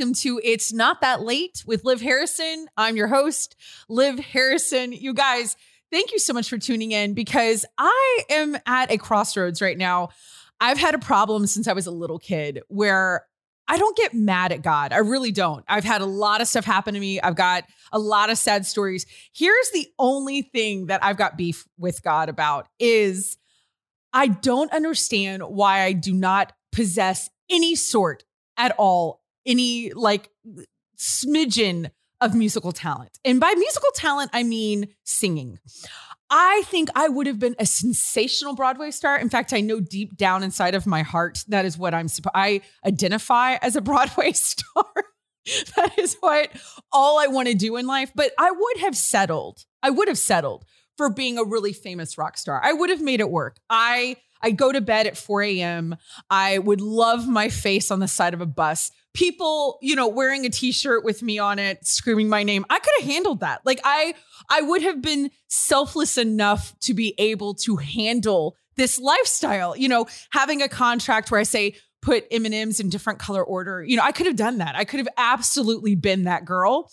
Welcome 0.00 0.14
to 0.14 0.40
It's 0.42 0.72
Not 0.72 1.02
That 1.02 1.20
Late 1.20 1.62
with 1.66 1.84
Liv 1.84 2.00
Harrison. 2.00 2.68
I'm 2.74 2.96
your 2.96 3.08
host, 3.08 3.54
Liv 3.86 4.18
Harrison. 4.18 4.92
You 4.92 5.12
guys, 5.12 5.58
thank 5.92 6.12
you 6.12 6.18
so 6.18 6.32
much 6.32 6.48
for 6.48 6.56
tuning 6.56 6.92
in 6.92 7.12
because 7.12 7.66
I 7.76 8.20
am 8.30 8.56
at 8.64 8.90
a 8.90 8.96
crossroads 8.96 9.60
right 9.60 9.76
now. 9.76 10.08
I've 10.58 10.78
had 10.78 10.94
a 10.94 10.98
problem 10.98 11.46
since 11.46 11.68
I 11.68 11.74
was 11.74 11.86
a 11.86 11.90
little 11.90 12.18
kid 12.18 12.62
where 12.68 13.26
I 13.68 13.76
don't 13.76 13.94
get 13.94 14.14
mad 14.14 14.52
at 14.52 14.62
God. 14.62 14.94
I 14.94 15.00
really 15.00 15.32
don't. 15.32 15.66
I've 15.68 15.84
had 15.84 16.00
a 16.00 16.06
lot 16.06 16.40
of 16.40 16.48
stuff 16.48 16.64
happen 16.64 16.94
to 16.94 17.00
me. 17.00 17.20
I've 17.20 17.36
got 17.36 17.64
a 17.92 17.98
lot 17.98 18.30
of 18.30 18.38
sad 18.38 18.64
stories. 18.64 19.04
Here's 19.34 19.70
the 19.74 19.86
only 19.98 20.40
thing 20.40 20.86
that 20.86 21.04
I've 21.04 21.18
got 21.18 21.36
beef 21.36 21.66
with 21.76 22.02
God 22.02 22.30
about 22.30 22.68
is 22.78 23.36
I 24.14 24.28
don't 24.28 24.72
understand 24.72 25.42
why 25.42 25.82
I 25.82 25.92
do 25.92 26.14
not 26.14 26.54
possess 26.72 27.28
any 27.50 27.74
sort 27.74 28.24
at 28.56 28.74
all 28.78 29.19
any 29.46 29.92
like 29.92 30.28
smidgen 30.96 31.90
of 32.20 32.34
musical 32.34 32.72
talent. 32.72 33.18
And 33.24 33.40
by 33.40 33.52
musical 33.56 33.90
talent, 33.94 34.30
I 34.32 34.42
mean 34.42 34.88
singing. 35.04 35.58
I 36.30 36.62
think 36.66 36.90
I 36.94 37.08
would 37.08 37.26
have 37.26 37.40
been 37.40 37.56
a 37.58 37.66
sensational 37.66 38.54
Broadway 38.54 38.92
star. 38.92 39.18
In 39.18 39.28
fact, 39.28 39.52
I 39.52 39.60
know 39.60 39.80
deep 39.80 40.16
down 40.16 40.44
inside 40.44 40.76
of 40.76 40.86
my 40.86 41.02
heart 41.02 41.44
that 41.48 41.64
is 41.64 41.76
what 41.76 41.92
I'm 41.92 42.08
I 42.34 42.60
identify 42.86 43.56
as 43.56 43.74
a 43.74 43.80
Broadway 43.80 44.32
star. 44.32 44.84
that 45.76 45.98
is 45.98 46.16
what 46.20 46.50
all 46.92 47.18
I 47.18 47.26
want 47.26 47.48
to 47.48 47.54
do 47.54 47.76
in 47.76 47.86
life, 47.86 48.12
but 48.14 48.32
I 48.38 48.50
would 48.50 48.76
have 48.78 48.96
settled. 48.96 49.64
I 49.82 49.90
would 49.90 50.06
have 50.06 50.18
settled 50.18 50.64
for 51.00 51.08
being 51.08 51.38
a 51.38 51.44
really 51.44 51.72
famous 51.72 52.18
rock 52.18 52.36
star. 52.36 52.60
I 52.62 52.74
would 52.74 52.90
have 52.90 53.00
made 53.00 53.20
it 53.20 53.30
work. 53.30 53.56
I 53.70 54.16
I 54.42 54.50
go 54.50 54.70
to 54.70 54.82
bed 54.82 55.06
at 55.06 55.16
4 55.16 55.42
a.m. 55.44 55.96
I 56.28 56.58
would 56.58 56.82
love 56.82 57.26
my 57.26 57.48
face 57.48 57.90
on 57.90 58.00
the 58.00 58.08
side 58.08 58.34
of 58.34 58.42
a 58.42 58.46
bus. 58.46 58.90
People, 59.14 59.78
you 59.80 59.96
know, 59.96 60.08
wearing 60.08 60.44
a 60.44 60.50
t-shirt 60.50 61.02
with 61.02 61.22
me 61.22 61.38
on 61.38 61.58
it, 61.58 61.86
screaming 61.86 62.28
my 62.28 62.42
name. 62.42 62.66
I 62.68 62.78
could 62.80 62.92
have 62.98 63.08
handled 63.08 63.40
that. 63.40 63.62
Like 63.64 63.80
I 63.82 64.12
I 64.50 64.60
would 64.60 64.82
have 64.82 65.00
been 65.00 65.30
selfless 65.48 66.18
enough 66.18 66.78
to 66.80 66.92
be 66.92 67.14
able 67.16 67.54
to 67.54 67.76
handle 67.76 68.58
this 68.76 68.98
lifestyle. 68.98 69.74
You 69.74 69.88
know, 69.88 70.06
having 70.32 70.60
a 70.60 70.68
contract 70.68 71.30
where 71.30 71.40
I 71.40 71.44
say 71.44 71.76
put 72.02 72.26
M&Ms 72.30 72.78
in 72.78 72.90
different 72.90 73.18
color 73.18 73.42
order. 73.42 73.82
You 73.82 73.96
know, 73.96 74.02
I 74.02 74.12
could 74.12 74.26
have 74.26 74.36
done 74.36 74.58
that. 74.58 74.76
I 74.76 74.84
could 74.84 75.00
have 75.00 75.08
absolutely 75.16 75.94
been 75.94 76.24
that 76.24 76.44
girl. 76.44 76.90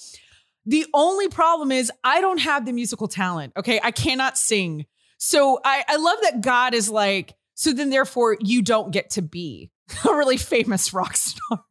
The 0.67 0.85
only 0.93 1.29
problem 1.29 1.71
is 1.71 1.91
I 2.03 2.19
don't 2.19 2.39
have 2.39 2.65
the 2.65 2.73
musical 2.73 3.07
talent. 3.07 3.53
Okay. 3.57 3.79
I 3.81 3.91
cannot 3.91 4.37
sing. 4.37 4.85
So 5.17 5.59
I, 5.63 5.83
I 5.87 5.95
love 5.95 6.17
that 6.23 6.41
God 6.41 6.73
is 6.73 6.89
like, 6.89 7.33
so 7.55 7.73
then 7.73 7.89
therefore 7.89 8.37
you 8.39 8.61
don't 8.61 8.91
get 8.91 9.11
to 9.11 9.21
be 9.21 9.71
a 10.07 10.13
really 10.13 10.37
famous 10.37 10.93
rock 10.93 11.15
star. 11.15 11.63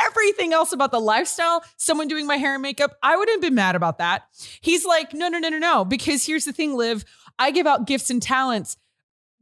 Everything 0.00 0.54
else 0.54 0.72
about 0.72 0.92
the 0.92 1.00
lifestyle, 1.00 1.62
someone 1.76 2.08
doing 2.08 2.26
my 2.26 2.36
hair 2.36 2.54
and 2.54 2.62
makeup, 2.62 2.96
I 3.02 3.16
wouldn't 3.16 3.36
have 3.36 3.42
been 3.42 3.54
mad 3.54 3.76
about 3.76 3.98
that. 3.98 4.22
He's 4.62 4.86
like, 4.86 5.12
no, 5.12 5.28
no, 5.28 5.38
no, 5.38 5.50
no, 5.50 5.58
no. 5.58 5.84
Because 5.84 6.24
here's 6.24 6.46
the 6.46 6.52
thing, 6.52 6.74
Liv, 6.74 7.04
I 7.38 7.50
give 7.50 7.66
out 7.66 7.86
gifts 7.86 8.08
and 8.08 8.22
talents 8.22 8.78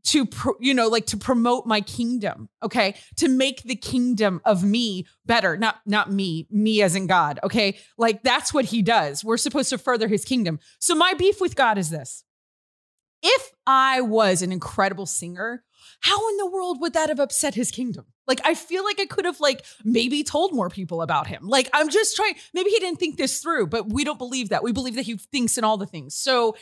to 0.07 0.25
pro, 0.25 0.55
you 0.61 0.73
know 0.73 0.89
like 0.89 1.07
to 1.07 1.17
promote 1.17 1.67
my 1.67 1.81
kingdom 1.81 2.49
okay 2.63 2.95
to 3.17 3.29
make 3.29 3.63
the 3.65 3.77
kingdom 3.77 4.41
of 4.45 4.65
me 4.65 5.07
better 5.25 5.57
not 5.57 5.81
not 5.85 6.11
me 6.11 6.47
me 6.51 6.81
as 6.81 6.95
in 6.95 7.07
god 7.07 7.39
okay 7.43 7.77
like 7.99 8.23
that's 8.23 8.55
what 8.55 8.67
he 8.67 8.83
does 8.83 9.25
we're 9.25 9.37
supposed 9.37 9.69
to 9.69 9.79
further 9.79 10.09
his 10.09 10.25
kingdom 10.25 10.59
so 10.79 10.95
my 10.95 11.13
beef 11.15 11.41
with 11.41 11.57
god 11.57 11.77
is 11.77 11.91
this 11.91 12.25
if 13.23 13.53
I 13.67 14.03
was 14.03 14.43
an 14.43 14.53
incredible 14.53 15.07
singer, 15.07 15.65
how 16.01 16.29
in 16.31 16.37
the 16.37 16.49
world 16.49 16.81
would 16.81 16.93
that 16.93 17.09
have 17.09 17.19
upset 17.19 17.55
his 17.55 17.71
kingdom? 17.71 18.07
Like, 18.27 18.41
I 18.45 18.55
feel 18.55 18.85
like 18.85 19.01
I 19.01 19.07
could 19.07 19.25
have, 19.25 19.41
like, 19.41 19.65
maybe 19.85 20.23
told 20.23 20.53
more 20.53 20.69
people 20.69 21.03
about 21.03 21.27
him. 21.27 21.49
Like, 21.49 21.71
I'm 21.73 21.89
just 21.89 22.17
trying, 22.17 22.35
maybe 22.55 22.71
he 22.71 22.79
didn't 22.79 22.99
think 22.99 23.17
this 23.17 23.41
through, 23.41 23.69
but 23.69 23.89
we 23.89 24.05
don't 24.05 24.19
believe 24.19 24.51
that. 24.51 24.63
We 24.63 24.73
believe 24.73 24.97
that 24.97 25.07
he 25.07 25.17
thinks 25.17 25.57
in 25.59 25.65
all 25.65 25.77
the 25.77 25.87
things. 25.87 26.15
So, 26.15 26.57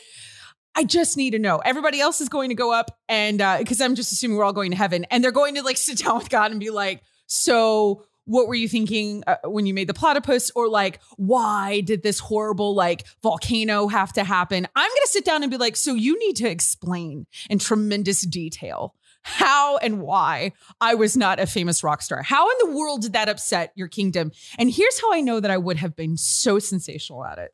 I 0.75 0.83
just 0.83 1.17
need 1.17 1.31
to 1.31 1.39
know. 1.39 1.57
Everybody 1.57 2.01
else 2.01 2.21
is 2.21 2.29
going 2.29 2.49
to 2.49 2.55
go 2.55 2.73
up, 2.73 2.97
and 3.07 3.37
because 3.59 3.81
uh, 3.81 3.85
I'm 3.85 3.95
just 3.95 4.11
assuming 4.11 4.37
we're 4.37 4.43
all 4.43 4.53
going 4.53 4.71
to 4.71 4.77
heaven, 4.77 5.05
and 5.05 5.23
they're 5.23 5.31
going 5.31 5.55
to 5.55 5.63
like 5.63 5.77
sit 5.87 5.99
down 5.99 6.17
with 6.17 6.29
God 6.29 6.51
and 6.51 6.59
be 6.59 6.69
like, 6.69 7.01
so 7.27 8.03
what 8.25 8.47
were 8.47 8.55
you 8.55 8.67
thinking 8.67 9.23
uh, 9.27 9.35
when 9.45 9.67
you 9.67 9.73
made 9.73 9.87
the 9.87 9.93
platypus 9.93 10.51
or 10.55 10.67
like 10.67 10.99
why 11.15 11.81
did 11.81 12.01
this 12.01 12.17
horrible 12.17 12.73
like 12.73 13.05
volcano 13.21 13.87
have 13.87 14.11
to 14.11 14.23
happen 14.23 14.67
i'm 14.75 14.89
going 14.89 15.01
to 15.03 15.11
sit 15.11 15.23
down 15.23 15.43
and 15.43 15.51
be 15.51 15.57
like 15.57 15.75
so 15.75 15.93
you 15.93 16.17
need 16.17 16.35
to 16.35 16.49
explain 16.49 17.27
in 17.51 17.59
tremendous 17.59 18.23
detail 18.23 18.95
how 19.25 19.77
and 19.77 20.01
why 20.01 20.51
I 20.79 20.93
was 20.93 21.17
not 21.17 21.39
a 21.39 21.47
famous 21.47 21.83
rock 21.83 22.03
star. 22.03 22.21
How 22.21 22.47
in 22.47 22.55
the 22.59 22.77
world 22.77 23.01
did 23.01 23.13
that 23.13 23.27
upset 23.27 23.71
your 23.75 23.87
kingdom? 23.87 24.31
And 24.59 24.69
here's 24.69 25.01
how 25.01 25.11
I 25.11 25.21
know 25.21 25.39
that 25.39 25.49
I 25.49 25.57
would 25.57 25.77
have 25.77 25.95
been 25.95 26.15
so 26.15 26.59
sensational 26.59 27.25
at 27.25 27.39
it. 27.39 27.51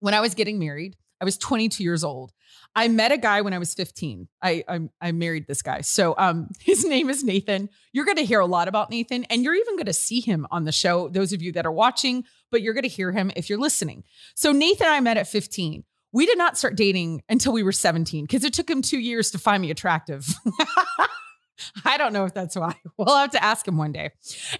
When 0.00 0.12
I 0.12 0.20
was 0.20 0.34
getting 0.34 0.58
married, 0.58 0.94
I 1.20 1.24
was 1.24 1.38
22 1.38 1.82
years 1.82 2.04
old. 2.04 2.32
I 2.74 2.88
met 2.88 3.10
a 3.10 3.16
guy 3.16 3.40
when 3.40 3.54
I 3.54 3.58
was 3.58 3.72
15. 3.74 4.28
I 4.42 4.64
I, 4.68 4.80
I 5.00 5.12
married 5.12 5.46
this 5.46 5.62
guy. 5.62 5.80
So 5.80 6.14
um, 6.18 6.48
his 6.60 6.84
name 6.84 7.08
is 7.08 7.24
Nathan. 7.24 7.68
You're 7.92 8.04
going 8.04 8.18
to 8.18 8.24
hear 8.24 8.40
a 8.40 8.46
lot 8.46 8.68
about 8.68 8.90
Nathan, 8.90 9.24
and 9.24 9.42
you're 9.42 9.54
even 9.54 9.76
going 9.76 9.86
to 9.86 9.92
see 9.92 10.20
him 10.20 10.46
on 10.50 10.64
the 10.64 10.72
show. 10.72 11.08
Those 11.08 11.32
of 11.32 11.42
you 11.42 11.52
that 11.52 11.66
are 11.66 11.72
watching, 11.72 12.24
but 12.50 12.62
you're 12.62 12.74
going 12.74 12.82
to 12.82 12.88
hear 12.88 13.12
him 13.12 13.32
if 13.36 13.48
you're 13.48 13.58
listening. 13.58 14.04
So 14.34 14.52
Nathan, 14.52 14.86
and 14.86 14.94
I 14.94 15.00
met 15.00 15.16
at 15.16 15.26
15. 15.28 15.84
We 16.12 16.24
did 16.24 16.38
not 16.38 16.56
start 16.56 16.76
dating 16.76 17.22
until 17.28 17.52
we 17.52 17.62
were 17.62 17.72
17 17.72 18.24
because 18.24 18.44
it 18.44 18.54
took 18.54 18.70
him 18.70 18.80
two 18.80 18.98
years 18.98 19.30
to 19.32 19.38
find 19.38 19.60
me 19.60 19.70
attractive. 19.70 20.26
I 21.84 21.96
don't 21.96 22.12
know 22.12 22.24
if 22.24 22.34
that's 22.34 22.56
why. 22.56 22.74
We'll 22.98 23.14
have 23.14 23.32
to 23.32 23.44
ask 23.44 23.68
him 23.68 23.76
one 23.76 23.92
day. 23.92 24.10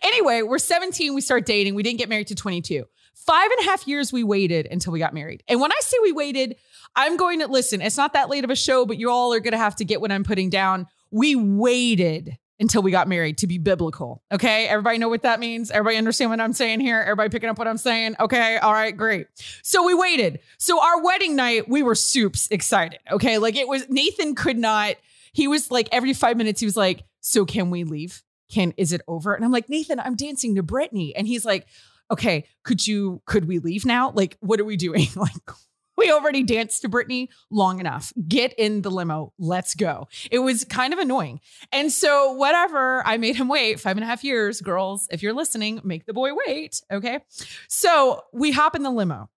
Anyway, 0.03 0.43
we're 0.43 0.59
17. 0.59 1.15
We 1.15 1.23
start 1.23 1.47
dating. 1.47 1.75
We 1.75 1.83
didn't 1.83 1.99
get 1.99 2.11
married 2.11 2.27
to 2.27 2.35
22. 2.35 2.85
Five 3.15 3.51
and 3.51 3.67
a 3.67 3.71
half 3.71 3.89
years 3.89 4.13
we 4.13 4.23
waited 4.23 4.69
until 4.71 4.93
we 4.93 4.99
got 4.99 5.15
married. 5.15 5.43
And 5.49 5.59
when 5.59 5.73
I 5.73 5.79
say 5.81 5.97
we 6.03 6.13
waited, 6.13 6.57
I'm 6.95 7.17
going 7.17 7.41
to 7.41 7.47
listen. 7.47 7.81
It's 7.81 7.97
not 7.97 8.13
that 8.13 8.29
late 8.29 8.45
of 8.45 8.51
a 8.51 8.57
show, 8.57 8.85
but 8.85 8.99
you 8.99 9.11
all 9.11 9.33
are 9.33 9.41
going 9.41 9.53
to 9.53 9.59
have 9.59 9.77
to 9.77 9.85
get 9.85 10.03
what 10.03 10.13
I'm 10.13 10.23
putting 10.23 10.51
down. 10.51 10.87
We 11.11 11.35
waited 11.35 12.37
until 12.59 12.83
we 12.83 12.91
got 12.91 13.09
married 13.09 13.39
to 13.39 13.47
be 13.47 13.59
biblical. 13.59 14.23
Okay. 14.33 14.67
Everybody 14.67 14.99
know 14.99 15.09
what 15.09 15.23
that 15.23 15.41
means? 15.41 15.71
Everybody 15.71 15.97
understand 15.97 16.31
what 16.31 16.41
I'm 16.41 16.53
saying 16.53 16.81
here? 16.81 17.01
Everybody 17.01 17.29
picking 17.29 17.49
up 17.49 17.59
what 17.59 17.69
I'm 17.69 17.77
saying? 17.77 18.17
Okay. 18.19 18.57
All 18.59 18.73
right. 18.73 18.97
Great. 18.97 19.27
So 19.63 19.85
we 19.85 19.95
waited. 19.95 20.41
So 20.59 20.83
our 20.83 21.03
wedding 21.03 21.37
night, 21.37 21.69
we 21.69 21.83
were 21.83 21.95
soups 21.95 22.49
excited. 22.51 23.01
Okay. 23.11 23.39
Like 23.39 23.57
it 23.57 23.69
was, 23.69 23.89
Nathan 23.89 24.35
could 24.35 24.59
not, 24.59 24.97
he 25.37 25.49
was 25.49 25.71
like, 25.71 25.91
every 25.93 26.15
five 26.15 26.39
minutes, 26.39 26.61
he 26.61 26.67
was 26.67 26.79
like, 26.79 27.05
So 27.21 27.45
can 27.45 27.69
we 27.69 27.85
leave? 27.85 28.23
Can, 28.51 28.73
is 28.79 28.93
it 28.93 29.03
over? 29.07 29.35
And 29.35 29.45
I'm 29.45 29.53
like, 29.53 29.69
Nathan, 29.69 30.01
I'm 30.01 30.17
dancing 30.17 30.55
to 30.55 30.63
Britney. 30.63 31.13
And 31.15 31.27
he's 31.27 31.45
like, 31.45 31.67
okay, 32.11 32.45
could 32.65 32.87
you, 32.87 33.21
could 33.27 33.47
we 33.47 33.59
leave 33.59 33.85
now? 33.85 34.13
Like, 34.13 34.39
what 34.41 34.61
are 34.61 34.65
we 34.65 34.77
doing? 34.77 35.09
like, 35.17 35.33
we 35.99 36.11
already 36.11 36.43
danced 36.43 36.83
to 36.83 36.89
Britney 36.89 37.29
long 37.51 37.81
enough. 37.81 38.15
Get 38.27 38.55
in 38.55 38.81
the 38.81 38.91
limo. 38.91 39.35
Let's 39.39 39.75
go. 39.75 40.09
It 40.31 40.39
was 40.39 40.65
kind 40.65 40.95
of 40.95 41.01
annoying. 41.01 41.41
And 41.71 41.93
so, 41.93 42.33
whatever, 42.33 43.07
I 43.07 43.19
made 43.19 43.37
him 43.37 43.49
wait 43.49 43.79
five 43.79 43.99
and 43.99 44.05
a 44.05 44.07
half 44.07 44.25
years. 44.25 44.63
Girls, 44.63 45.07
if 45.11 45.23
you're 45.23 45.35
listening, 45.35 45.83
make 45.85 46.07
the 46.07 46.15
boy 46.15 46.31
wait. 46.47 46.81
Okay. 46.91 47.21
So, 47.69 48.23
we 48.33 48.53
hop 48.53 48.75
in 48.75 48.85
the 48.85 48.91
limo. 48.91 49.29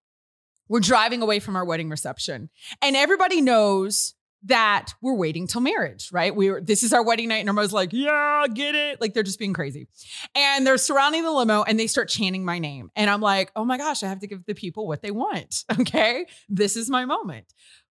We're 0.68 0.80
driving 0.80 1.20
away 1.20 1.40
from 1.40 1.56
our 1.56 1.64
wedding 1.64 1.90
reception, 1.90 2.48
and 2.80 2.96
everybody 2.96 3.40
knows 3.40 4.14
that 4.44 4.94
we're 5.02 5.14
waiting 5.14 5.46
till 5.46 5.60
marriage, 5.60 6.10
right? 6.12 6.34
We 6.34 6.50
were, 6.50 6.60
this 6.60 6.82
is 6.82 6.92
our 6.92 7.02
wedding 7.04 7.28
night, 7.28 7.38
and 7.38 7.48
everybody's 7.48 7.72
like, 7.72 7.92
yeah, 7.92 8.46
get 8.52 8.74
it. 8.74 9.00
Like 9.00 9.12
they're 9.12 9.22
just 9.22 9.38
being 9.38 9.52
crazy. 9.52 9.88
And 10.34 10.66
they're 10.66 10.78
surrounding 10.78 11.24
the 11.24 11.30
limo 11.30 11.62
and 11.62 11.78
they 11.78 11.86
start 11.86 12.08
chanting 12.08 12.44
my 12.44 12.58
name. 12.58 12.90
And 12.96 13.10
I'm 13.10 13.20
like, 13.20 13.52
oh 13.54 13.64
my 13.64 13.76
gosh, 13.76 14.02
I 14.02 14.08
have 14.08 14.20
to 14.20 14.26
give 14.26 14.46
the 14.46 14.54
people 14.54 14.86
what 14.86 15.02
they 15.02 15.10
want. 15.10 15.64
Okay. 15.80 16.26
This 16.48 16.76
is 16.76 16.90
my 16.90 17.04
moment. 17.06 17.46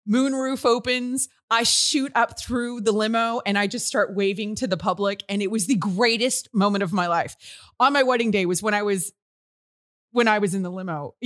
Moonroof 0.08 0.64
opens. 0.64 1.28
I 1.50 1.64
shoot 1.64 2.12
up 2.14 2.38
through 2.38 2.82
the 2.82 2.92
limo 2.92 3.40
and 3.44 3.58
I 3.58 3.66
just 3.66 3.86
start 3.86 4.14
waving 4.14 4.54
to 4.56 4.66
the 4.66 4.76
public. 4.76 5.22
And 5.28 5.42
it 5.42 5.50
was 5.50 5.66
the 5.66 5.74
greatest 5.74 6.48
moment 6.54 6.82
of 6.82 6.92
my 6.92 7.08
life. 7.08 7.36
On 7.80 7.92
my 7.92 8.02
wedding 8.04 8.30
day 8.30 8.46
was 8.46 8.62
when 8.62 8.72
I 8.72 8.82
was 8.82 9.12
when 10.12 10.28
I 10.28 10.38
was 10.38 10.54
in 10.54 10.62
the 10.62 10.70
limo. 10.70 11.14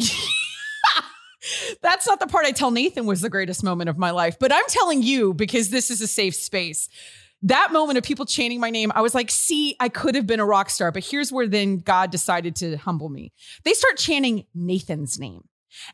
That's 1.83 2.07
not 2.07 2.21
the 2.21 2.27
part 2.27 2.47
I 2.47 2.53
tell 2.53 2.71
Nathan 2.71 3.07
was 3.07 3.21
the 3.21 3.31
greatest 3.31 3.63
moment 3.63 3.91
of 3.91 3.99
my 3.99 4.11
life, 4.11 4.39
but 4.39 4.53
I'm 4.53 4.65
telling 4.69 5.03
you 5.03 5.35
because 5.35 5.71
this 5.71 5.91
is 5.91 6.01
a 6.01 6.07
safe 6.07 6.35
space. 6.35 6.89
That 7.43 7.73
moment 7.73 7.99
of 7.99 8.05
people 8.05 8.27
chanting 8.27 8.61
my 8.61 8.71
name, 8.71 8.91
I 8.95 9.03
was 9.03 9.15
like, 9.15 9.31
see, 9.31 9.77
I 9.79 9.89
could 9.89 10.15
have 10.15 10.27
been 10.27 10.41
a 10.41 10.47
rock 10.47 10.71
star, 10.71 10.91
but 10.91 11.05
here's 11.05 11.31
where 11.31 11.47
then 11.47 11.79
God 11.79 12.11
decided 12.11 12.57
to 12.57 12.77
humble 12.77 13.09
me. 13.09 13.33
They 13.65 13.75
start 13.75 13.99
chanting 13.99 14.47
Nathan's 14.55 15.19
name. 15.19 15.43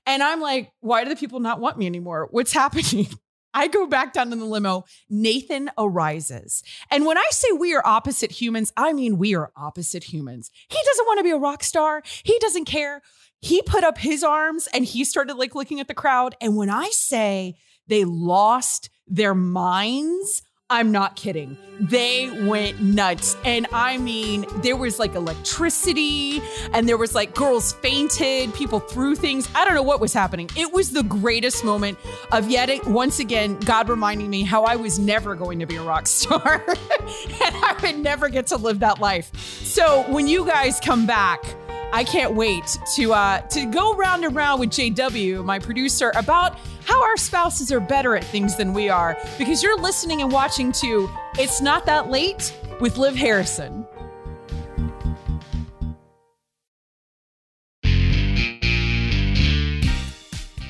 And 0.06 0.22
I'm 0.22 0.40
like, 0.40 0.72
why 0.80 1.02
do 1.02 1.10
the 1.10 1.16
people 1.16 1.40
not 1.40 1.60
want 1.60 1.78
me 1.78 1.86
anymore? 1.86 2.28
What's 2.30 2.52
happening? 2.52 3.08
I 3.54 3.68
go 3.68 3.86
back 3.86 4.12
down 4.12 4.32
in 4.32 4.38
the 4.38 4.44
limo. 4.44 4.84
Nathan 5.10 5.70
arises. 5.76 6.62
And 6.90 7.06
when 7.06 7.18
I 7.18 7.28
say 7.30 7.52
we 7.52 7.74
are 7.74 7.86
opposite 7.86 8.32
humans, 8.32 8.72
I 8.76 8.92
mean 8.92 9.18
we 9.18 9.34
are 9.34 9.50
opposite 9.56 10.04
humans. 10.04 10.50
He 10.68 10.78
doesn't 10.84 11.06
want 11.06 11.18
to 11.18 11.24
be 11.24 11.30
a 11.30 11.36
rock 11.36 11.62
star. 11.62 12.02
He 12.24 12.38
doesn't 12.38 12.64
care 12.64 13.02
he 13.42 13.60
put 13.60 13.82
up 13.82 13.98
his 13.98 14.22
arms 14.22 14.68
and 14.72 14.84
he 14.84 15.04
started 15.04 15.34
like 15.34 15.54
looking 15.54 15.80
at 15.80 15.88
the 15.88 15.94
crowd. 15.94 16.36
And 16.40 16.56
when 16.56 16.70
I 16.70 16.88
say 16.90 17.56
they 17.88 18.04
lost 18.04 18.88
their 19.08 19.34
minds, 19.34 20.42
I'm 20.72 20.90
not 20.90 21.16
kidding. 21.16 21.58
They 21.78 22.30
went 22.46 22.80
nuts. 22.80 23.36
And 23.44 23.66
I 23.74 23.98
mean, 23.98 24.46
there 24.62 24.74
was 24.74 24.98
like 24.98 25.14
electricity 25.14 26.40
and 26.72 26.88
there 26.88 26.96
was 26.96 27.14
like 27.14 27.34
girls 27.34 27.74
fainted, 27.74 28.54
people 28.54 28.80
threw 28.80 29.14
things. 29.14 29.46
I 29.54 29.66
don't 29.66 29.74
know 29.74 29.82
what 29.82 30.00
was 30.00 30.14
happening. 30.14 30.48
It 30.56 30.72
was 30.72 30.92
the 30.92 31.02
greatest 31.02 31.62
moment 31.62 31.98
of 32.30 32.48
yet 32.48 32.70
once 32.86 33.18
again, 33.18 33.58
God 33.60 33.90
reminding 33.90 34.30
me 34.30 34.44
how 34.44 34.64
I 34.64 34.76
was 34.76 34.98
never 34.98 35.34
going 35.34 35.58
to 35.58 35.66
be 35.66 35.76
a 35.76 35.82
rock 35.82 36.06
star 36.06 36.64
and 36.66 37.56
I 37.56 37.76
would 37.82 37.98
never 37.98 38.30
get 38.30 38.46
to 38.46 38.56
live 38.56 38.78
that 38.78 38.98
life. 38.98 39.36
So 39.36 40.10
when 40.10 40.26
you 40.26 40.46
guys 40.46 40.80
come 40.80 41.06
back, 41.06 41.44
I 41.92 42.04
can't 42.04 42.34
wait 42.34 42.78
to 42.96 43.12
uh, 43.12 43.42
to 43.48 43.66
go 43.66 43.94
round 43.94 44.24
and 44.24 44.34
round 44.34 44.60
with 44.60 44.70
JW, 44.70 45.44
my 45.44 45.58
producer, 45.58 46.10
about 46.14 46.56
how 46.84 47.02
our 47.02 47.16
spouses 47.16 47.70
are 47.70 47.80
better 47.80 48.16
at 48.16 48.24
things 48.24 48.56
than 48.56 48.72
we 48.74 48.88
are. 48.88 49.16
Because 49.38 49.62
you're 49.62 49.80
listening 49.80 50.22
and 50.22 50.32
watching 50.32 50.72
to 50.72 51.08
It's 51.38 51.60
Not 51.60 51.86
That 51.86 52.10
Late 52.10 52.54
with 52.80 52.98
Liv 52.98 53.14
Harrison. 53.14 53.86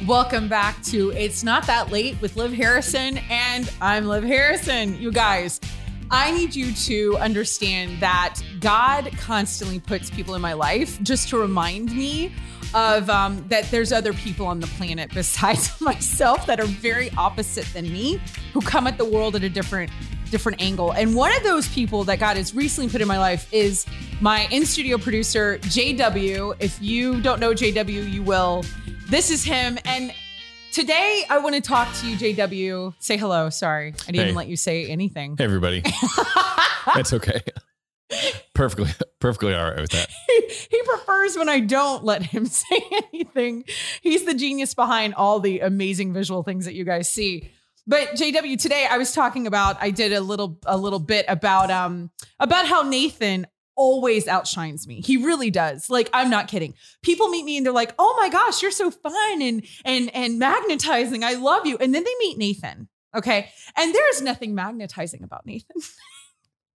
Welcome 0.07 0.49
back 0.49 0.83
to 0.85 1.11
It's 1.11 1.45
Not 1.45 1.67
That 1.69 1.91
Late 1.91 2.21
with 2.21 2.37
Liv 2.37 2.53
Harrison, 2.53 3.19
and 3.31 3.73
I'm 3.81 4.07
Liv 4.07 4.25
Harrison. 4.25 5.01
You 5.01 5.13
guys, 5.13 5.61
I 6.11 6.33
need 6.33 6.55
you 6.55 6.73
to 6.73 7.17
understand 7.19 8.01
that 8.01 8.39
God 8.61 9.11
constantly 9.17 9.81
puts 9.81 10.11
people 10.11 10.35
in 10.35 10.43
my 10.43 10.53
life 10.53 11.01
just 11.03 11.29
to 11.31 11.39
remind 11.39 11.93
me 11.97 12.35
of 12.75 13.09
um, 13.11 13.45
that 13.49 13.65
there's 13.71 13.93
other 13.93 14.13
people 14.13 14.47
on 14.47 14.61
the 14.61 14.67
planet 14.69 15.11
besides 15.15 15.81
myself 15.81 16.47
that 16.47 16.61
are 16.61 16.67
very 16.67 17.11
opposite 17.17 17.67
than 17.73 17.85
me 17.85 18.21
who 18.53 18.61
come 18.61 18.87
at 18.87 18.99
the 18.99 19.05
world 19.05 19.37
at 19.37 19.43
a 19.43 19.49
different 19.49 19.91
different 20.31 20.63
angle. 20.63 20.93
And 20.93 21.15
one 21.15 21.37
of 21.37 21.43
those 21.43 21.69
people 21.69 22.05
that 22.05 22.19
God 22.19 22.39
has 22.39 22.55
recently 22.55 22.91
put 22.91 23.03
in 23.03 23.07
my 23.07 23.19
life 23.19 23.47
is 23.53 23.85
my 24.23 24.47
in 24.51 24.65
studio 24.65 24.97
producer, 24.97 25.59
JW. 25.59 26.57
If 26.59 26.81
you 26.81 27.21
don't 27.21 27.39
know 27.39 27.51
JW, 27.53 28.11
you 28.11 28.23
will. 28.23 28.65
This 29.09 29.31
is 29.31 29.45
him. 29.45 29.79
And 29.85 30.15
Today, 30.73 31.25
I 31.29 31.37
want 31.37 31.55
to 31.55 31.61
talk 31.61 31.95
to 31.97 32.09
you, 32.09 32.17
JW. 32.17 32.95
Say 32.99 33.19
hello. 33.19 33.51
Sorry, 33.51 33.89
I 33.89 33.91
didn't 33.91 34.15
hey. 34.15 34.23
even 34.23 34.35
let 34.35 34.49
you 34.49 34.57
say 34.57 34.87
anything. 34.87 35.37
Hey, 35.37 35.45
everybody. 35.45 35.83
That's 36.95 37.13
okay. 37.13 37.43
Perfectly, 38.55 38.91
perfectly 39.21 39.55
all 39.55 39.71
right 39.71 39.81
with 39.81 39.91
that. 39.91 40.09
He, 40.27 40.49
he 40.71 40.83
prefers 40.83 41.37
when 41.37 41.49
I 41.49 41.61
don't 41.61 42.05
let 42.05 42.23
him 42.23 42.47
say 42.47 42.83
anything. 43.13 43.65
He's 44.01 44.25
the 44.25 44.35
genius 44.35 44.75
behind 44.75 45.15
all 45.15 45.41
the 45.41 45.61
amazing 45.61 46.13
visual 46.13 46.43
things 46.43 46.65
that 46.65 46.75
you 46.75 46.85
guys 46.85 47.09
see. 47.09 47.51
But 47.87 48.11
JW, 48.11 48.61
today 48.61 48.87
I 48.89 48.99
was 48.99 49.13
talking 49.13 49.47
about. 49.47 49.77
I 49.81 49.91
did 49.91 50.13
a 50.13 50.21
little, 50.21 50.59
a 50.67 50.77
little 50.77 51.01
bit 51.01 51.25
about 51.29 51.71
um 51.71 52.11
about 52.39 52.67
how 52.67 52.83
Nathan 52.83 53.47
always 53.75 54.29
outshines 54.29 54.87
me. 54.87 55.01
He 55.01 55.17
really 55.17 55.51
does. 55.51 55.91
Like 55.91 56.09
I'm 56.13 56.31
not 56.31 56.47
kidding. 56.47 56.75
People 57.03 57.29
meet 57.29 57.45
me 57.45 57.57
and 57.57 57.67
they're 57.67 57.73
like, 57.73 57.95
"Oh 57.99 58.17
my 58.21 58.29
gosh, 58.29 58.63
you're 58.63 58.71
so 58.71 58.91
fun 58.91 59.43
and 59.43 59.67
and 59.85 60.15
and 60.15 60.39
magnetizing. 60.39 61.25
I 61.25 61.35
love 61.35 61.67
you." 61.67 61.77
And 61.79 61.93
then 61.93 62.05
they 62.05 62.15
meet 62.21 62.39
Nathan. 62.39 62.89
Okay? 63.15 63.51
And 63.77 63.95
there's 63.95 64.23
nothing 64.23 64.55
magnetizing 64.55 65.23
about 65.23 65.45
Nathan. 65.47 65.77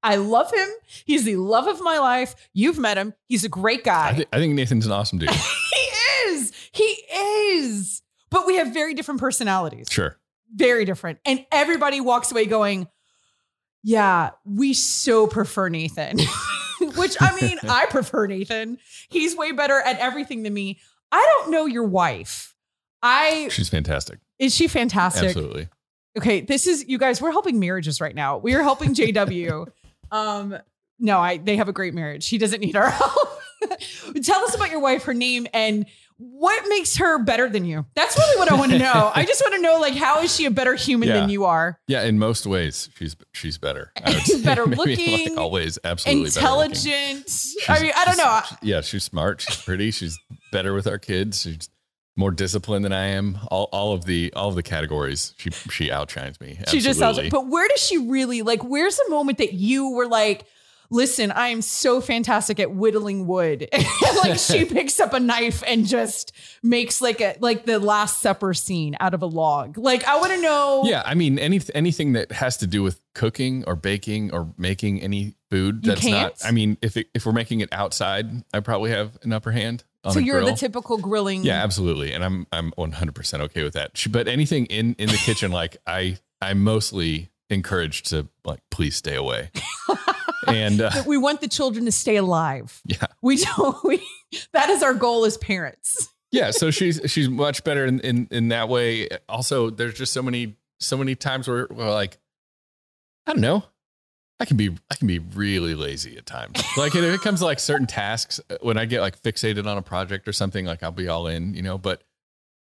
I 0.04 0.16
love 0.16 0.52
him. 0.54 0.68
He's 1.06 1.26
the 1.26 1.36
love 1.38 1.68
of 1.68 1.82
my 1.82 2.00
life. 2.00 2.36
You've 2.54 2.78
met 2.78 2.98
him. 2.98 3.14
He's 3.28 3.44
a 3.44 3.50
great 3.50 3.84
guy. 3.84 4.10
I, 4.10 4.14
th- 4.14 4.28
I 4.32 4.38
think 4.38 4.54
Nathan's 4.54 4.86
an 4.86 4.92
awesome 4.92 5.20
dude. 5.20 5.30
he 5.32 6.30
is. 6.30 6.54
He 6.72 6.84
is. 6.84 8.02
But 8.30 8.46
we 8.46 8.56
have 8.56 8.74
very 8.74 8.94
different 8.94 9.20
personalities. 9.20 9.88
Sure. 9.90 10.18
Very 10.54 10.86
different. 10.86 11.20
And 11.26 11.46
everybody 11.52 12.00
walks 12.00 12.32
away 12.32 12.46
going, 12.46 12.88
yeah, 13.84 14.32
we 14.46 14.74
so 14.74 15.28
prefer 15.28 15.70
Nathan. 15.70 16.20
Which 16.96 17.18
I 17.20 17.40
mean, 17.42 17.58
I 17.68 17.88
prefer 17.88 18.28
Nathan. 18.28 18.78
He's 19.10 19.36
way 19.36 19.52
better 19.52 19.80
at 19.80 19.98
everything 20.00 20.44
than 20.44 20.54
me. 20.54 20.80
I 21.12 21.26
don't 21.40 21.52
know 21.52 21.66
your 21.66 21.86
wife. 21.86 22.56
I 23.02 23.48
She's 23.50 23.70
fantastic. 23.70 24.20
Is 24.40 24.54
she 24.54 24.68
fantastic? 24.68 25.30
Absolutely. 25.30 25.70
Okay, 26.18 26.42
this 26.42 26.68
is 26.68 26.88
you 26.88 26.98
guys, 26.98 27.22
we're 27.22 27.32
helping 27.32 27.60
marriages 27.60 28.02
right 28.02 28.14
now. 28.14 28.38
We 28.38 28.56
are 28.56 28.64
helping 28.64 28.94
JW. 28.94 29.68
Um 30.12 30.58
no, 31.00 31.20
I 31.20 31.38
they 31.38 31.58
have 31.58 31.70
a 31.70 31.74
great 31.74 31.94
marriage. 31.94 32.28
He 32.28 32.38
doesn't 32.38 32.60
need 32.60 32.76
our 32.76 32.90
help. 32.92 33.30
Tell 34.24 34.44
us 34.44 34.56
about 34.56 34.72
your 34.72 34.80
wife, 34.80 35.04
her 35.04 35.14
name 35.14 35.48
and 35.54 35.86
what 36.18 36.68
makes 36.68 36.98
her 36.98 37.20
better 37.20 37.48
than 37.48 37.64
you? 37.66 37.86
That's 37.96 38.18
really 38.18 38.40
what 38.40 38.52
I 38.52 38.56
want 38.56 38.72
to 38.72 38.80
know. 38.80 39.12
I 39.14 39.24
just 39.24 39.42
want 39.42 39.56
to 39.56 39.62
know, 39.62 39.80
like, 39.80 39.94
how 39.94 40.22
is 40.22 40.36
she 40.36 40.46
a 40.46 40.52
better 40.52 40.74
human 40.74 41.10
yeah. 41.10 41.20
than 41.20 41.30
you 41.30 41.46
are? 41.46 41.80
Yeah, 41.88 42.04
in 42.04 42.18
most 42.18 42.48
ways, 42.48 42.90
she's 42.98 43.16
she's 43.34 43.58
better. 43.58 43.92
She's 44.24 44.44
better 44.44 44.66
looking, 44.66 45.30
like 45.30 45.38
always, 45.38 45.78
absolutely 45.84 46.26
intelligent. 46.26 47.30
I 47.70 47.82
mean, 47.82 47.92
I 47.96 48.06
don't 48.06 48.18
know. 48.18 48.42
Yeah, 48.62 48.82
she's 48.82 49.04
smart. 49.04 49.42
She's 49.42 49.62
pretty. 49.64 49.92
She's 49.92 50.20
better 50.52 50.74
with 50.74 50.88
our 50.88 50.98
kids. 50.98 51.42
She's 51.42 51.70
more 52.18 52.32
disciplined 52.32 52.84
than 52.84 52.92
I 52.92 53.06
am. 53.08 53.38
All, 53.50 53.70
all 53.72 53.94
of 53.94 54.06
the 54.06 54.34
all 54.36 54.50
of 54.50 54.56
the 54.56 54.64
categories, 54.64 55.34
she 55.38 55.52
she 55.52 55.92
outshines 55.92 56.42
me. 56.42 56.58
Absolutely. 56.60 56.80
She 56.80 56.86
just 56.86 57.02
outshines. 57.02 57.30
But 57.30 57.48
where 57.48 57.68
does 57.70 57.82
she 57.82 57.98
really 57.98 58.42
like? 58.42 58.64
Where's 58.64 58.98
the 58.98 59.10
moment 59.10 59.38
that 59.38 59.54
you 59.54 59.92
were 59.92 60.08
like? 60.08 60.46
listen, 60.90 61.32
I 61.32 61.50
am 61.50 61.62
so 61.62 62.02
fantastic 62.02 62.60
at 62.60 62.72
whittling 62.72 63.28
wood. 63.28 63.68
like 64.24 64.40
she 64.40 64.66
picks 64.66 65.00
up 65.00 65.14
a 65.14 65.20
knife 65.20 65.64
and 65.66 65.86
just 65.86 66.32
makes 66.64 67.02
like 67.02 67.22
a 67.22 67.36
like 67.40 67.66
the 67.66 67.80
Last 67.80 68.22
Supper 68.22 68.54
scene 68.54 68.96
out 69.00 69.14
of 69.14 69.22
a 69.22 69.26
log. 69.26 69.78
Like 69.78 70.06
I 70.06 70.18
want 70.20 70.34
to 70.34 70.42
know. 70.42 70.84
Yeah, 70.86 71.04
I 71.06 71.14
mean 71.16 71.40
any 71.40 71.62
anything 71.74 72.14
that 72.14 72.32
has 72.32 72.58
to 72.58 72.68
do 72.68 72.84
with 72.84 73.00
cooking 73.14 73.64
or 73.68 73.76
baking 73.76 74.34
or 74.34 74.54
making 74.58 75.02
any 75.02 75.36
food. 75.50 75.84
That's 75.84 76.06
not. 76.06 76.34
I 76.44 76.52
mean, 76.52 76.78
if 76.82 76.98
it, 76.98 77.08
if 77.14 77.26
we're 77.26 77.32
making 77.32 77.62
it 77.62 77.70
outside, 77.72 78.44
I 78.54 78.60
probably 78.60 78.92
have 78.92 79.18
an 79.24 79.34
upper 79.34 79.52
hand. 79.52 79.84
So 80.10 80.20
you're 80.20 80.42
grill. 80.42 80.52
the 80.52 80.58
typical 80.58 80.98
grilling. 80.98 81.44
Yeah, 81.44 81.64
absolutely, 81.64 82.14
and 82.14 82.24
I'm 82.24 82.48
I'm 82.52 82.72
100 82.76 83.14
percent 83.16 83.44
okay 83.44 83.64
with 83.64 83.74
that. 83.74 83.92
But 84.10 84.28
anything 84.28 84.66
in 84.68 84.96
in 84.98 85.10
the 85.10 85.18
kitchen, 85.18 85.52
like 85.52 85.78
I 85.86 86.18
I'm 86.42 86.64
mostly 86.64 87.30
encouraged 87.50 88.08
to 88.08 88.28
like 88.46 88.60
please 88.72 88.96
stay 88.96 89.16
away. 89.16 89.52
and 90.48 90.82
uh, 90.82 90.92
we 91.06 91.18
want 91.18 91.42
the 91.42 91.48
children 91.48 91.86
to 91.86 91.92
stay 91.92 92.16
alive. 92.16 92.82
Yeah, 92.86 93.08
we 93.22 93.38
don't. 93.38 93.84
We 93.84 94.06
that 94.54 94.70
is 94.70 94.84
our 94.84 94.94
goal 94.94 95.26
as 95.26 95.38
parents. 95.38 96.10
yeah, 96.32 96.52
so 96.52 96.72
she's 96.72 97.02
she's 97.08 97.30
much 97.30 97.64
better 97.64 97.86
in, 97.86 98.00
in 98.02 98.28
in 98.32 98.48
that 98.50 98.70
way. 98.70 99.10
Also, 99.28 99.70
there's 99.70 99.96
just 99.96 100.14
so 100.14 100.22
many 100.22 100.58
so 100.80 100.98
many 100.98 101.16
times 101.16 101.48
where 101.48 101.68
we're 101.70 101.90
like, 101.90 102.18
I 103.26 103.34
don't 103.34 103.42
know. 103.42 103.64
I 104.40 104.46
can 104.46 104.58
be 104.58 104.70
I 104.92 104.96
can 104.96 105.08
be 105.08 105.20
really 105.20 105.74
lazy 105.74 106.18
at 106.18 106.26
times. 106.26 106.62
Like 106.78 106.94
if 106.96 107.04
it 107.04 107.22
comes 107.22 107.40
to 107.40 107.46
like 107.46 107.60
certain 107.60 107.88
tasks, 107.88 108.40
uh, 108.50 108.58
when 108.62 108.78
I 108.78 108.86
get 108.86 109.02
like 109.02 109.22
fixated 109.22 109.66
on 109.66 109.78
a 109.78 109.82
project 109.82 110.28
or 110.28 110.34
something, 110.34 110.66
like 110.66 110.84
I'll 110.84 110.92
be 110.92 111.08
all 111.08 111.28
in, 111.28 111.56
you 111.56 111.64
know. 111.64 111.78
But 111.78 112.04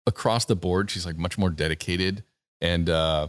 across 0.06 0.46
the 0.46 0.56
board, 0.56 0.90
she's 0.90 1.04
like 1.04 1.18
much 1.18 1.36
more 1.36 1.50
dedicated 1.50 2.24
and 2.60 2.88
uh, 2.88 3.28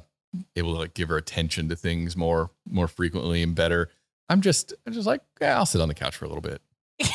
able 0.56 0.74
to 0.74 0.80
like 0.80 0.94
give 0.94 1.10
her 1.10 1.18
attention 1.18 1.68
to 1.70 1.76
things 1.76 2.16
more 2.16 2.52
more 2.70 2.88
frequently 2.88 3.44
and 3.44 3.54
better. 3.54 3.90
I'm 4.30 4.42
just, 4.42 4.74
I'm 4.86 4.94
just 4.94 5.08
like, 5.08 5.22
yeah, 5.40 5.58
I'll 5.58 5.66
sit 5.66 5.82
on 5.82 5.88
the 5.88 5.94
couch 5.94 6.16
for 6.16 6.26
a 6.26 6.28
little 6.28 6.42
bit. 6.42 6.62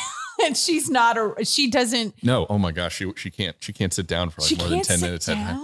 and 0.43 0.57
she's 0.57 0.89
not 0.89 1.17
a, 1.17 1.45
she 1.45 1.69
doesn't. 1.69 2.23
No, 2.23 2.45
oh 2.49 2.57
my 2.57 2.71
gosh, 2.71 2.95
she 2.95 3.11
she 3.15 3.31
can't 3.31 3.55
she 3.59 3.73
can't 3.73 3.93
sit 3.93 4.07
down 4.07 4.29
for 4.29 4.41
like 4.41 4.57
more 4.57 4.67
than 4.67 4.81
ten 4.81 5.01
minutes. 5.01 5.25
Down? 5.25 5.59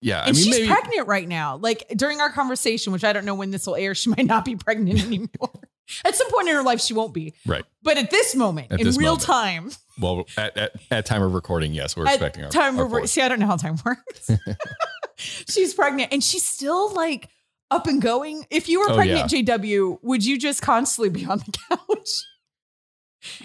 Yeah, 0.00 0.20
and 0.20 0.28
I 0.28 0.32
mean, 0.32 0.44
she's 0.44 0.54
maybe, 0.54 0.68
pregnant 0.68 1.08
right 1.08 1.26
now. 1.26 1.56
Like 1.56 1.88
during 1.96 2.20
our 2.20 2.30
conversation, 2.30 2.92
which 2.92 3.04
I 3.04 3.12
don't 3.12 3.24
know 3.24 3.34
when 3.34 3.50
this 3.50 3.66
will 3.66 3.76
air, 3.76 3.94
she 3.96 4.10
might 4.10 4.26
not 4.26 4.44
be 4.44 4.56
pregnant 4.56 5.04
anymore. 5.04 5.68
at 6.04 6.14
some 6.14 6.30
point 6.30 6.48
in 6.48 6.54
her 6.54 6.62
life, 6.62 6.80
she 6.80 6.94
won't 6.94 7.12
be. 7.12 7.34
Right. 7.46 7.64
But 7.82 7.96
at 7.96 8.10
this 8.10 8.34
moment, 8.34 8.70
at 8.70 8.80
in 8.80 8.86
this 8.86 8.96
real 8.96 9.12
moment, 9.12 9.22
time. 9.22 9.70
Well, 10.00 10.26
at, 10.36 10.56
at, 10.56 10.72
at, 10.90 11.06
time 11.06 11.22
of 11.22 11.34
recording, 11.34 11.72
yes, 11.72 11.96
we're 11.96 12.06
expecting 12.06 12.44
our 12.44 12.50
time. 12.50 12.78
Our 12.78 13.00
of, 13.00 13.10
see, 13.10 13.20
I 13.20 13.28
don't 13.28 13.40
know 13.40 13.46
how 13.46 13.56
time 13.56 13.76
works. 13.84 14.30
she's 15.16 15.74
pregnant, 15.74 16.12
and 16.12 16.22
she's 16.22 16.46
still 16.46 16.92
like 16.92 17.28
up 17.70 17.86
and 17.86 18.00
going. 18.00 18.46
If 18.50 18.68
you 18.68 18.80
were 18.80 18.90
oh, 18.90 18.94
pregnant, 18.94 19.32
yeah. 19.32 19.42
JW, 19.42 19.98
would 20.02 20.24
you 20.24 20.38
just 20.38 20.62
constantly 20.62 21.10
be 21.10 21.26
on 21.26 21.38
the 21.38 21.58
couch? 21.76 22.08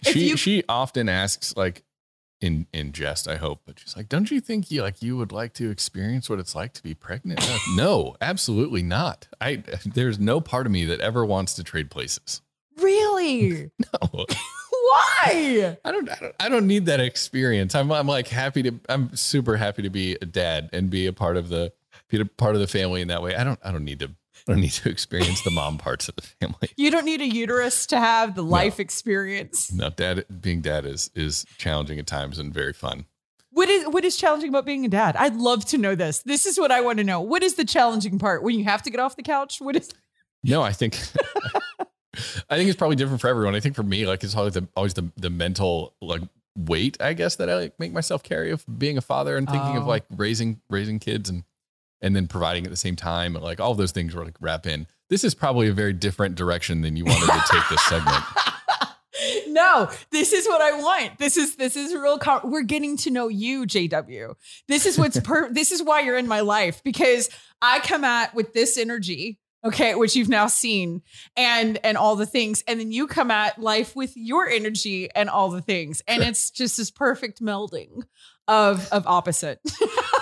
she 0.03 0.29
you- 0.29 0.37
she 0.37 0.63
often 0.69 1.09
asks 1.09 1.55
like 1.57 1.83
in 2.43 2.67
in 2.73 2.91
jest, 2.91 3.25
I 3.27 3.37
hope, 3.37 3.61
but 3.65 3.79
she's 3.79 3.95
like, 3.95 4.09
"Don't 4.09 4.29
you 4.29 4.41
think 4.41 4.69
you 4.69 4.81
like 4.81 5.01
you 5.01 5.15
would 5.15 5.31
like 5.31 5.53
to 5.53 5.71
experience 5.71 6.29
what 6.29 6.39
it's 6.39 6.53
like 6.53 6.73
to 6.73 6.83
be 6.83 6.93
pregnant?" 6.93 7.39
No, 7.75 8.17
absolutely 8.19 8.83
not. 8.83 9.29
I 9.39 9.63
there's 9.85 10.19
no 10.19 10.41
part 10.41 10.65
of 10.65 10.71
me 10.73 10.83
that 10.85 10.99
ever 10.99 11.25
wants 11.25 11.53
to 11.55 11.63
trade 11.63 11.89
places. 11.89 12.41
Really? 12.77 13.71
no. 13.79 14.25
Why? 14.89 15.77
I 15.85 15.91
don't, 15.91 16.09
I 16.09 16.15
don't 16.19 16.35
I 16.41 16.49
don't 16.49 16.67
need 16.67 16.85
that 16.87 16.99
experience. 16.99 17.75
I'm 17.75 17.89
I'm 17.93 18.07
like 18.07 18.27
happy 18.27 18.61
to 18.63 18.73
I'm 18.89 19.15
super 19.15 19.55
happy 19.55 19.81
to 19.83 19.89
be 19.89 20.17
a 20.21 20.25
dad 20.25 20.69
and 20.73 20.89
be 20.89 21.07
a 21.07 21.13
part 21.13 21.37
of 21.37 21.47
the 21.47 21.71
be 22.09 22.19
a 22.19 22.25
part 22.25 22.55
of 22.55 22.61
the 22.61 22.67
family 22.67 23.01
in 23.01 23.07
that 23.07 23.23
way. 23.23 23.35
I 23.35 23.45
don't 23.45 23.59
I 23.63 23.71
don't 23.71 23.85
need 23.85 23.99
to 23.99 24.11
I 24.47 24.51
don't 24.53 24.61
need 24.61 24.71
to 24.71 24.89
experience 24.89 25.41
the 25.43 25.51
mom 25.51 25.77
parts 25.77 26.09
of 26.09 26.15
the 26.15 26.21
family. 26.21 26.69
You 26.75 26.91
don't 26.91 27.05
need 27.05 27.21
a 27.21 27.27
uterus 27.27 27.85
to 27.87 27.99
have 27.99 28.35
the 28.35 28.43
life 28.43 28.79
no. 28.79 28.83
experience. 28.83 29.71
No, 29.71 29.89
dad 29.89 30.25
being 30.41 30.61
dad 30.61 30.85
is 30.85 31.09
is 31.15 31.45
challenging 31.57 31.99
at 31.99 32.07
times 32.07 32.39
and 32.39 32.53
very 32.53 32.73
fun. 32.73 33.05
What 33.51 33.69
is 33.69 33.85
what 33.87 34.03
is 34.03 34.17
challenging 34.17 34.49
about 34.49 34.65
being 34.65 34.83
a 34.85 34.89
dad? 34.89 35.15
I'd 35.15 35.35
love 35.35 35.63
to 35.65 35.77
know 35.77 35.95
this. 35.95 36.23
This 36.23 36.45
is 36.45 36.59
what 36.59 36.71
I 36.71 36.81
want 36.81 36.97
to 36.97 37.03
know. 37.03 37.21
What 37.21 37.43
is 37.43 37.53
the 37.55 37.65
challenging 37.65 38.17
part 38.19 38.43
when 38.43 38.57
you 38.57 38.63
have 38.65 38.81
to 38.83 38.89
get 38.89 38.99
off 38.99 39.15
the 39.15 39.23
couch? 39.23 39.57
What 39.61 39.75
is 39.75 39.89
No, 40.43 40.61
I 40.63 40.71
think 40.71 40.97
I 42.49 42.57
think 42.57 42.69
it's 42.69 42.77
probably 42.77 42.95
different 42.95 43.21
for 43.21 43.27
everyone. 43.27 43.55
I 43.55 43.59
think 43.59 43.75
for 43.75 43.83
me, 43.83 44.05
like 44.05 44.23
it's 44.23 44.35
always 44.35 44.53
the 44.53 44.67
always 44.75 44.93
the 44.93 45.11
the 45.17 45.29
mental 45.29 45.95
like 46.01 46.21
weight, 46.57 46.97
I 46.99 47.13
guess, 47.13 47.35
that 47.37 47.49
I 47.49 47.55
like 47.55 47.79
make 47.79 47.91
myself 47.91 48.21
carry 48.23 48.51
of 48.51 48.63
being 48.77 48.97
a 48.97 49.01
father 49.01 49.35
and 49.37 49.49
thinking 49.49 49.77
of 49.77 49.83
Oh. 49.83 49.87
like 49.87 50.05
raising 50.15 50.61
raising 50.69 50.99
kids 50.99 51.29
and 51.29 51.43
and 52.03 52.15
then 52.15 52.27
providing 52.27 52.63
at 52.65 52.69
the 52.69 52.75
same 52.77 52.95
time 52.95 53.33
like 53.33 53.59
all 53.59 53.71
of 53.71 53.77
those 53.79 53.91
things 53.91 54.13
were 54.13 54.23
like 54.25 54.35
wrap 54.39 54.67
in. 54.67 54.85
This 55.09 55.23
is 55.23 55.33
probably 55.33 55.67
a 55.67 55.73
very 55.73 55.93
different 55.93 56.35
direction 56.35 56.81
than 56.81 56.95
you 56.95 57.05
wanted 57.05 57.25
to 57.25 57.43
take 57.51 57.67
this 57.69 57.81
segment. 57.85 58.23
no, 59.47 59.89
this 60.11 60.33
is 60.33 60.47
what 60.47 60.61
I 60.61 60.73
want. 60.73 61.17
This 61.17 61.37
is 61.37 61.55
this 61.55 61.75
is 61.75 61.93
real. 61.93 62.17
Com- 62.17 62.41
We're 62.51 62.63
getting 62.63 62.97
to 62.97 63.11
know 63.11 63.27
you, 63.27 63.65
JW. 63.65 64.35
This 64.67 64.85
is 64.85 64.97
what's 64.97 65.19
per. 65.23 65.51
this 65.51 65.71
is 65.71 65.81
why 65.83 66.01
you're 66.01 66.17
in 66.17 66.27
my 66.27 66.41
life 66.41 66.83
because 66.83 67.29
I 67.61 67.79
come 67.79 68.03
at 68.03 68.33
with 68.33 68.53
this 68.53 68.77
energy, 68.77 69.39
okay, 69.63 69.93
which 69.95 70.15
you've 70.15 70.29
now 70.29 70.47
seen, 70.47 71.03
and 71.37 71.77
and 71.83 71.95
all 71.97 72.15
the 72.15 72.25
things, 72.25 72.63
and 72.67 72.79
then 72.79 72.91
you 72.91 73.05
come 73.07 73.29
at 73.31 73.59
life 73.61 73.95
with 73.95 74.13
your 74.15 74.47
energy 74.49 75.09
and 75.13 75.29
all 75.29 75.49
the 75.49 75.61
things, 75.61 76.01
and 76.07 76.21
Sure. 76.21 76.29
it's 76.29 76.49
just 76.49 76.77
this 76.77 76.89
perfect 76.91 77.41
melding 77.41 78.03
of 78.47 78.87
of 78.91 79.05
opposite. 79.07 79.59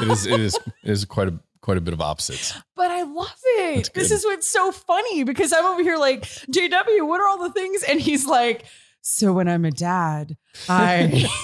It 0.02 0.08
is 0.08 0.26
it 0.26 0.40
is 0.40 0.56
it 0.84 0.90
is 0.90 1.06
quite 1.06 1.28
a 1.28 1.40
quite 1.62 1.78
a 1.78 1.82
bit 1.82 1.94
of 1.94 2.02
opposites. 2.02 2.54
But 2.76 2.92
I 2.92 3.04
love 3.04 3.34
it. 3.44 3.92
This 3.94 4.12
is 4.12 4.26
what's 4.26 4.48
so 4.48 4.72
funny 4.72 5.24
because 5.24 5.54
I'm 5.54 5.66
over 5.66 5.84
here 5.84 5.98
like, 5.98 6.24
JW, 6.24 7.08
what 7.08 7.22
are 7.22 7.28
all 7.28 7.44
the 7.48 7.52
things? 7.52 7.84
And 7.84 8.02
he's 8.02 8.26
like, 8.26 8.66
so 9.02 9.34
when 9.34 9.48
I'm 9.48 9.66
a 9.66 9.72
dad, 9.72 10.36
I. 10.68 11.28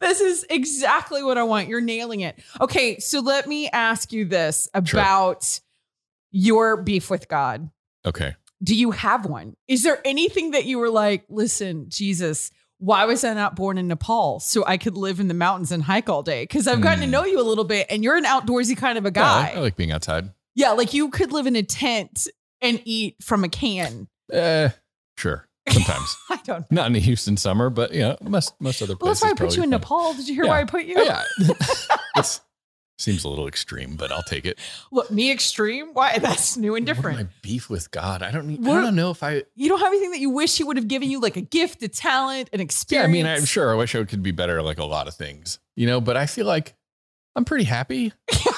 this 0.00 0.20
is 0.20 0.46
exactly 0.50 1.22
what 1.22 1.38
I 1.38 1.42
want. 1.42 1.68
You're 1.68 1.80
nailing 1.80 2.20
it. 2.20 2.38
Okay, 2.60 2.98
so 2.98 3.20
let 3.20 3.46
me 3.46 3.68
ask 3.70 4.12
you 4.12 4.24
this 4.24 4.68
Sure. 4.72 5.00
about 5.00 5.60
your 6.30 6.76
beef 6.76 7.10
with 7.10 7.28
God. 7.28 7.70
Okay. 8.04 8.34
Do 8.62 8.74
you 8.74 8.92
have 8.92 9.26
one? 9.26 9.56
Is 9.68 9.82
there 9.82 10.00
anything 10.04 10.52
that 10.52 10.64
you 10.64 10.78
were 10.78 10.90
like, 10.90 11.24
listen, 11.28 11.86
Jesus, 11.88 12.50
why 12.78 13.04
was 13.06 13.24
I 13.24 13.32
not 13.34 13.56
born 13.56 13.78
in 13.78 13.88
Nepal 13.88 14.40
so 14.40 14.64
I 14.66 14.76
could 14.76 14.96
live 14.96 15.18
in 15.20 15.28
the 15.28 15.34
mountains 15.34 15.72
and 15.72 15.82
hike 15.82 16.08
all 16.08 16.22
day? 16.22 16.42
Because 16.44 16.66
I've 16.68 16.80
gotten 16.80 17.00
to 17.00 17.06
Hmm. 17.06 17.10
know 17.12 17.24
you 17.24 17.40
a 17.40 17.42
little 17.42 17.64
bit 17.64 17.86
and 17.90 18.04
you're 18.04 18.16
an 18.16 18.24
outdoorsy 18.24 18.76
kind 18.76 18.98
of 18.98 19.06
a 19.06 19.12
Yeah, 19.14 19.24
I- 19.24 19.42
guy. 19.52 19.52
I, 19.56 19.60
like 19.60 19.76
being 19.76 19.92
outside. 19.92 20.30
Yeah, 20.54 20.72
like 20.72 20.92
you 20.94 21.08
could 21.10 21.32
live 21.32 21.46
in 21.46 21.56
a 21.56 21.62
tent 21.62 22.26
and 22.60 22.80
eat 22.84 23.16
from 23.22 23.44
a 23.44 23.48
can. 23.48 24.08
Uh, 24.32 24.70
sure. 25.18 25.48
Sometimes. 25.68 26.16
I 26.30 26.36
don't 26.44 26.60
know. 26.60 26.66
Not 26.70 26.86
in 26.86 26.92
the 26.92 27.00
Houston 27.00 27.36
summer, 27.36 27.70
but 27.70 27.92
you 27.92 28.00
know, 28.00 28.16
most 28.22 28.54
most 28.60 28.80
other 28.82 28.94
Well, 29.00 29.08
that's 29.10 29.22
why 29.22 29.30
I 29.30 29.34
put 29.34 29.56
you 29.56 29.62
in. 29.64 29.70
Nepal. 29.70 30.14
Did 30.14 30.28
you 30.28 30.34
hear 30.34 30.44
Yeah. 30.44 30.50
why 30.50 30.60
I 30.60 30.64
put 30.64 30.84
you? 30.84 30.94
Oh, 30.98 31.02
yeah. 31.02 31.22
It's 32.16 32.40
seems 32.98 33.24
a 33.24 33.28
little 33.28 33.46
extreme, 33.46 33.96
but 33.96 34.10
I'll 34.10 34.22
take 34.22 34.46
it. 34.46 34.58
What, 34.90 35.10
me 35.10 35.30
extreme? 35.30 35.90
Why? 35.92 36.18
That's 36.20 36.56
new 36.56 36.74
and 36.74 36.86
What 36.86 36.94
different. 36.94 37.18
my 37.18 37.26
beef 37.42 37.68
with 37.68 37.90
God? 37.90 38.22
I 38.22 38.30
don't. 38.30 38.46
need- 38.46 38.66
I 38.66 38.80
don't 38.80 38.96
know 38.96 39.10
if 39.10 39.22
I. 39.22 39.42
you 39.54 39.68
don't 39.68 39.80
have 39.80 39.92
anything 39.92 40.10
that 40.12 40.20
you 40.20 40.30
wish 40.30 40.56
he 40.56 40.64
would 40.64 40.76
have 40.76 40.88
given 40.88 41.10
you, 41.10 41.20
like 41.20 41.36
a 41.36 41.40
gift, 41.42 41.82
a 41.82 41.88
talent, 41.88 42.50
an 42.52 42.60
experience. 42.60 43.04
Yeah. 43.06 43.08
I 43.08 43.12
mean, 43.12 43.26
I'm 43.26 43.44
sure. 43.44 43.70
I 43.70 43.74
wish 43.74 43.94
I 43.94 44.04
could 44.04 44.22
be 44.22 44.32
better 44.32 44.62
like 44.62 44.78
a 44.78 44.84
lot 44.84 45.08
of 45.08 45.14
things, 45.14 45.58
you 45.74 45.86
know. 45.86 46.00
But 46.00 46.16
I 46.16 46.26
feel 46.26 46.46
like 46.46 46.74
I'm 47.34 47.44
pretty 47.44 47.64
happy. 47.64 48.12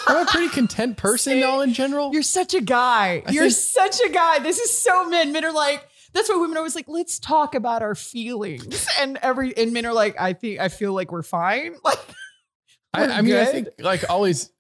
I'm 0.06 0.26
a 0.26 0.30
pretty 0.30 0.48
content 0.54 0.96
person, 0.96 1.32
See? 1.34 1.42
all 1.42 1.60
in 1.62 1.72
general. 1.74 2.12
You're 2.12 2.22
such 2.22 2.54
a 2.54 2.60
guy. 2.60 3.22
I 3.26 3.30
You're 3.32 3.44
think- 3.44 3.54
such 3.54 4.00
a 4.06 4.08
guy. 4.10 4.38
This 4.38 4.58
is 4.58 4.76
so 4.78 5.08
men. 5.08 5.32
Men 5.32 5.44
are 5.44 5.52
like, 5.52 5.86
that's 6.14 6.28
why 6.28 6.36
women 6.36 6.56
are 6.56 6.60
always 6.60 6.74
like, 6.76 6.88
let's 6.88 7.18
talk 7.18 7.54
about 7.54 7.82
our 7.82 7.94
feelings. 7.94 8.86
And 9.00 9.18
every 9.20 9.54
and 9.56 9.72
men 9.72 9.84
are 9.84 9.92
like, 9.92 10.18
I 10.20 10.32
think 10.32 10.60
I 10.60 10.68
feel 10.68 10.92
like 10.94 11.10
we're 11.12 11.22
fine. 11.22 11.74
Like 11.84 11.98
I, 12.94 13.04
I 13.06 13.20
mean, 13.22 13.36
I 13.36 13.44
think 13.44 13.68
like 13.78 14.08
always. 14.10 14.50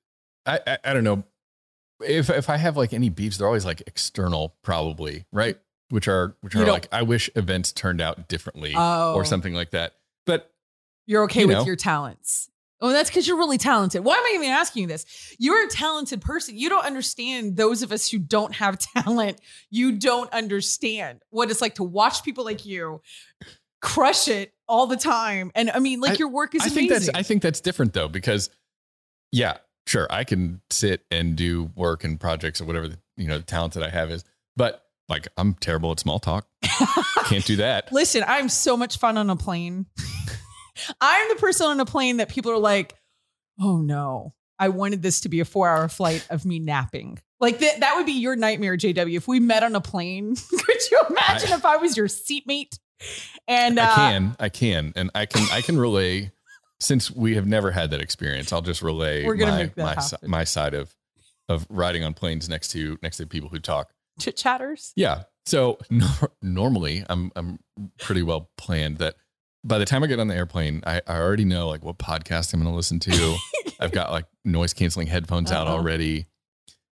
I, 0.46 0.60
I 0.66 0.78
I 0.84 0.94
don't 0.94 1.04
know 1.04 1.24
if 2.04 2.30
if 2.30 2.48
I 2.50 2.56
have 2.56 2.76
like 2.76 2.92
any 2.92 3.08
beefs, 3.08 3.38
they're 3.38 3.46
always 3.46 3.64
like 3.64 3.82
external, 3.86 4.54
probably 4.62 5.24
right, 5.32 5.58
which 5.90 6.08
are 6.08 6.36
which 6.40 6.54
You 6.54 6.62
are 6.62 6.64
don't- 6.66 6.72
like 6.74 6.88
I 6.92 7.02
wish 7.02 7.28
events 7.36 7.72
turned 7.72 8.00
out 8.00 8.28
differently 8.28 8.72
Oh. 8.76 9.14
or 9.14 9.24
something 9.24 9.54
like 9.54 9.70
that. 9.72 9.94
But 10.26 10.50
you're 11.06 11.24
okay 11.24 11.40
You 11.42 11.48
with 11.48 11.56
know. 11.58 11.64
your 11.64 11.76
talents. 11.76 12.50
Oh, 12.80 12.90
that's 12.92 13.10
because 13.10 13.26
you're 13.26 13.36
really 13.38 13.58
talented. 13.58 14.04
Why 14.04 14.14
am 14.14 14.24
I 14.24 14.32
even 14.36 14.50
asking 14.50 14.82
you 14.82 14.86
this? 14.88 15.34
You're 15.40 15.66
a 15.66 15.68
talented 15.68 16.20
person. 16.20 16.56
You 16.56 16.68
don't 16.68 16.84
understand 16.84 17.56
those 17.56 17.82
of 17.82 17.90
us 17.90 18.08
who 18.08 18.18
don't 18.20 18.54
have 18.54 18.78
talent. 18.96 19.40
You 19.68 19.92
don't 19.98 20.32
understand 20.32 21.22
what 21.30 21.50
it's 21.50 21.60
like 21.60 21.74
to 21.76 21.82
watch 21.82 22.22
people 22.22 22.44
like 22.44 22.64
you 22.64 23.00
crush 23.82 24.28
it 24.28 24.52
all 24.68 24.86
the 24.86 24.96
time. 24.96 25.50
And 25.54 25.70
I 25.70 25.78
mean, 25.78 26.00
like 26.00 26.12
I- 26.12 26.16
your 26.16 26.28
work 26.28 26.54
is 26.54 26.62
I 26.62 26.66
amazing. 26.66 26.88
think 26.88 26.90
that's 26.90 27.08
I 27.18 27.22
think 27.22 27.42
that's 27.42 27.60
different 27.60 27.92
though 27.94 28.08
because 28.08 28.50
yeah, 29.32 29.58
sure, 29.86 30.06
I 30.10 30.24
can 30.24 30.60
sit 30.70 31.04
and 31.10 31.36
do 31.36 31.70
work 31.74 32.04
and 32.04 32.18
projects 32.20 32.60
or 32.60 32.64
whatever 32.64 32.88
the, 32.88 32.98
you 33.16 33.26
know 33.28 33.38
the 33.38 33.44
talent 33.44 33.74
that 33.74 33.82
I 33.82 33.90
have 33.90 34.10
is, 34.10 34.24
but 34.56 34.84
like 35.08 35.28
I'm 35.36 35.54
terrible 35.54 35.90
at 35.92 36.00
small 36.00 36.18
talk. 36.18 36.46
Can't 37.24 37.44
do 37.44 37.56
that. 37.56 37.90
Listen, 37.92 38.24
I'm 38.26 38.48
so 38.48 38.76
much 38.76 38.98
fun 38.98 39.16
on 39.18 39.30
a 39.30 39.36
plane. 39.36 39.86
I'm 41.00 41.28
the 41.28 41.34
person 41.40 41.66
on 41.66 41.80
a 41.80 41.84
plane 41.86 42.18
that 42.18 42.28
people 42.28 42.52
are 42.52 42.58
like, 42.58 42.94
oh 43.60 43.78
no, 43.78 44.34
I 44.58 44.68
wanted 44.68 45.02
this 45.02 45.22
to 45.22 45.28
be 45.28 45.40
a 45.40 45.44
four 45.44 45.68
hour 45.68 45.88
flight 45.88 46.26
of 46.30 46.44
me 46.44 46.58
napping. 46.58 47.18
Like 47.40 47.58
that, 47.60 47.80
that 47.80 47.96
would 47.96 48.06
be 48.06 48.12
your 48.12 48.36
nightmare, 48.36 48.76
JW. 48.76 49.16
If 49.16 49.28
we 49.28 49.40
met 49.40 49.62
on 49.62 49.74
a 49.74 49.80
plane, 49.80 50.36
could 50.50 50.90
you 50.90 51.00
imagine 51.10 51.52
I- 51.52 51.56
if 51.56 51.64
I 51.64 51.76
was 51.78 51.96
your 51.96 52.06
seatmate? 52.08 52.78
And 53.46 53.78
uh, 53.78 53.82
I 53.82 53.94
can, 53.94 54.36
I 54.40 54.48
can, 54.48 54.92
and 54.96 55.10
I 55.14 55.26
can, 55.26 55.46
I 55.52 55.60
can 55.60 55.78
relay. 55.78 56.32
Since 56.80 57.10
we 57.10 57.34
have 57.34 57.46
never 57.46 57.72
had 57.72 57.90
that 57.90 58.00
experience, 58.00 58.52
I'll 58.52 58.62
just 58.62 58.82
relay 58.82 59.26
my 59.26 59.70
my, 59.76 59.96
si- 59.98 60.16
my 60.24 60.44
side 60.44 60.74
of 60.74 60.94
of 61.48 61.66
riding 61.68 62.04
on 62.04 62.14
planes 62.14 62.48
next 62.48 62.68
to 62.68 62.96
next 63.02 63.16
to 63.16 63.26
people 63.26 63.48
who 63.48 63.58
talk. 63.58 63.90
chit 64.20 64.36
chatters. 64.36 64.92
Yeah. 64.94 65.22
So 65.46 65.78
nor- 65.90 66.30
normally 66.40 67.04
I'm 67.08 67.32
I'm 67.34 67.58
pretty 67.98 68.22
well 68.22 68.50
planned 68.56 68.98
that 68.98 69.16
by 69.64 69.78
the 69.78 69.84
time 69.86 70.04
I 70.04 70.06
get 70.06 70.20
on 70.20 70.28
the 70.28 70.36
airplane, 70.36 70.82
I, 70.86 71.02
I 71.06 71.16
already 71.18 71.44
know 71.44 71.66
like 71.68 71.84
what 71.84 71.98
podcast 71.98 72.54
I'm 72.54 72.60
going 72.60 72.70
to 72.72 72.76
listen 72.76 73.00
to. 73.00 73.36
I've 73.80 73.90
got 73.92 74.12
like 74.12 74.26
noise 74.44 74.72
canceling 74.72 75.08
headphones 75.08 75.50
out 75.50 75.66
Uh-huh. 75.66 75.76
already. 75.78 76.26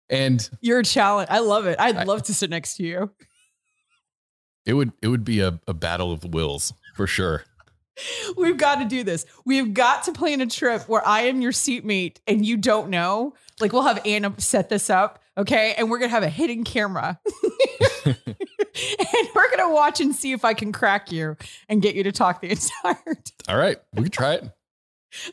And 0.09 0.47
You're 0.62 0.79
a 0.79 0.83
challenge. 0.83 1.29
I 1.29 1.39
love 1.39 1.67
it. 1.67 1.79
I'd 1.79 1.95
I- 1.95 2.03
love 2.05 2.24
to 2.24 2.33
sit 2.33 2.50
next 2.50 2.77
to 2.77 2.83
you. 2.83 3.12
It 4.65 4.74
would 4.74 4.91
it 5.01 5.07
would 5.07 5.24
be 5.24 5.39
a, 5.39 5.60
a 5.67 5.74
battle 5.74 6.12
of 6.12 6.24
wills 6.25 6.74
for 6.95 7.07
sure. 7.07 7.43
We've 8.38 8.57
got 8.57 8.79
to 8.79 8.86
do 8.86 9.03
this. 9.03 9.25
We've 9.45 9.74
got 9.74 10.03
to 10.03 10.12
plan 10.12 10.41
a 10.41 10.48
trip 10.48 10.84
where 10.89 11.05
I 11.07 11.22
am 11.22 11.39
your 11.41 11.53
seatmate 11.53 12.19
and 12.27 12.45
you 12.45 12.57
don't 12.57 12.89
know. 12.89 13.36
Like 13.62 13.72
we'll 13.72 13.84
have 13.84 14.01
Anna 14.05 14.34
set 14.38 14.67
this 14.69 14.89
up, 14.89 15.24
okay? 15.38 15.74
And 15.77 15.89
we're 15.89 16.00
gonna 16.00 16.10
have 16.10 16.24
a 16.24 16.29
hidden 16.29 16.63
camera. 16.63 17.19
and 18.05 18.15
we're 19.36 19.50
gonna 19.55 19.74
watch 19.74 20.01
and 20.01 20.13
see 20.15 20.31
if 20.34 20.43
I 20.43 20.53
can 20.53 20.72
crack 20.72 21.12
you 21.12 21.38
and 21.69 21.81
get 21.81 21.95
you 21.95 22.03
to 22.03 22.12
talk 22.12 22.41
the 22.41 22.50
entire 22.51 22.95
time. 23.03 23.24
All 23.48 23.57
right, 23.57 23.77
we 23.93 24.03
can 24.03 24.12
try 24.12 24.34
it. 24.34 24.50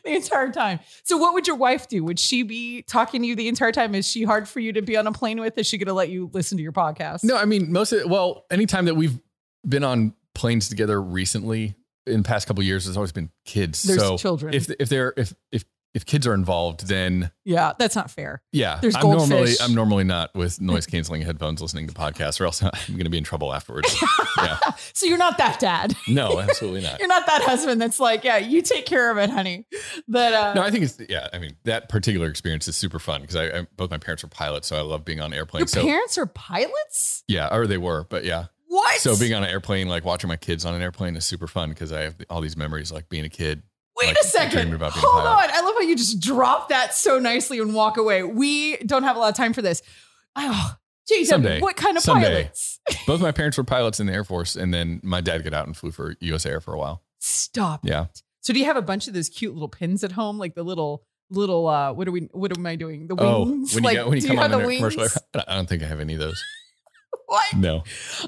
the 0.05 0.15
entire 0.15 0.49
time. 0.51 0.79
So 1.03 1.17
what 1.17 1.33
would 1.33 1.45
your 1.45 1.57
wife 1.57 1.89
do? 1.89 2.03
Would 2.05 2.17
she 2.19 2.43
be 2.43 2.83
talking 2.83 3.21
to 3.21 3.27
you 3.27 3.35
the 3.35 3.49
entire 3.49 3.73
time? 3.73 3.93
Is 3.95 4.07
she 4.09 4.23
hard 4.23 4.47
for 4.47 4.61
you 4.61 4.71
to 4.73 4.81
be 4.81 4.95
on 4.95 5.05
a 5.07 5.11
plane 5.11 5.41
with? 5.41 5.57
Is 5.57 5.67
she 5.67 5.77
gonna 5.77 5.93
let 5.93 6.09
you 6.09 6.29
listen 6.33 6.57
to 6.57 6.63
your 6.63 6.71
podcast? 6.71 7.25
No, 7.25 7.35
I 7.35 7.43
mean 7.45 7.71
most 7.73 7.91
of 7.91 8.09
well, 8.09 8.45
anytime 8.49 8.85
that 8.85 8.95
we've 8.95 9.19
been 9.67 9.83
on 9.83 10.13
planes 10.35 10.69
together 10.69 11.01
recently 11.01 11.75
in 12.05 12.21
the 12.21 12.27
past 12.27 12.47
couple 12.47 12.61
of 12.61 12.67
years, 12.67 12.85
there's 12.85 12.97
always 12.97 13.11
been 13.11 13.29
kids. 13.45 13.83
There's 13.83 13.99
so 13.99 14.17
children. 14.17 14.53
if 14.53 14.69
if 14.79 14.89
they're 14.89 15.13
if 15.17 15.33
if 15.51 15.63
if 15.93 16.07
kids 16.07 16.25
are 16.25 16.33
involved, 16.33 16.87
then 16.87 17.29
yeah, 17.45 17.73
that's 17.77 17.95
not 17.95 18.09
fair. 18.09 18.41
yeah, 18.51 18.79
There's 18.81 18.95
I'm 18.95 19.03
normally. 19.03 19.53
I'm 19.61 19.75
normally 19.75 20.03
not 20.03 20.33
with 20.33 20.59
noise 20.61 20.87
canceling 20.87 21.21
headphones 21.21 21.61
listening 21.61 21.87
to 21.87 21.93
podcasts, 21.93 22.41
or 22.41 22.45
else 22.45 22.63
I'm 22.63 22.71
going 22.87 23.03
to 23.03 23.11
be 23.11 23.19
in 23.19 23.23
trouble 23.23 23.53
afterwards. 23.53 23.95
yeah, 24.37 24.57
So 24.93 25.05
you're 25.05 25.19
not 25.19 25.37
that 25.37 25.59
dad. 25.59 25.95
no, 26.07 26.39
absolutely 26.39 26.81
not. 26.81 26.97
You're 26.97 27.07
not 27.07 27.27
that 27.27 27.43
husband 27.43 27.79
that's 27.79 27.99
like, 27.99 28.23
yeah, 28.23 28.37
you 28.37 28.63
take 28.63 28.87
care 28.87 29.11
of 29.11 29.19
it, 29.19 29.29
honey. 29.29 29.67
But 30.07 30.33
uh, 30.33 30.53
No, 30.55 30.63
I 30.63 30.71
think 30.71 30.83
it's 30.85 30.99
yeah. 31.07 31.27
I 31.31 31.37
mean, 31.37 31.55
that 31.65 31.89
particular 31.89 32.27
experience 32.27 32.67
is 32.67 32.75
super 32.75 32.97
fun 32.97 33.21
because 33.21 33.35
I, 33.35 33.59
I 33.59 33.67
both 33.77 33.91
my 33.91 33.99
parents 33.99 34.23
are 34.23 34.29
pilots, 34.29 34.67
so 34.67 34.77
I 34.77 34.81
love 34.81 35.05
being 35.05 35.21
on 35.21 35.29
your 35.29 35.37
airplanes. 35.39 35.71
So 35.71 35.83
parents 35.83 36.17
are 36.17 36.25
pilots. 36.25 37.23
yeah, 37.27 37.53
or 37.53 37.67
they 37.67 37.77
were, 37.77 38.07
but 38.09 38.25
yeah. 38.25 38.45
What? 38.73 38.99
So 38.99 39.17
being 39.17 39.33
on 39.33 39.43
an 39.43 39.49
airplane, 39.49 39.87
like 39.87 40.03
watching 40.03 40.27
my 40.27 40.35
kids 40.35 40.65
on 40.65 40.73
an 40.73 40.81
airplane, 40.81 41.15
is 41.15 41.25
super 41.25 41.47
fun 41.47 41.69
because 41.69 41.91
I 41.91 42.01
have 42.01 42.15
all 42.29 42.41
these 42.41 42.57
memories, 42.57 42.91
like 42.91 43.07
being 43.09 43.23
a 43.25 43.29
kid. 43.29 43.61
Wait 43.95 44.07
like, 44.07 44.17
a 44.17 44.23
second. 44.23 44.51
dreaming 44.51 44.73
about 44.73 44.93
being 44.95 45.05
a 45.05 45.07
Hold 45.07 45.23
pilot. 45.25 45.43
on. 45.43 45.49
I 45.51 45.61
love 45.61 45.75
how 45.75 45.81
you 45.81 45.95
just 45.95 46.19
drop 46.19 46.69
that 46.69 46.95
so 46.95 47.19
nicely 47.19 47.59
and 47.59 47.75
walk 47.75 47.97
away. 47.97 48.23
We 48.23 48.77
don't 48.77 49.03
have 49.03 49.15
a 49.15 49.19
lot 49.19 49.29
of 49.29 49.35
time 49.35 49.53
for 49.53 49.61
this. 49.61 49.83
Oh, 50.35 50.75
JW, 51.11 51.25
Someday. 51.25 51.59
what 51.61 51.75
kind 51.75 51.95
of 51.97 52.01
Someday. 52.03 52.43
pilots? 52.45 52.79
Both 53.07 53.21
my 53.21 53.31
parents 53.31 53.57
were 53.57 53.63
pilots 53.63 53.99
in 53.99 54.07
the 54.07 54.13
Air 54.13 54.23
Force, 54.23 54.55
and 54.55 54.73
then 54.73 54.99
my 55.03 55.21
dad 55.21 55.43
got 55.43 55.53
out 55.53 55.67
and 55.67 55.77
flew 55.77 55.91
for 55.91 56.15
U.S. 56.21 56.45
Air 56.45 56.59
for 56.59 56.73
a 56.73 56.77
while. 56.79 57.03
Stop. 57.19 57.81
Yeah. 57.83 58.07
So 58.41 58.53
do 58.53 58.59
you 58.59 58.65
have 58.65 58.77
a 58.77 58.81
bunch 58.81 59.07
of 59.07 59.13
those 59.13 59.29
cute 59.29 59.53
little 59.53 59.69
pins 59.69 60.03
at 60.03 60.13
home, 60.13 60.37
like 60.39 60.55
the 60.55 60.63
little 60.63 61.03
little 61.29 61.67
uh 61.67 61.93
what 61.93 62.07
are 62.07 62.11
we 62.11 62.21
what 62.31 62.55
am 62.57 62.65
I 62.65 62.75
doing? 62.75 63.07
The 63.07 63.15
Oh, 63.17 63.45
wings? 63.45 63.73
when 63.75 63.83
you, 63.83 63.87
like, 63.89 63.95
go, 63.97 64.05
when 64.09 64.15
you 64.15 64.21
do 64.21 64.27
come 64.27 64.37
you 64.37 64.43
on 64.43 64.49
have 64.51 64.59
a 64.59 64.63
the 64.67 64.75
commercial, 64.77 64.99
wings? 65.01 65.17
air- 65.35 65.43
I 65.47 65.55
don't 65.55 65.69
think 65.69 65.81
I 65.83 65.85
have 65.85 65.99
any 65.99 66.13
of 66.15 66.19
those. 66.19 66.43
What? 67.33 67.55
No. 67.55 67.83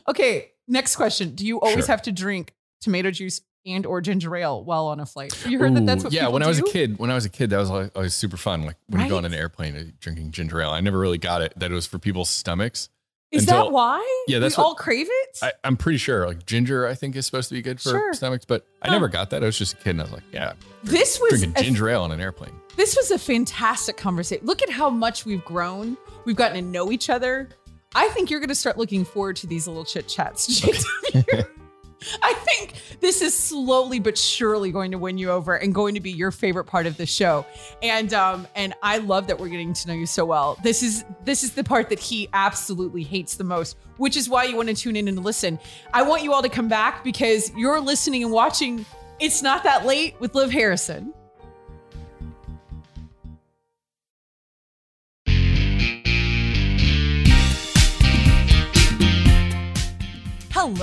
Okay, 0.08 0.52
next 0.68 0.96
question. 0.96 1.36
Do 1.36 1.46
you 1.46 1.60
always 1.60 1.86
Sure. 1.86 1.94
have 1.94 2.02
to 2.04 2.12
drink 2.12 2.54
tomato 2.82 3.12
juice 3.12 3.42
and 3.68 3.86
or 3.86 4.00
ginger 4.02 4.36
ale 4.36 4.64
while 4.64 4.86
on 4.88 5.00
a 5.00 5.06
flight. 5.08 5.34
You 5.48 5.58
heard 5.60 5.76
that 5.76 5.86
that's 5.88 6.04
what 6.04 6.14
yeah. 6.14 6.28
When 6.28 6.44
I 6.44 6.48
was 6.48 6.60
do? 6.60 6.66
a 6.66 6.72
kid, 6.72 7.00
when 7.00 7.10
I 7.10 7.16
was 7.16 7.26
a 7.26 7.30
kid, 7.30 7.50
that 7.50 7.58
was 7.58 7.70
always 7.72 8.14
super 8.14 8.38
fun. 8.38 8.64
Like 8.66 8.76
when 8.88 9.02
you 9.02 9.10
go 9.10 9.18
on 9.18 9.26
an 9.26 9.34
airplane, 9.34 9.94
drinking 10.00 10.32
ginger 10.32 10.62
ale. 10.62 10.70
I 10.70 10.82
never 10.82 11.00
really 11.00 11.18
got 11.18 11.42
it 11.42 11.54
that 11.58 11.72
it 11.72 11.74
was 11.74 11.88
for 11.88 11.98
people's 11.98 12.30
stomachs. 12.30 12.90
Is 13.32 13.44
until- 13.44 13.66
that 13.66 13.72
why? 13.72 14.24
Yeah, 14.28 14.38
that's 14.40 14.56
we 14.56 14.62
what- 14.62 14.68
all 14.70 14.76
crave 14.76 15.08
it. 15.10 15.38
I, 15.42 15.52
I'm 15.64 15.78
pretty 15.78 15.98
sure 15.98 16.28
like 16.28 16.46
ginger, 16.46 16.86
I 16.88 16.94
think 16.94 17.16
is 17.16 17.26
supposed 17.26 17.50
to 17.50 17.56
be 17.56 17.62
good 17.64 17.82
for 17.82 17.90
Sure. 17.90 18.14
stomachs, 18.14 18.46
but 18.46 18.66
I 18.84 18.92
never 18.92 19.08
got 19.08 19.32
that. 19.32 19.42
I 19.42 19.48
was 19.48 19.58
just 19.58 19.74
a 19.74 19.78
kid 19.78 19.90
and 19.92 20.02
I 20.02 20.04
was 20.04 20.14
like, 20.14 20.24
yeah, 20.32 20.54
this 20.84 21.20
was 21.20 21.40
drinking 21.42 21.54
a 21.60 21.64
ginger 21.64 21.90
ale 21.90 22.04
on 22.04 22.12
an 22.12 22.22
airplane. 22.22 22.54
This 22.76 22.96
was 22.96 23.10
a 23.10 23.18
fantastic 23.18 23.98
conversation. 23.98 24.46
Look 24.46 24.62
at 24.62 24.70
how 24.70 24.90
much 24.92 25.26
we've 25.26 25.44
grown. 25.44 25.98
We've 26.26 26.36
gotten 26.36 26.58
to 26.64 26.70
know 26.70 26.92
each 26.92 27.10
other. 27.10 27.50
I 27.96 28.10
think 28.10 28.30
you're 28.30 28.42
going 28.42 28.50
to 28.50 28.56
start 28.56 28.78
looking 28.78 29.06
forward 29.06 29.38
to 29.38 29.48
these 29.48 29.68
little 29.68 29.86
chit 29.86 30.08
chats. 30.10 30.64
I 32.22 32.34
think 32.34 32.76
this 33.00 33.22
is 33.22 33.34
slowly 33.34 34.00
but 34.00 34.18
surely 34.18 34.72
going 34.72 34.92
to 34.92 34.98
win 34.98 35.18
you 35.18 35.32
over 35.32 35.56
and 35.56 35.74
going 35.74 35.96
to 35.96 36.02
be 36.02 36.12
your 36.12 36.30
favorite 36.30 36.66
part 36.66 36.86
of 36.86 36.98
the 36.98 37.06
show. 37.06 37.46
And 37.82 38.14
um 38.14 38.48
and 38.54 38.76
I 38.84 38.98
love 39.00 39.28
that 39.28 39.40
we're 39.40 39.48
getting 39.48 39.74
to 39.74 39.88
know 39.88 39.94
you 39.94 40.06
so 40.06 40.26
well. 40.26 40.60
This 40.62 40.84
is 40.84 41.06
this 41.24 41.44
is 41.44 41.54
the 41.54 41.64
part 41.64 41.90
that 41.90 42.00
he 42.00 42.30
absolutely 42.34 43.02
hates 43.02 43.36
the 43.36 43.44
most, 43.44 43.78
which 43.98 44.18
is 44.18 44.30
why 44.30 44.44
you 44.44 44.56
want 44.56 44.70
to 44.70 44.76
tune 44.76 44.96
in 44.96 45.08
and 45.08 45.24
listen. 45.24 45.58
I 45.94 46.04
want 46.04 46.22
you 46.22 46.34
all 46.34 46.44
to 46.44 46.50
come 46.50 46.68
back 46.68 47.04
because 47.04 47.52
you're 47.56 47.80
listening 47.80 48.24
and 48.24 48.32
watching 48.32 48.86
It's 49.20 49.42
Not 49.42 49.64
That 49.64 49.86
Late 49.86 50.20
with 50.20 50.36
Liv 50.36 50.52
Harrison. 50.52 51.14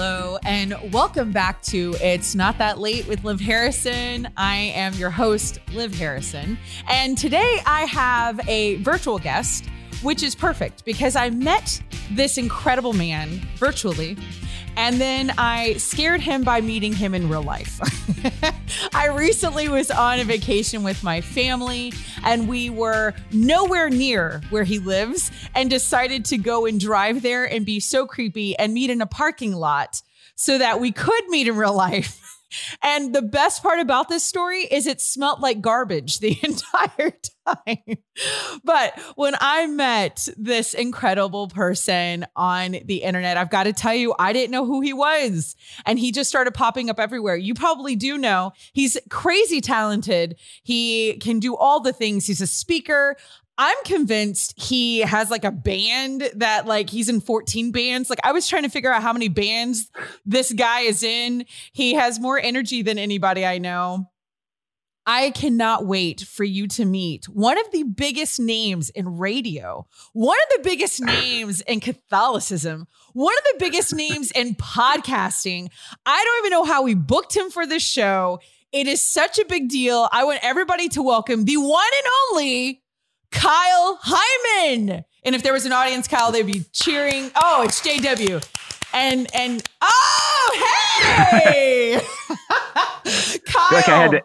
Hello, 0.05 0.37
and 0.45 0.75
welcome 0.93 1.31
back 1.31 1.63
to 1.63 1.95
It's 2.01 2.35
Not 2.35 2.59
That 2.59 2.81
Late 2.81 3.07
with 3.07 3.23
Liv 3.23 3.39
Harrison. 3.39 4.29
I 4.37 4.57
am 4.57 4.95
your 4.95 5.11
host, 5.11 5.61
Liv 5.73 5.95
Harrison. 5.95 6.59
And 6.91 7.17
today 7.17 7.61
I 7.67 7.83
have 7.83 8.41
a 8.49 8.79
virtual 8.79 9.21
guest, 9.21 9.67
which 10.03 10.25
is 10.25 10.35
perfect 10.35 10.85
because 10.85 11.15
I 11.15 11.31
met 11.31 11.81
this 12.11 12.37
incredible 12.37 12.95
man 12.95 13.47
virtually. 13.59 14.17
And 14.76 15.00
then 15.00 15.33
I 15.38 15.75
scared 15.75 16.21
him 16.21 16.43
by 16.43 16.61
meeting 16.61 16.93
him 16.93 17.14
in 17.14 17.29
real 17.29 17.43
life. 17.43 17.81
I 18.95 19.09
recently 19.09 19.69
was 19.69 19.91
on 19.91 20.19
a 20.19 20.25
vacation 20.25 20.83
with 20.83 21.02
my 21.02 21.21
family, 21.21 21.93
and 22.25 22.49
we 22.49 22.71
were 22.71 23.14
nowhere 23.33 23.91
near 23.91 24.41
where 24.50 24.64
he 24.64 24.79
lives, 24.79 25.31
and 25.55 25.69
decided 25.69 26.25
to 26.26 26.38
go 26.38 26.67
and 26.67 26.81
drive 26.81 27.23
there 27.23 27.45
and 27.45 27.67
be 27.67 27.81
so 27.81 28.07
creepy 28.07 28.57
and 28.59 28.73
meet 28.73 28.91
in 28.91 29.00
a 29.00 29.07
parking 29.07 29.52
lot 29.52 30.00
so 30.35 30.59
that 30.59 30.81
we 30.81 30.91
could 30.91 31.29
meet 31.29 31.49
in 31.49 31.57
real 31.57 31.75
life. 31.75 32.22
And 32.83 33.15
the 33.15 33.23
best 33.23 33.63
part 33.63 33.81
about 33.81 34.09
this 34.09 34.25
story 34.25 34.63
is 34.63 34.87
it 34.87 35.01
smelled 35.01 35.41
like 35.41 35.61
garbage 35.61 36.19
the 36.19 36.39
entire 36.43 37.13
time. 37.47 37.99
But 38.65 38.99
when 39.17 39.35
I 39.41 39.67
met 39.67 40.29
this 40.37 40.75
incredible 40.75 41.49
person 41.49 42.27
on 42.37 42.77
the 42.85 43.03
internet, 43.03 43.37
I've 43.37 43.51
got 43.51 43.65
to 43.65 43.73
tell 43.73 43.95
you, 43.95 44.15
I 44.19 44.33
didn't 44.33 44.51
know 44.51 44.67
who 44.67 44.81
he 44.81 44.93
was. 44.93 45.57
And 45.87 45.99
he 45.99 46.12
just 46.12 46.29
started 46.31 46.53
popping 46.53 46.91
up 46.91 47.01
everywhere. 47.01 47.37
You 47.37 47.55
probably 47.55 47.97
do 47.97 48.19
know 48.19 48.53
he's 48.73 48.99
crazy 49.11 49.61
talented. 49.61 50.37
He 50.62 51.17
can 51.19 51.41
do 51.41 51.57
all 51.57 51.81
the 51.81 51.93
things. 51.93 52.27
He's 52.27 52.41
a 52.41 52.47
speaker. 52.47 53.17
I'm 53.64 53.79
convinced 53.85 54.61
he 54.61 54.98
has 55.03 55.31
like 55.31 55.44
a 55.44 55.53
band 55.53 56.29
that 56.35 56.66
like 56.66 56.90
he's 56.90 57.09
in 57.09 57.20
14 57.20 57.70
bands. 57.70 58.11
Like 58.11 58.18
I 58.25 58.33
was 58.33 58.48
trying 58.48 58.64
to 58.64 58.68
figure 58.68 58.90
out 58.90 59.03
how 59.03 59.12
many 59.12 59.29
bands 59.29 59.88
this 60.27 60.53
guy 60.53 60.81
is 60.81 61.05
in. 61.05 61.44
He 61.70 61.94
has 61.94 62.18
more 62.18 62.40
energy 62.40 62.83
than 62.83 62.98
anybody 62.98 63.46
I 63.46 63.59
know. 63.59 64.11
I 65.07 65.31
cannot 65.31 65.87
wait 65.87 66.22
for 66.22 66.42
you 66.42 66.66
to 66.68 66.85
meet 66.85 67.29
one 67.29 67.57
of 67.57 67.70
the 67.70 67.85
biggest 67.85 68.40
names 68.40 68.90
in 68.90 69.16
radio, 69.16 69.87
one 70.12 70.38
of 70.38 70.57
the 70.57 70.68
biggest 70.68 71.01
names 71.05 71.61
in 71.61 71.79
Catholicism, 71.79 72.88
one 73.12 73.35
of 73.38 73.44
the 73.44 73.64
biggest 73.64 73.94
names 73.94 74.33
in 74.33 74.57
podcasting. 74.57 75.68
I 76.05 76.25
don't 76.25 76.38
even 76.44 76.51
know 76.51 76.64
how 76.64 76.83
we 76.83 76.94
booked 76.94 77.37
him 77.37 77.48
for 77.48 77.64
this 77.64 77.85
show. 77.85 78.40
It 78.72 78.88
is 78.88 79.01
such 79.01 79.38
a 79.38 79.44
big 79.44 79.68
deal. 79.68 80.09
I 80.11 80.25
want 80.25 80.40
everybody 80.42 80.88
to 80.88 81.03
welcome 81.03 81.44
the 81.44 81.59
one 81.59 81.90
and 81.98 82.12
only 82.33 82.82
Kyle 83.33 83.99
Heimann. 84.05 85.05
And 85.25 85.35
if 85.35 85.42
there 85.42 85.53
was 85.53 85.66
an 85.66 85.73
audience, 85.73 86.07
Kyle, 86.07 86.31
they'd 86.31 86.47
be 86.47 86.64
cheering. 86.73 87.31
Oh, 87.35 87.62
it's 87.64 87.81
JW. 87.81 88.47
And 88.95 89.27
and 89.35 89.62
oh 89.81 91.40
hey, 91.42 91.99
Kyle. 93.47 93.73
like 93.73 93.88
I 93.88 94.03
had 94.03 94.11
to, 94.11 94.21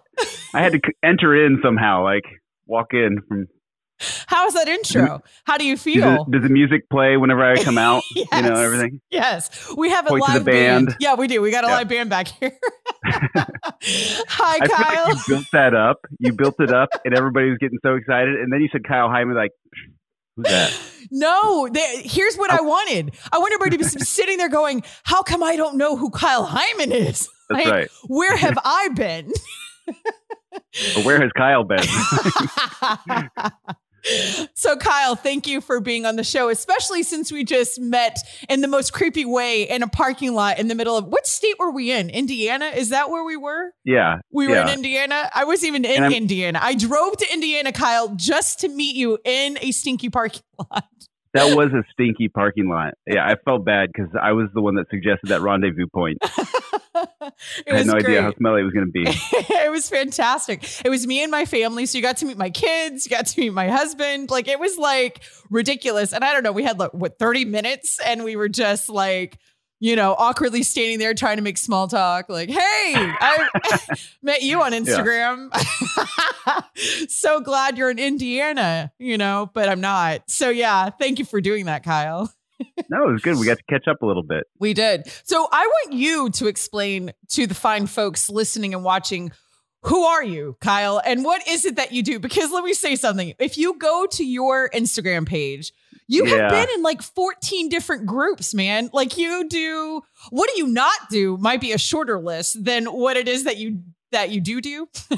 I 0.53 0.61
had 0.61 0.73
to 0.73 0.81
enter 1.01 1.45
in 1.45 1.59
somehow, 1.63 2.03
like 2.03 2.23
walk 2.65 2.87
in 2.93 3.21
from. 3.27 3.47
How's 4.27 4.53
that 4.53 4.67
intro? 4.67 5.23
How 5.45 5.57
do 5.57 5.65
you 5.65 5.73
Does, 5.75 5.83
feel? 5.83 6.21
it- 6.27 6.31
does 6.31 6.43
the 6.43 6.49
music 6.49 6.89
play 6.89 7.17
whenever 7.17 7.43
I 7.43 7.61
come 7.63 7.77
out? 7.77 8.03
You 8.15 8.25
know 8.43 8.53
everything. 8.55 9.01
Yes, 9.09 9.73
we 9.75 9.89
have 9.89 10.05
a 10.05 10.09
Point 10.09 10.25
the 10.27 10.31
live 10.33 10.45
band. 10.45 10.85
band. 10.87 10.97
Yeah, 10.99 11.15
we 11.15 11.27
do. 11.27 11.41
We 11.41 11.49
got 11.51 11.63
a 11.63 11.67
Yeah. 11.67 11.73
live 11.75 11.87
band 11.89 12.09
back 12.09 12.27
here. 12.27 12.51
Hi, 13.05 14.57
I 14.61 14.67
feel 14.67 14.75
Kyle. 14.75 15.05
like 15.07 15.15
you 15.27 15.33
built 15.35 15.45
that 15.53 15.73
up. 15.75 15.97
You 16.19 16.33
built 16.33 16.55
it 16.59 16.71
up, 16.73 16.89
and 17.05 17.15
everybody 17.15 17.49
was 17.49 17.57
getting 17.59 17.79
so 17.83 17.95
excited. 17.95 18.35
And 18.35 18.51
then 18.53 18.61
you 18.61 18.69
said 18.71 18.83
Kyle 18.87 19.07
Heimann, 19.09 19.35
like, 19.35 19.51
who's 20.35 20.45
that? 20.47 20.73
No, 21.09 21.69
they, 21.71 22.01
here's 22.03 22.35
what 22.35 22.51
I 22.51 22.59
wanted. 22.59 23.15
I 23.31 23.37
want 23.37 23.53
everybody 23.53 23.77
to 23.77 23.83
be 23.97 23.99
sitting 24.03 24.37
there 24.37 24.49
going, 24.49 24.83
"How 25.03 25.21
come 25.23 25.41
I 25.41 25.55
don't 25.55 25.77
know 25.77 25.95
who 25.95 26.09
Kyle 26.09 26.45
Heimann 26.45 26.91
is? 26.91 27.29
That's 27.49 27.63
Like, 27.65 27.73
right. 27.73 27.89
Where 28.07 28.35
have 28.35 28.57
I 28.65 28.89
been?" 28.93 29.31
Where 31.03 31.21
has 31.21 31.31
Kyle 31.37 31.63
been? 31.63 31.79
So, 34.53 34.75
Kyle, 34.77 35.15
thank 35.15 35.47
you 35.47 35.61
for 35.61 35.79
being 35.79 36.05
on 36.05 36.15
the 36.15 36.23
show, 36.23 36.49
especially 36.49 37.03
since 37.03 37.31
we 37.31 37.43
just 37.43 37.79
met 37.79 38.17
in 38.49 38.61
the 38.61 38.67
most 38.67 38.93
creepy 38.93 39.25
way 39.25 39.63
in 39.63 39.83
a 39.83 39.87
parking 39.87 40.33
lot 40.33 40.59
in 40.59 40.67
the 40.67 40.75
middle 40.75 40.95
of 40.97 41.05
what 41.05 41.27
state 41.27 41.55
were 41.59 41.71
we 41.71 41.91
in? 41.91 42.09
Indiana? 42.09 42.65
Is 42.65 42.89
that 42.89 43.09
where 43.09 43.23
we 43.23 43.35
were? 43.37 43.71
yeah, 43.83 44.17
We 44.31 44.47
were 44.47 44.55
in 44.55 44.69
Indiana. 44.69 45.29
I 45.33 45.43
wasn't 45.45 45.69
even 45.69 45.85
in 45.85 46.11
Indiana. 46.13 46.59
I 46.61 46.75
drove 46.75 47.17
to 47.17 47.33
Indiana, 47.33 47.71
Kyle, 47.71 48.09
just 48.15 48.59
to 48.61 48.69
meet 48.69 48.95
you 48.95 49.17
in 49.25 49.57
a 49.61 49.71
stinky 49.71 50.09
parking 50.09 50.41
lot. 50.71 50.85
That 51.37 51.55
was 51.55 51.71
a 51.73 51.83
stinky 51.91 52.29
parking 52.29 52.69
lot. 52.69 52.95
Yeah, 53.05 53.25
I 53.25 53.35
felt 53.43 53.65
bad 53.65 53.89
because 53.93 54.11
I 54.19 54.33
was 54.33 54.47
the 54.53 54.61
one 54.61 54.75
that 54.75 54.89
suggested 54.89 55.29
that 55.29 55.41
rendezvous 55.41 55.87
point. 55.87 56.17
I 56.95 57.31
had 57.67 57.85
no 57.85 57.93
great. 57.93 58.05
idea 58.05 58.21
how 58.21 58.33
smelly 58.35 58.61
it 58.61 58.63
was 58.63 58.73
going 58.73 58.87
to 58.87 58.91
be. 58.91 59.03
it 59.07 59.71
was 59.71 59.89
fantastic. 59.89 60.63
It 60.83 60.89
was 60.89 61.05
me 61.05 61.21
and 61.21 61.31
my 61.31 61.45
family. 61.45 61.85
So 61.85 61.97
you 61.97 62.01
got 62.01 62.17
to 62.17 62.25
meet 62.25 62.37
my 62.37 62.49
kids, 62.49 63.05
you 63.05 63.09
got 63.09 63.27
to 63.27 63.39
meet 63.39 63.53
my 63.53 63.69
husband. 63.69 64.29
Like 64.31 64.47
it 64.47 64.59
was 64.59 64.77
like 64.77 65.21
ridiculous. 65.49 66.13
And 66.13 66.23
I 66.23 66.33
don't 66.33 66.43
know, 66.43 66.51
we 66.51 66.63
had 66.63 66.79
like 66.79 66.93
what 66.93 67.19
30 67.19 67.45
minutes 67.45 67.99
and 68.05 68.23
we 68.23 68.35
were 68.35 68.49
just 68.49 68.89
like, 68.89 69.37
you 69.79 69.95
know, 69.95 70.15
awkwardly 70.17 70.63
standing 70.63 70.99
there 70.99 71.13
trying 71.13 71.37
to 71.37 71.43
make 71.43 71.57
small 71.57 71.87
talk. 71.87 72.29
Like, 72.29 72.49
hey, 72.49 72.57
I 72.57 73.47
met 74.21 74.41
you 74.41 74.61
on 74.61 74.71
Instagram. 74.71 75.49
so 77.09 77.41
glad 77.41 77.77
you're 77.77 77.89
in 77.89 77.99
Indiana, 77.99 78.91
you 78.97 79.17
know, 79.17 79.49
but 79.53 79.69
I'm 79.69 79.81
not. 79.81 80.23
So 80.27 80.49
yeah, 80.49 80.89
thank 80.89 81.19
you 81.19 81.25
for 81.25 81.41
doing 81.41 81.65
that, 81.65 81.83
Kyle. 81.83 82.31
No, 82.89 83.07
it 83.07 83.11
was 83.11 83.21
good. 83.21 83.37
We 83.37 83.45
got 83.45 83.57
to 83.57 83.63
catch 83.69 83.87
up 83.87 84.01
a 84.01 84.05
little 84.05 84.23
bit. 84.23 84.45
We 84.59 84.73
did. 84.73 85.03
So 85.23 85.47
I 85.51 85.67
want 85.67 85.93
you 85.93 86.31
to 86.31 86.47
explain 86.47 87.11
to 87.29 87.45
the 87.45 87.53
fine 87.53 87.85
folks 87.85 88.29
listening 88.29 88.73
and 88.73 88.83
watching 88.83 89.31
who 89.83 90.03
are 90.03 90.23
you, 90.23 90.57
Kyle, 90.59 90.99
and 91.05 91.23
what 91.23 91.47
is 91.47 91.65
it 91.65 91.75
that 91.75 91.91
you 91.91 92.01
do? 92.01 92.19
Because 92.19 92.51
let 92.51 92.63
me 92.63 92.73
say 92.73 92.95
something. 92.95 93.33
If 93.39 93.57
you 93.57 93.77
go 93.77 94.07
to 94.11 94.25
your 94.25 94.69
Instagram 94.71 95.27
page, 95.27 95.71
you 96.07 96.25
have 96.25 96.49
been 96.49 96.67
in 96.75 96.81
like 96.83 97.01
14 97.01 97.69
different 97.69 98.05
groups, 98.05 98.53
man. 98.53 98.89
Like 98.93 99.17
you 99.17 99.47
do 99.47 100.01
what 100.29 100.49
do 100.53 100.57
you 100.57 100.67
not 100.67 101.09
do 101.09 101.37
might 101.37 101.61
be 101.61 101.71
a 101.73 101.77
shorter 101.77 102.19
list 102.19 102.63
than 102.63 102.85
what 102.85 103.17
it 103.17 103.27
is 103.27 103.43
that 103.43 103.57
you 103.57 103.81
that 104.11 104.29
you 104.31 104.41
do 104.41 104.61
do. 104.61 104.87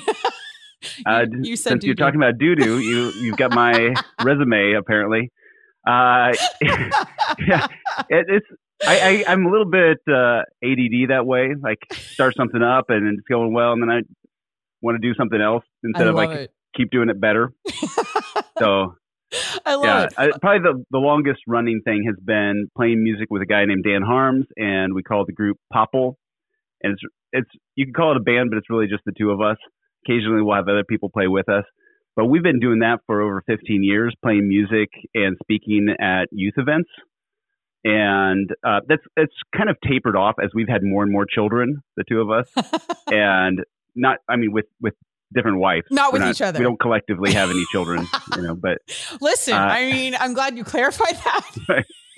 Uh, 1.05 1.25
You- 1.29 1.41
d- 1.43 1.49
you 1.49 1.55
said 1.57 1.71
since 1.71 1.83
you're 1.83 1.93
talking 1.95 2.21
about 2.21 2.37
doo 2.37 2.55
doo, 2.55 2.79
you 2.79 3.09
you've 3.19 3.35
got 3.35 3.51
my 3.53 3.93
resume 4.23 4.73
apparently. 4.79 5.29
Uh, 5.85 6.31
yeah, 6.61 7.67
it, 8.09 8.25
it's 8.29 8.45
I, 8.87 9.23
I 9.27 9.31
I'm 9.31 9.45
a 9.45 9.51
little 9.51 9.69
bit 9.69 9.97
uh, 10.07 10.43
ADD 10.63 11.09
that 11.09 11.23
way. 11.25 11.53
Like 11.61 11.79
start 12.13 12.33
something 12.37 12.61
up 12.61 12.85
and 12.89 13.07
it's 13.17 13.27
going 13.27 13.53
well, 13.53 13.73
and 13.73 13.81
then 13.83 13.89
I 13.89 14.01
want 14.81 15.01
to 15.01 15.05
do 15.05 15.13
something 15.15 15.41
else 15.41 15.65
instead 15.83 16.07
of 16.07 16.15
like 16.15 16.29
it. 16.29 16.53
keep 16.77 16.91
doing 16.91 17.09
it 17.09 17.19
better. 17.19 17.51
So 18.57 18.95
I 19.65 19.75
love 19.75 19.83
yeah, 19.83 20.03
it. 20.03 20.13
I, 20.17 20.37
probably 20.39 20.71
the 20.71 20.85
the 20.91 20.97
longest 20.97 21.41
running 21.47 21.81
thing 21.83 22.03
has 22.07 22.15
been 22.23 22.67
playing 22.75 23.03
music 23.03 23.27
with 23.29 23.41
a 23.41 23.45
guy 23.45 23.65
named 23.65 23.83
Dan 23.83 24.01
Harms, 24.01 24.45
and 24.57 24.93
we 24.93 25.03
call 25.03 25.25
the 25.25 25.33
group 25.33 25.57
Popple. 25.71 26.17
And 26.81 26.93
it's 26.93 27.01
it's 27.31 27.49
you 27.75 27.85
can 27.85 27.93
call 27.93 28.11
it 28.11 28.17
a 28.17 28.21
band, 28.21 28.49
but 28.49 28.57
it's 28.57 28.69
really 28.69 28.87
just 28.87 29.03
the 29.05 29.11
two 29.17 29.31
of 29.31 29.41
us. 29.41 29.57
Occasionally, 30.05 30.41
we'll 30.41 30.55
have 30.55 30.67
other 30.67 30.83
people 30.87 31.09
play 31.09 31.27
with 31.27 31.49
us, 31.49 31.65
but 32.15 32.25
we've 32.25 32.43
been 32.43 32.59
doing 32.59 32.79
that 32.79 32.99
for 33.05 33.21
over 33.21 33.43
15 33.45 33.83
years, 33.83 34.15
playing 34.23 34.47
music 34.47 34.89
and 35.13 35.37
speaking 35.43 35.89
at 35.99 36.27
youth 36.31 36.55
events. 36.57 36.89
and 37.83 38.49
uh, 38.63 38.79
that's 38.87 39.03
it's 39.15 39.33
kind 39.55 39.69
of 39.69 39.77
tapered 39.87 40.15
off 40.15 40.35
as 40.43 40.49
we've 40.53 40.67
had 40.67 40.83
more 40.83 41.03
and 41.03 41.11
more 41.11 41.25
children, 41.25 41.81
the 41.95 42.03
two 42.03 42.21
of 42.21 42.29
us, 42.29 42.49
and 43.07 43.63
not 43.95 44.17
I 44.27 44.35
mean 44.35 44.51
with 44.51 44.65
with 44.81 44.95
different 45.33 45.59
wives, 45.59 45.85
Not 45.91 46.13
with 46.13 46.23
each 46.23 46.41
other. 46.41 46.59
We 46.59 46.63
don't 46.65 46.79
collectively 46.79 47.31
have 47.33 47.49
any 47.49 47.65
children, 47.71 48.05
you 48.35 48.41
know, 48.41 48.55
but 48.55 48.79
Listen, 49.21 49.53
Uh, 49.53 49.57
I 49.59 49.91
mean, 49.91 50.15
I'm 50.19 50.33
glad 50.33 50.57
you 50.57 50.63
clarified 50.63 51.15
that. 51.15 51.45
Right. 51.69 51.85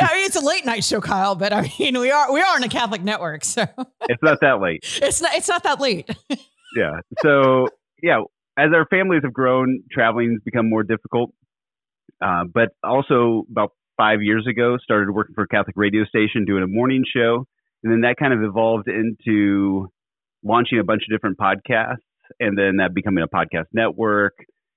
I 0.00 0.14
mean, 0.14 0.26
it's 0.26 0.34
a 0.36 0.40
late 0.44 0.64
night 0.64 0.82
show, 0.82 1.00
Kyle, 1.00 1.36
but 1.36 1.52
I 1.52 1.70
mean, 1.78 1.98
we 2.00 2.10
are 2.10 2.32
we 2.32 2.40
are 2.40 2.56
on 2.56 2.64
a 2.64 2.68
Catholic 2.68 3.02
network, 3.04 3.44
so 3.44 3.64
it's 4.08 4.22
not 4.22 4.38
that 4.40 4.60
late. 4.60 4.80
it's 5.02 5.20
not 5.22 5.34
it's 5.34 5.46
not 5.48 5.62
that 5.62 5.80
late. 5.80 6.08
yeah. 6.74 6.98
So 7.22 7.68
yeah, 8.02 8.22
as 8.58 8.70
our 8.74 8.86
families 8.86 9.20
have 9.22 9.32
grown, 9.32 9.82
traveling's 9.92 10.40
become 10.44 10.68
more 10.68 10.82
difficult. 10.82 11.32
Uh, 12.20 12.44
but 12.52 12.70
also 12.82 13.44
about 13.50 13.72
five 13.96 14.20
years 14.22 14.46
ago, 14.50 14.78
started 14.82 15.10
working 15.10 15.34
for 15.34 15.44
a 15.44 15.48
Catholic 15.48 15.76
radio 15.76 16.04
station, 16.06 16.44
doing 16.44 16.62
a 16.64 16.66
morning 16.66 17.04
show, 17.06 17.46
and 17.84 17.92
then 17.92 18.00
that 18.00 18.16
kind 18.18 18.32
of 18.32 18.42
evolved 18.42 18.88
into 18.88 19.88
launching 20.42 20.78
a 20.80 20.84
bunch 20.84 21.02
of 21.08 21.14
different 21.14 21.38
podcasts, 21.38 21.96
and 22.40 22.56
then 22.56 22.76
that 22.76 22.94
becoming 22.94 23.24
a 23.24 23.28
podcast 23.28 23.66
network, 23.72 24.34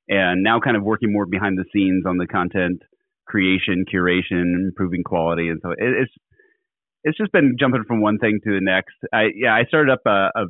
and 0.08 0.44
now 0.44 0.60
kind 0.60 0.78
of 0.78 0.84
working 0.84 1.12
more 1.12 1.26
behind 1.26 1.58
the 1.58 1.66
scenes 1.74 2.06
on 2.06 2.18
the 2.18 2.28
content 2.28 2.82
creation, 3.28 3.86
curation, 3.92 4.56
improving 4.56 5.04
quality, 5.04 5.50
and 5.50 5.60
so 5.62 5.72
it, 5.72 5.78
it's 5.80 6.12
it's 7.04 7.18
just 7.18 7.32
been 7.32 7.56
jumping 7.60 7.84
from 7.88 8.02
one 8.02 8.18
thing 8.18 8.40
to 8.44 8.52
the 8.52 8.62
next. 8.62 8.96
I 9.14 9.28
yeah, 9.36 9.54
I 9.54 9.64
started 9.66 9.92
up 9.92 10.02
a, 10.06 10.30
a 10.36 10.46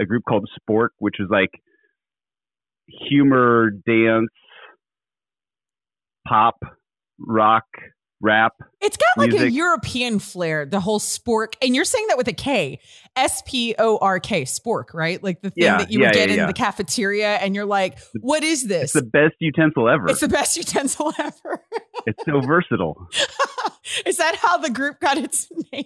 a 0.00 0.06
group 0.06 0.22
called 0.28 0.48
Spork, 0.60 0.90
which 0.98 1.16
is 1.18 1.28
like 1.30 1.50
humor, 3.08 3.70
dance, 3.86 4.30
pop, 6.26 6.58
rock, 7.18 7.64
rap. 8.20 8.54
It's 8.80 8.96
got 8.96 9.18
like 9.18 9.32
a 9.32 9.50
European 9.50 10.18
flair, 10.18 10.64
the 10.66 10.80
whole 10.80 10.98
spork, 11.00 11.54
and 11.62 11.74
you're 11.74 11.84
saying 11.84 12.06
that 12.08 12.16
with 12.18 12.28
a 12.28 12.32
K, 12.32 12.80
S 13.16 13.42
P 13.46 13.74
O 13.78 13.98
R 13.98 14.20
K, 14.20 14.42
spork, 14.44 14.94
right? 14.94 15.22
Like 15.22 15.42
the 15.42 15.50
thing 15.50 15.64
Yeah, 15.64 15.78
that 15.78 15.90
you 15.90 16.00
yeah, 16.00 16.06
would 16.08 16.14
get 16.14 16.30
yeah, 16.30 16.42
in 16.42 16.46
the 16.46 16.52
cafeteria, 16.52 17.36
and 17.36 17.54
you're 17.54 17.66
like, 17.66 17.98
"What 18.20 18.42
is 18.42 18.66
this?" 18.66 18.84
It's 18.84 18.92
the 18.94 19.02
best 19.10 19.34
utensil 19.40 19.88
ever. 19.88 20.08
It's 20.08 20.20
the 20.20 20.28
best 20.28 20.56
utensil 20.56 21.12
ever. 21.18 21.62
it's 22.06 22.24
so 22.24 22.40
versatile. 22.40 23.08
is 24.06 24.16
that 24.18 24.36
how 24.36 24.58
the 24.58 24.70
group 24.70 25.00
got 25.00 25.18
its 25.18 25.48
name? 25.72 25.84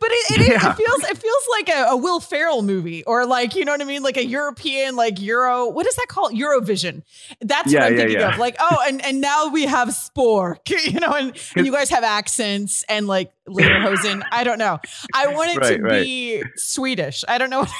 But 0.00 0.10
it, 0.10 0.30
it, 0.32 0.40
is- 0.42 0.48
Yeah. 0.62 0.70
it 0.72 0.76
feels 0.76 1.04
it 1.04 1.18
feels 1.18 1.44
like 1.52 1.68
a, 1.68 1.90
a 1.90 1.96
Will 1.96 2.20
Ferrell 2.20 2.62
movie 2.62 3.04
or 3.04 3.26
like 3.26 3.54
you 3.54 3.64
know 3.64 3.72
what 3.72 3.80
I 3.80 3.84
mean? 3.84 4.02
Like 4.02 4.16
a 4.16 4.24
European 4.24 4.96
like 4.96 5.20
Euro 5.20 5.68
what 5.68 5.86
is 5.86 5.94
that 5.96 6.06
called? 6.08 6.32
Eurovision. 6.32 7.02
That's 7.40 7.72
Yeah, 7.72 7.80
what 7.80 7.86
I'm 7.86 7.92
yeah, 7.92 7.98
thinking 7.98 8.22
of. 8.22 8.38
like 8.38 8.56
oh 8.60 8.78
and 8.86 9.04
and 9.04 9.20
now 9.20 9.48
we 9.48 9.64
have 9.66 9.88
Spork 9.88 10.68
you 10.92 11.00
know 11.00 11.12
and, 11.12 11.36
and 11.56 11.66
you 11.66 11.72
guys 11.72 11.90
have 11.90 12.04
accents 12.04 12.84
and 12.88 13.06
like 13.06 13.32
Lederhosen 13.48 14.22
I 14.32 14.44
don't 14.44 14.58
know. 14.58 14.78
I 15.14 15.28
want 15.28 15.50
it 15.56 15.62
to 15.76 15.82
Right, 15.82 16.02
be 16.02 16.42
Swedish. 16.56 17.24
I 17.28 17.38
don't 17.38 17.50
know. 17.50 17.66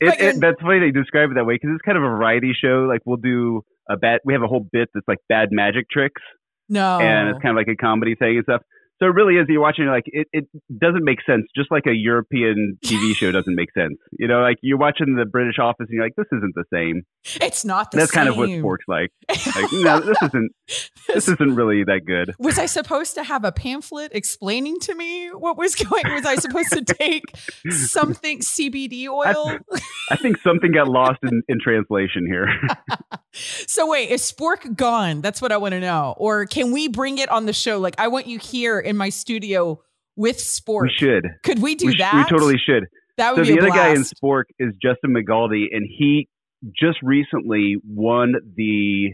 It, 0.00 0.06
But 0.08 0.20
it, 0.20 0.40
that's 0.40 0.60
funny 0.62 0.80
they 0.80 0.90
describe 0.90 1.30
it 1.30 1.34
that 1.34 1.44
way 1.44 1.54
because 1.56 1.70
it's 1.74 1.82
kind 1.82 1.98
of 1.98 2.02
a 2.04 2.08
variety 2.08 2.52
show. 2.58 2.86
Like 2.88 3.02
we'll 3.04 3.18
do 3.18 3.62
a 3.88 3.96
bad. 3.96 4.20
We 4.24 4.32
have 4.32 4.42
a 4.42 4.46
whole 4.46 4.66
bit 4.72 4.88
that's 4.94 5.06
like 5.06 5.18
bad 5.28 5.50
magic 5.52 5.90
tricks, 5.90 6.22
no. 6.70 6.98
And 7.00 7.28
it's 7.28 7.38
kind 7.42 7.50
of 7.50 7.56
like 7.56 7.68
a 7.68 7.76
comedy 7.76 8.14
thing 8.14 8.36
and 8.38 8.44
stuff. 8.44 8.62
So 9.00 9.06
it 9.06 9.14
really 9.14 9.34
is. 9.34 9.46
You're 9.48 9.60
watching 9.60 9.86
like 9.86 10.04
it, 10.06 10.28
it 10.32 10.46
doesn't 10.78 11.04
make 11.04 11.18
sense. 11.26 11.46
Just 11.56 11.70
like 11.70 11.86
a 11.86 11.94
European 11.94 12.78
TV 12.84 13.14
show 13.14 13.32
doesn't 13.32 13.54
make 13.54 13.72
sense. 13.72 13.98
You 14.18 14.28
know, 14.28 14.40
like 14.40 14.58
you're 14.62 14.78
watching 14.78 15.16
the 15.16 15.24
British 15.24 15.58
Office 15.58 15.86
and 15.88 15.90
you're 15.90 16.04
like, 16.04 16.14
this 16.16 16.26
isn't 16.32 16.54
the 16.54 16.64
same. 16.72 17.02
it's 17.40 17.64
not 17.64 17.90
the 17.90 17.98
That's 17.98 18.10
kind 18.12 18.28
of 18.28 18.36
what 18.36 18.48
same. 18.48 18.62
Spork's 18.62 18.84
like. 18.88 19.10
Like 19.54 19.72
no, 19.72 20.00
this 20.00 20.16
isn't. 20.22 20.52
This 21.08 21.28
isn't 21.28 21.54
really 21.54 21.84
that 21.84 22.00
good. 22.06 22.34
was 22.38 22.58
I 22.58 22.66
supposed 22.66 23.14
to 23.14 23.22
have 23.24 23.44
a 23.44 23.52
pamphlet 23.52 24.12
explaining 24.14 24.78
to 24.80 24.94
me 24.94 25.28
what 25.28 25.56
was 25.56 25.74
going? 25.74 26.02
Was 26.12 26.24
I 26.24 26.36
supposed 26.36 26.70
to 26.72 26.82
take 26.84 27.22
something 27.70 28.40
CBD 28.40 29.06
oil? 29.06 29.58
I 30.10 30.16
think 30.16 30.38
something 30.38 30.72
got 30.72 30.88
lost 30.88 31.18
in, 31.22 31.42
in 31.48 31.58
translation 31.60 32.26
here. 32.26 32.48
so 33.32 33.88
wait, 33.90 34.10
is 34.10 34.22
Spork 34.22 34.76
gone? 34.76 35.20
That's 35.20 35.40
what 35.42 35.52
I 35.52 35.56
want 35.56 35.72
to 35.72 35.80
know. 35.80 36.14
Or 36.16 36.46
can 36.46 36.72
we 36.72 36.88
bring 36.88 37.18
it 37.18 37.28
on 37.28 37.46
the 37.46 37.52
show? 37.52 37.78
Like 37.78 37.94
I 37.98 38.08
want 38.08 38.26
you 38.26 38.38
here 38.38 38.80
in 38.84 38.96
my 38.96 39.08
studio 39.08 39.80
with 40.16 40.38
Spork. 40.38 40.82
we 40.82 40.92
should. 40.96 41.26
Could 41.42 41.60
we 41.60 41.74
do 41.74 41.86
we, 41.86 41.94
sh- 41.94 41.98
that? 41.98 42.14
we 42.14 42.24
totally 42.24 42.58
should. 42.58 42.84
That 43.16 43.30
So 43.30 43.36
would 43.36 43.46
be 43.46 43.54
the 43.54 43.60
other 43.60 43.70
guy 43.70 43.88
in 43.90 43.94
blast. 43.96 44.14
Spork 44.22 44.44
is 44.58 44.74
Justin 44.82 45.14
McGaldy, 45.14 45.66
and 45.72 45.86
he 45.88 46.28
just 46.80 46.98
recently 47.02 47.76
won 47.86 48.34
the 48.56 49.12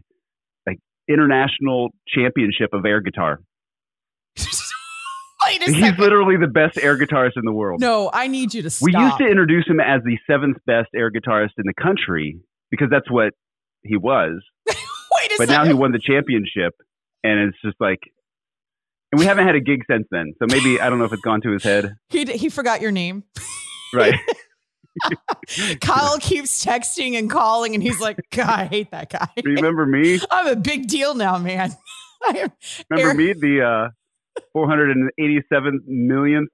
like 0.67 0.79
international 1.09 1.91
championship 2.09 2.71
of 2.73 2.85
air 2.87 3.01
guitar. 3.01 3.41
wait 5.47 5.63
a 5.63 5.65
He's 5.67 5.81
second. 5.81 5.99
literally 5.99 6.37
the 6.37 6.47
best 6.47 6.79
air 6.79 6.99
guitarist 6.99 7.33
in 7.37 7.45
the 7.45 7.53
world. 7.53 7.81
no, 7.81 8.11
I 8.13 8.27
need 8.27 8.55
you 8.55 8.63
to 8.63 8.71
stop. 8.71 8.87
we 8.87 8.93
used 8.99 9.19
to 9.19 9.27
introduce 9.27 9.67
him 9.67 9.81
as 9.81 10.01
the 10.05 10.19
seventh 10.27 10.59
best 10.67 10.89
air 10.95 11.11
guitarist 11.11 11.53
in 11.59 11.65
the 11.65 11.75
country 11.81 12.39
because 12.71 12.89
that's 12.91 13.11
what 13.11 13.33
he 13.83 13.97
was. 13.97 14.43
wait 14.69 14.75
a 14.77 15.35
But 15.39 15.49
second. 15.49 15.49
now 15.49 15.65
he 15.65 15.73
won 15.75 15.93
the 15.93 15.99
championship, 15.99 16.75
and 17.25 17.49
it's 17.49 17.57
just 17.65 17.77
like, 17.81 18.01
and 19.13 19.19
we 19.19 19.27
haven't 19.27 19.47
had 19.47 19.55
a 19.55 19.61
gig 19.61 19.83
since 19.91 20.07
then. 20.11 20.35
So 20.39 20.47
maybe 20.49 20.81
I 20.81 20.89
don't 20.89 20.99
know 20.99 21.05
if 21.05 21.13
it's 21.13 21.23
gone 21.23 21.41
to 21.43 21.51
his 21.51 21.63
head. 21.63 21.95
he 22.09 22.25
he 22.25 22.49
forgot 22.49 22.81
your 22.81 22.93
name. 22.93 23.25
Right. 23.93 24.15
Kyle 25.81 26.17
keeps 26.21 26.65
texting 26.65 27.19
and 27.19 27.29
calling, 27.29 27.75
and 27.75 27.83
he's 27.83 27.99
like, 27.99 28.21
"God, 28.31 28.49
I 28.49 28.65
hate 28.67 28.93
that 28.93 29.11
guy. 29.11 29.27
Remember 29.45 29.85
me? 29.85 30.21
I'm 30.31 30.47
a 30.47 30.55
big 30.55 30.87
deal 30.87 31.17
now, 31.17 31.39
man." 31.39 31.77
Remember 32.25 32.53
Air- 32.93 33.15
me, 33.15 33.33
the 33.33 33.63
uh, 33.63 34.43
487 34.53 35.81
millionth 35.89 36.51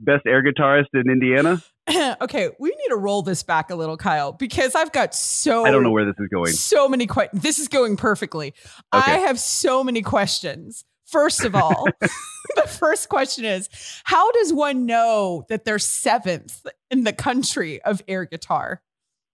best 0.00 0.26
air 0.26 0.42
guitarist 0.42 0.86
in 0.94 1.10
Indiana? 1.10 1.62
okay, 2.20 2.50
we 2.58 2.70
need 2.70 2.88
to 2.88 2.96
roll 2.96 3.22
this 3.22 3.42
back 3.42 3.70
a 3.70 3.74
little, 3.74 3.96
Kyle, 3.96 4.32
because 4.32 4.74
I've 4.74 4.92
got 4.92 5.14
so 5.14 5.64
I 5.64 5.70
don't 5.70 5.82
know 5.82 5.90
where 5.90 6.04
this 6.04 6.16
is 6.18 6.28
going. 6.28 6.52
so 6.52 6.88
many 6.88 7.06
questions. 7.06 7.42
This 7.42 7.58
is 7.58 7.68
going 7.68 7.96
perfectly. 7.96 8.54
I 8.92 9.18
have 9.18 9.38
so 9.38 9.82
many 9.82 10.02
questions. 10.02 10.84
First 11.08 11.44
of 11.44 11.54
all, 11.54 11.86
the 12.00 12.68
first 12.68 13.08
question 13.08 13.44
is 13.44 13.68
How 14.04 14.30
does 14.32 14.52
one 14.52 14.86
know 14.86 15.44
that 15.48 15.64
they're 15.64 15.78
seventh 15.78 16.66
in 16.90 17.04
the 17.04 17.12
country 17.12 17.80
of 17.82 18.02
air 18.06 18.24
guitar? 18.24 18.82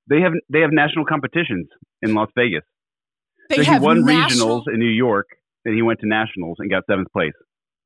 They 0.08 0.20
have 0.20 0.32
they 0.48 0.60
have 0.60 0.70
national 0.72 1.04
competitions 1.06 1.68
in 2.02 2.14
Las 2.14 2.28
Vegas. 2.36 2.62
They 3.48 3.56
so 3.56 3.62
he 3.62 3.66
have 3.66 3.82
won 3.82 4.04
national- 4.04 4.60
regionals 4.60 4.62
in 4.72 4.78
New 4.78 4.86
York, 4.86 5.26
and 5.64 5.74
he 5.74 5.82
went 5.82 6.00
to 6.00 6.08
nationals 6.08 6.56
and 6.60 6.70
got 6.70 6.84
seventh 6.88 7.08
place. 7.12 7.32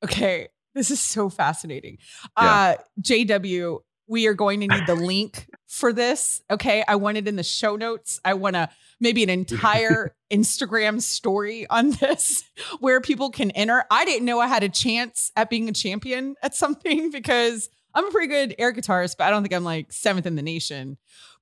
Okay, 0.04 0.48
this 0.74 0.90
is 0.90 1.00
so 1.00 1.28
fascinating. 1.28 1.98
Yeah. 2.40 2.44
Uh, 2.44 2.76
JW, 3.00 3.78
we 4.08 4.26
are 4.26 4.34
going 4.34 4.60
to 4.60 4.66
need 4.66 4.86
the 4.86 4.94
link 4.94 5.48
for 5.66 5.92
this. 5.92 6.42
Okay, 6.50 6.82
I 6.88 6.96
want 6.96 7.18
it 7.18 7.28
in 7.28 7.36
the 7.36 7.42
show 7.42 7.76
notes. 7.76 8.20
I 8.24 8.34
want 8.34 8.54
to 8.56 8.68
maybe 9.00 9.22
an 9.22 9.30
entire 9.30 10.14
Instagram 10.30 11.00
story 11.00 11.66
on 11.68 11.90
this 11.90 12.44
where 12.80 13.00
people 13.00 13.30
can 13.30 13.50
enter. 13.52 13.84
I 13.90 14.04
didn't 14.04 14.24
know 14.24 14.40
I 14.40 14.46
had 14.46 14.62
a 14.62 14.68
chance 14.68 15.30
at 15.36 15.50
being 15.50 15.68
a 15.68 15.72
champion 15.72 16.34
at 16.42 16.54
something 16.54 17.10
because 17.12 17.68
I'm 17.94 18.06
a 18.06 18.10
pretty 18.10 18.28
good 18.28 18.54
air 18.58 18.72
guitarist, 18.72 19.16
but 19.18 19.24
I 19.24 19.30
don't 19.30 19.42
think 19.42 19.54
I'm 19.54 19.64
like 19.64 19.92
seventh 19.92 20.26
in 20.26 20.36
the 20.36 20.42
nation. 20.42 20.96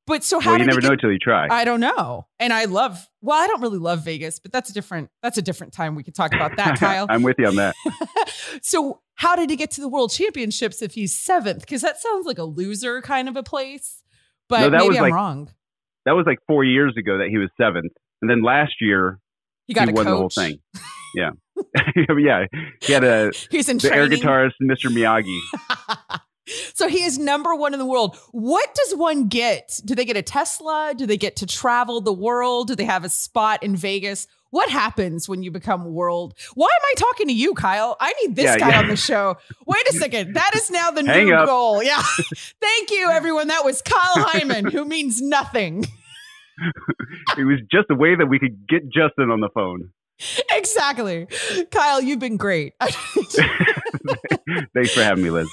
But 0.07 0.23
so 0.23 0.39
how 0.39 0.51
well, 0.53 0.61
you 0.61 0.67
never 0.67 0.79
it 0.79 0.85
know 0.85 0.91
get- 0.91 1.01
till 1.01 1.11
you 1.13 1.19
try. 1.19 1.49
I 1.51 1.65
don't 1.65 1.81
know. 1.81 2.27
And 2.39 2.53
I 2.53 2.67
love 2.67 3.09
well, 3.23 3.37
I 3.43 3.47
don't 3.49 3.61
really 3.61 3.79
love 3.79 4.05
Vegas, 4.05 4.39
but 4.39 4.53
that's 4.53 4.71
a 4.71 4.73
different 4.73 5.11
that's 5.23 5.37
a 5.39 5.43
different 5.43 5.73
time 5.73 5.95
we 5.97 6.03
could 6.05 6.15
talk 6.15 6.33
about 6.35 6.57
that, 6.57 6.79
Kyle. 6.81 7.07
I'm 7.09 7.23
with 7.23 7.37
you 7.39 7.47
on 7.49 7.57
that. 7.57 7.75
so 8.63 9.01
how 9.15 9.35
did 9.35 9.51
he 9.51 9.57
get 9.57 9.71
to 9.73 9.81
the 9.81 9.89
world 9.89 10.13
championships 10.13 10.81
if 10.83 10.95
he's 10.95 11.17
seventh? 11.17 11.61
Because 11.61 11.83
that 11.83 11.99
sounds 12.01 12.25
like 12.27 12.39
a 12.39 12.45
loser 12.45 13.01
kind 13.03 13.29
of 13.29 13.37
a 13.37 13.43
place. 13.43 14.03
But 14.49 14.61
No, 14.61 14.71
that 14.71 14.79
maybe 14.79 14.89
was 14.91 14.97
I'm 14.99 15.03
like- 15.03 15.13
wrong. 15.13 15.51
That 16.05 16.13
was 16.13 16.25
like 16.25 16.39
four 16.47 16.63
years 16.63 16.95
ago 16.97 17.19
that 17.19 17.29
he 17.31 17.37
was 17.39 17.51
seventh, 17.61 17.91
and 18.23 18.31
then 18.31 18.41
last 18.45 18.75
year 18.81 19.19
He 19.67 19.75
got 19.75 19.89
he 19.89 19.93
won 19.93 20.05
coach. 20.05 20.13
the 20.13 20.17
whole 20.17 20.29
thing. 20.29 20.61
Yeah, 21.17 21.31
yeah. 22.17 22.45
He 22.81 22.93
had 22.93 23.03
a 23.03 23.33
He's 23.51 23.69
in 23.69 23.79
the 23.79 23.93
air 23.93 24.07
guitarist, 24.09 24.53
Mr. 24.63 24.89
Miyagi. 24.89 25.37
So 26.75 26.89
he 26.89 27.03
is 27.03 27.19
number 27.19 27.55
one 27.55 27.73
in 27.73 27.79
the 27.79 27.87
world. 27.87 28.17
What 28.33 28.75
does 28.75 28.95
one 28.95 29.29
get? 29.29 29.81
Do 29.85 29.95
they 29.95 30.05
get 30.05 30.17
a 30.17 30.23
Tesla? 30.23 30.95
Do 30.97 31.05
they 31.07 31.17
get 31.17 31.37
to 31.37 31.47
travel 31.47 32.01
the 32.01 32.13
world? 32.13 32.69
Do 32.69 32.75
they 32.77 32.85
have 32.85 33.05
a 33.05 33.09
spot 33.09 33.63
in 33.63 33.75
Vegas? 33.77 34.27
What 34.51 34.71
happens 34.71 35.29
when 35.29 35.43
you 35.43 35.51
become 35.51 35.93
world? 35.93 36.35
Why 36.55 36.67
am 36.69 36.85
I 36.85 36.95
talking 36.97 37.27
to 37.27 37.33
you, 37.33 37.53
Kyle? 37.55 37.97
I 38.01 38.13
need 38.25 38.37
this 38.37 38.45
Yeah, 38.45 38.59
guy 38.59 38.69
yeah. 38.71 38.79
on 38.79 38.89
the 38.89 38.97
show. 38.97 39.37
Wait 39.67 39.89
a 39.91 39.93
second. 39.99 40.35
That 40.35 40.53
is 40.55 40.71
now 40.71 40.93
the 40.93 41.05
Hang 41.05 41.27
new 41.27 41.35
up. 41.35 41.47
goal. 41.47 41.83
Yeah. 41.83 42.01
Thank 42.61 42.91
you, 42.93 43.11
everyone. 43.11 43.49
That 43.49 43.65
was 43.65 43.83
Kyle 43.83 44.25
Heimann, 44.25 44.71
who 44.71 44.85
means 44.85 45.21
nothing. 45.21 45.85
it 47.37 47.45
was 47.45 47.59
just 47.71 47.87
a 47.91 47.95
way 47.97 48.15
that 48.15 48.27
we 48.27 48.39
could 48.39 48.67
get 48.69 48.85
Justin 48.85 49.31
on 49.33 49.41
the 49.41 49.51
phone. 49.53 49.91
exactly. 50.53 51.27
Kyle, 51.73 52.01
you've 52.01 52.21
been 52.21 52.37
great. 52.39 52.73
Thanks 54.75 54.95
for 54.95 55.03
having 55.03 55.25
me, 55.25 55.31
Liz. 55.31 55.49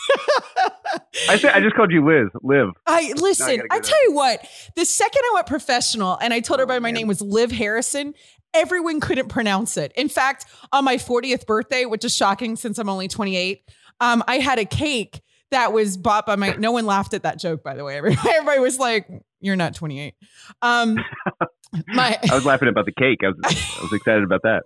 I 1.29 1.37
said 1.37 1.53
I 1.53 1.59
just 1.61 1.75
called 1.75 1.91
you 1.91 2.05
Liz. 2.05 2.29
Liv. 2.41 2.69
I 2.87 3.13
listen, 3.15 3.61
I 3.71 3.79
tell 3.79 4.03
you 4.05 4.13
what, 4.13 4.45
the 4.75 4.85
second 4.85 5.21
I 5.23 5.31
went 5.35 5.47
professional 5.47 6.17
and 6.21 6.33
I 6.33 6.39
told 6.39 6.59
Oh, 6.59 6.63
everybody 6.63 6.79
my 6.81 6.87
man. 6.89 6.93
name 6.95 7.07
was 7.07 7.21
Liv 7.21 7.51
Harrison, 7.51 8.13
everyone 8.53 8.99
couldn't 8.99 9.29
pronounce 9.29 9.77
it. 9.77 9.91
In 9.95 10.09
fact, 10.09 10.45
on 10.71 10.83
my 10.85 10.97
40th 10.97 11.45
birthday, 11.45 11.85
which 11.85 12.05
is 12.05 12.15
shocking 12.15 12.55
since 12.55 12.77
I'm 12.77 12.89
only 12.89 13.07
28, 13.07 13.61
um, 13.99 14.23
I 14.27 14.37
had 14.39 14.59
a 14.59 14.65
cake 14.65 15.21
that 15.51 15.71
was 15.73 15.97
bought 15.97 16.25
by 16.25 16.35
my. 16.35 16.55
No 16.55 16.71
one 16.71 16.85
laughed 16.85 17.13
at 17.13 17.23
that 17.23 17.39
joke, 17.39 17.63
by 17.63 17.75
the 17.75 17.83
way. 17.83 17.97
Everybody, 17.97 18.29
everybody 18.33 18.59
was 18.59 18.79
like, 18.79 19.07
"You're 19.43 19.55
not 19.55 19.75
28." 19.75 20.15
Um, 20.61 20.97
my 21.87 22.17
I 22.29 22.35
was 22.35 22.45
laughing 22.45 22.69
about 22.69 22.85
the 22.85 22.91
cake. 22.91 23.19
I 23.23 23.27
was, 23.27 23.37
I 23.43 23.83
was 23.83 23.93
excited 23.93 24.23
about 24.23 24.41
that. 24.43 24.63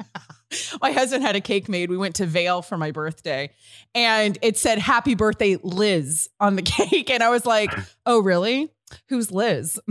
my 0.82 0.92
husband 0.92 1.24
had 1.24 1.36
a 1.36 1.42
cake 1.42 1.68
made. 1.68 1.90
We 1.90 1.98
went 1.98 2.16
to 2.16 2.26
Vail 2.26 2.62
for 2.62 2.78
my 2.78 2.92
birthday, 2.92 3.52
and 3.96 4.38
it 4.42 4.58
said 4.58 4.78
"Happy 4.78 5.16
Birthday, 5.16 5.58
Liz" 5.64 6.30
on 6.40 6.56
the 6.56 6.62
cake, 6.64 7.10
and 7.10 7.24
I 7.24 7.30
was 7.30 7.46
like, 7.46 7.74
"Oh, 8.06 8.20
really? 8.22 8.70
Who's 9.10 9.32
Liz?" 9.32 9.80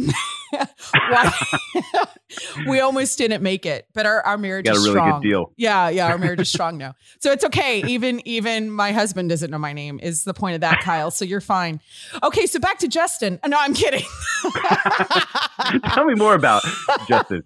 We 2.66 2.80
almost 2.80 3.18
didn't 3.18 3.42
make 3.42 3.66
it, 3.66 3.86
but 3.94 4.06
our, 4.06 4.20
our 4.22 4.36
marriage 4.36 4.66
Got 4.66 4.74
a 4.74 4.78
is 4.78 4.84
really 4.84 4.94
strong. 4.94 5.20
good 5.20 5.28
deal. 5.28 5.52
Yeah, 5.56 5.88
yeah, 5.88 6.08
our 6.08 6.18
marriage 6.18 6.40
is 6.40 6.48
strong 6.52 6.76
now. 6.76 6.94
So 7.20 7.32
it's 7.32 7.44
okay. 7.44 7.82
Even 7.86 8.26
even 8.26 8.70
my 8.70 8.92
husband 8.92 9.28
doesn't 9.28 9.50
know 9.50 9.58
my 9.58 9.72
name 9.72 10.00
is 10.02 10.24
the 10.24 10.34
point 10.34 10.56
of 10.56 10.60
that, 10.62 10.80
Kyle. 10.80 11.10
So 11.10 11.24
you're 11.24 11.40
fine. 11.40 11.80
Okay, 12.22 12.46
so 12.46 12.58
back 12.58 12.78
to 12.78 12.88
Justin. 12.88 13.38
No, 13.46 13.56
I'm 13.58 13.74
kidding. 13.74 14.04
Tell 15.92 16.04
me 16.04 16.14
more 16.14 16.34
about 16.34 16.62
Justin. 17.08 17.42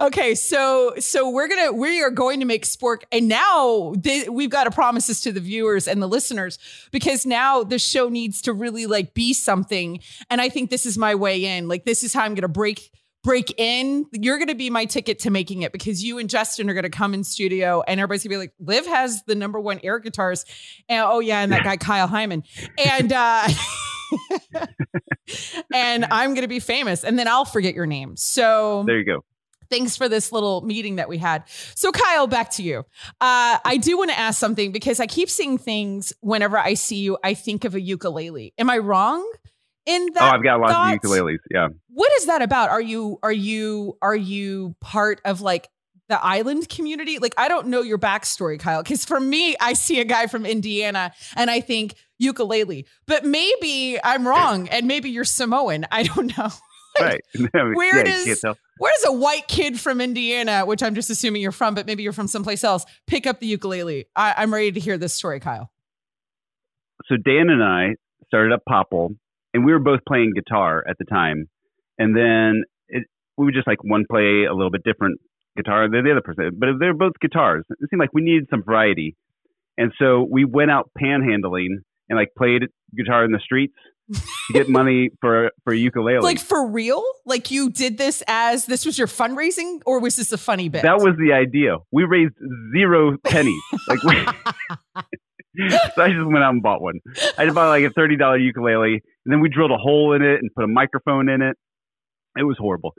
Okay, 0.00 0.34
so 0.34 0.94
so 0.98 1.28
we're 1.28 1.48
gonna 1.48 1.72
we 1.72 2.02
are 2.02 2.10
going 2.10 2.40
to 2.40 2.46
make 2.46 2.64
Spork, 2.64 3.02
and 3.12 3.28
now 3.28 3.92
th- 4.02 4.28
we've 4.30 4.48
got 4.48 4.64
to 4.64 4.70
promise 4.70 5.06
this 5.08 5.20
to 5.22 5.32
the 5.32 5.40
viewers 5.40 5.86
and 5.86 6.02
the 6.02 6.06
listeners 6.06 6.58
because 6.90 7.26
now 7.26 7.62
the 7.62 7.78
show 7.78 8.08
needs 8.08 8.40
to 8.42 8.54
really 8.54 8.86
like 8.86 9.12
be 9.12 9.34
something, 9.34 10.00
and 10.30 10.40
I 10.40 10.48
think 10.48 10.70
this 10.70 10.86
is 10.86 10.96
my 10.96 11.14
way 11.14 11.44
in. 11.44 11.68
Like 11.68 11.84
this 11.84 12.02
is 12.02 12.14
how 12.14 12.22
I'm 12.22 12.34
gonna 12.34 12.48
break 12.48 12.90
break 13.22 13.52
in. 13.58 14.06
You're 14.12 14.38
gonna 14.38 14.54
be 14.54 14.70
my 14.70 14.86
ticket 14.86 15.18
to 15.20 15.30
making 15.30 15.62
it 15.62 15.72
because 15.72 16.02
you 16.02 16.18
and 16.18 16.30
Justin 16.30 16.70
are 16.70 16.74
gonna 16.74 16.88
come 16.88 17.12
in 17.12 17.22
studio, 17.22 17.82
and 17.86 18.00
everybody's 18.00 18.24
gonna 18.24 18.34
be 18.34 18.38
like, 18.38 18.54
Liv 18.58 18.86
has 18.86 19.22
the 19.24 19.34
number 19.34 19.60
one 19.60 19.80
air 19.84 19.98
guitars, 19.98 20.46
and 20.88 21.04
oh 21.06 21.20
yeah, 21.20 21.40
and 21.40 21.52
that 21.52 21.62
guy 21.62 21.76
Kyle 21.76 22.08
Heimann, 22.08 22.44
and. 22.78 23.12
uh 23.12 23.48
and 25.72 26.04
I'm 26.04 26.30
going 26.30 26.42
to 26.42 26.48
be 26.48 26.60
famous 26.60 27.02
and 27.02 27.18
then 27.18 27.28
I'll 27.28 27.46
forget 27.46 27.74
your 27.74 27.86
name. 27.86 28.14
So 28.16 28.84
There 28.86 28.98
you 28.98 29.06
go. 29.06 29.24
Thanks 29.72 29.96
for 29.96 30.08
this 30.08 30.30
little 30.32 30.60
meeting 30.60 30.96
that 30.96 31.08
we 31.08 31.18
had. 31.18 31.44
So, 31.74 31.90
Kyle, 31.90 32.26
back 32.26 32.50
to 32.52 32.62
you. 32.62 32.80
Uh, 33.20 33.58
I 33.64 33.78
do 33.80 33.96
want 33.96 34.10
to 34.10 34.18
ask 34.18 34.38
something 34.38 34.70
because 34.70 35.00
I 35.00 35.06
keep 35.06 35.30
seeing 35.30 35.56
things 35.56 36.12
whenever 36.20 36.58
I 36.58 36.74
see 36.74 36.96
you. 36.96 37.16
I 37.24 37.34
think 37.34 37.64
of 37.64 37.74
a 37.74 37.80
ukulele. 37.80 38.52
Am 38.58 38.68
I 38.68 38.78
wrong 38.78 39.26
in 39.86 40.08
that? 40.14 40.22
oh, 40.22 40.36
I've 40.36 40.44
got 40.44 40.60
lots 40.60 40.72
thought? 40.72 40.94
of 40.94 41.00
ukuleles. 41.00 41.38
Yeah. 41.50 41.68
What 41.88 42.12
is 42.18 42.26
that 42.26 42.42
about? 42.42 42.68
Are 42.68 42.80
you 42.80 43.18
are 43.22 43.32
you 43.32 43.96
are 44.02 44.14
you 44.16 44.76
part 44.80 45.20
of 45.24 45.40
like 45.40 45.68
the 46.08 46.22
island 46.22 46.68
community? 46.68 47.18
Like, 47.18 47.34
I 47.38 47.48
don't 47.48 47.68
know 47.68 47.80
your 47.80 47.98
backstory, 47.98 48.60
Kyle. 48.60 48.82
Because 48.82 49.04
for 49.04 49.18
me, 49.18 49.56
I 49.58 49.72
see 49.72 50.00
a 50.00 50.04
guy 50.04 50.26
from 50.26 50.44
Indiana 50.44 51.12
and 51.34 51.50
I 51.50 51.60
think 51.60 51.94
ukulele, 52.18 52.86
but 53.06 53.24
maybe 53.24 53.98
I'm 54.02 54.28
wrong, 54.28 54.68
and 54.68 54.86
maybe 54.86 55.10
you're 55.10 55.24
Samoan. 55.24 55.86
I 55.90 56.02
don't 56.04 56.36
know. 56.36 56.50
Right. 57.00 57.22
Where 57.54 57.96
yeah, 57.96 58.02
does- 58.02 58.26
you 58.26 58.34
can't 58.34 58.38
tell. 58.38 58.58
Where 58.82 58.92
does 58.96 59.10
a 59.10 59.12
white 59.12 59.46
kid 59.46 59.78
from 59.78 60.00
Indiana, 60.00 60.66
which 60.66 60.82
I'm 60.82 60.96
just 60.96 61.08
assuming 61.08 61.40
you're 61.40 61.52
from, 61.52 61.72
but 61.76 61.86
maybe 61.86 62.02
you're 62.02 62.12
from 62.12 62.26
someplace 62.26 62.64
else, 62.64 62.84
pick 63.06 63.28
up 63.28 63.38
the 63.38 63.46
ukulele? 63.46 64.06
I, 64.16 64.34
I'm 64.36 64.52
ready 64.52 64.72
to 64.72 64.80
hear 64.80 64.98
this 64.98 65.14
story, 65.14 65.38
Kyle. 65.38 65.70
so 67.06 67.16
Dan 67.16 67.48
and 67.48 67.62
I 67.62 67.94
started 68.26 68.52
up 68.52 68.64
Popple, 68.68 69.14
and 69.54 69.64
we 69.64 69.70
were 69.70 69.78
both 69.78 70.00
playing 70.04 70.32
guitar 70.34 70.82
at 70.90 70.98
the 70.98 71.04
time. 71.04 71.48
And 71.96 72.16
then 72.16 72.64
it, 72.88 73.04
we 73.36 73.44
would 73.44 73.54
just 73.54 73.68
like 73.68 73.84
one 73.84 74.04
play 74.10 74.46
a 74.50 74.52
little 74.52 74.72
bit 74.72 74.82
different 74.82 75.20
guitar 75.56 75.88
than 75.88 76.02
the 76.02 76.10
other 76.10 76.20
person, 76.20 76.50
but 76.58 76.70
they're 76.80 76.92
both 76.92 77.12
guitars. 77.20 77.64
It 77.70 77.88
seemed 77.88 78.00
like 78.00 78.12
we 78.12 78.22
needed 78.22 78.48
some 78.50 78.64
variety, 78.64 79.14
and 79.78 79.92
so 79.96 80.26
we 80.28 80.44
went 80.44 80.72
out 80.72 80.90
panhandling 81.00 81.76
and 82.08 82.18
like 82.18 82.30
played 82.36 82.62
guitar 82.96 83.24
in 83.24 83.30
the 83.30 83.38
streets 83.38 83.76
to 84.12 84.52
get 84.52 84.68
money 84.68 85.10
for 85.20 85.50
for 85.64 85.72
a 85.72 85.76
ukulele. 85.76 86.20
Like 86.20 86.38
for 86.38 86.66
real? 86.66 87.04
Like 87.24 87.50
you 87.50 87.70
did 87.70 87.98
this 87.98 88.22
as 88.26 88.66
this 88.66 88.84
was 88.84 88.98
your 88.98 89.06
fundraising, 89.06 89.80
or 89.86 90.00
was 90.00 90.16
this 90.16 90.32
a 90.32 90.38
funny 90.38 90.68
bit? 90.68 90.82
that 90.82 90.98
was 90.98 91.14
the 91.18 91.32
idea. 91.32 91.76
We 91.90 92.04
raised 92.04 92.34
zero 92.74 93.16
pennies. 93.24 93.62
like 93.88 94.02
we, 94.02 94.14
so 95.94 96.02
I 96.02 96.10
just 96.10 96.26
went 96.26 96.44
out 96.44 96.50
and 96.52 96.62
bought 96.62 96.80
one. 96.80 97.00
I 97.38 97.44
just 97.44 97.54
bought 97.54 97.68
like 97.68 97.84
a 97.84 97.90
thirty 97.90 98.16
dollar 98.16 98.38
ukulele, 98.38 98.94
and 98.94 99.32
then 99.32 99.40
we 99.40 99.48
drilled 99.48 99.72
a 99.72 99.78
hole 99.78 100.14
in 100.14 100.22
it 100.22 100.40
and 100.40 100.50
put 100.54 100.64
a 100.64 100.68
microphone 100.68 101.28
in 101.28 101.42
it. 101.42 101.56
It 102.36 102.44
was 102.44 102.56
horrible, 102.58 102.94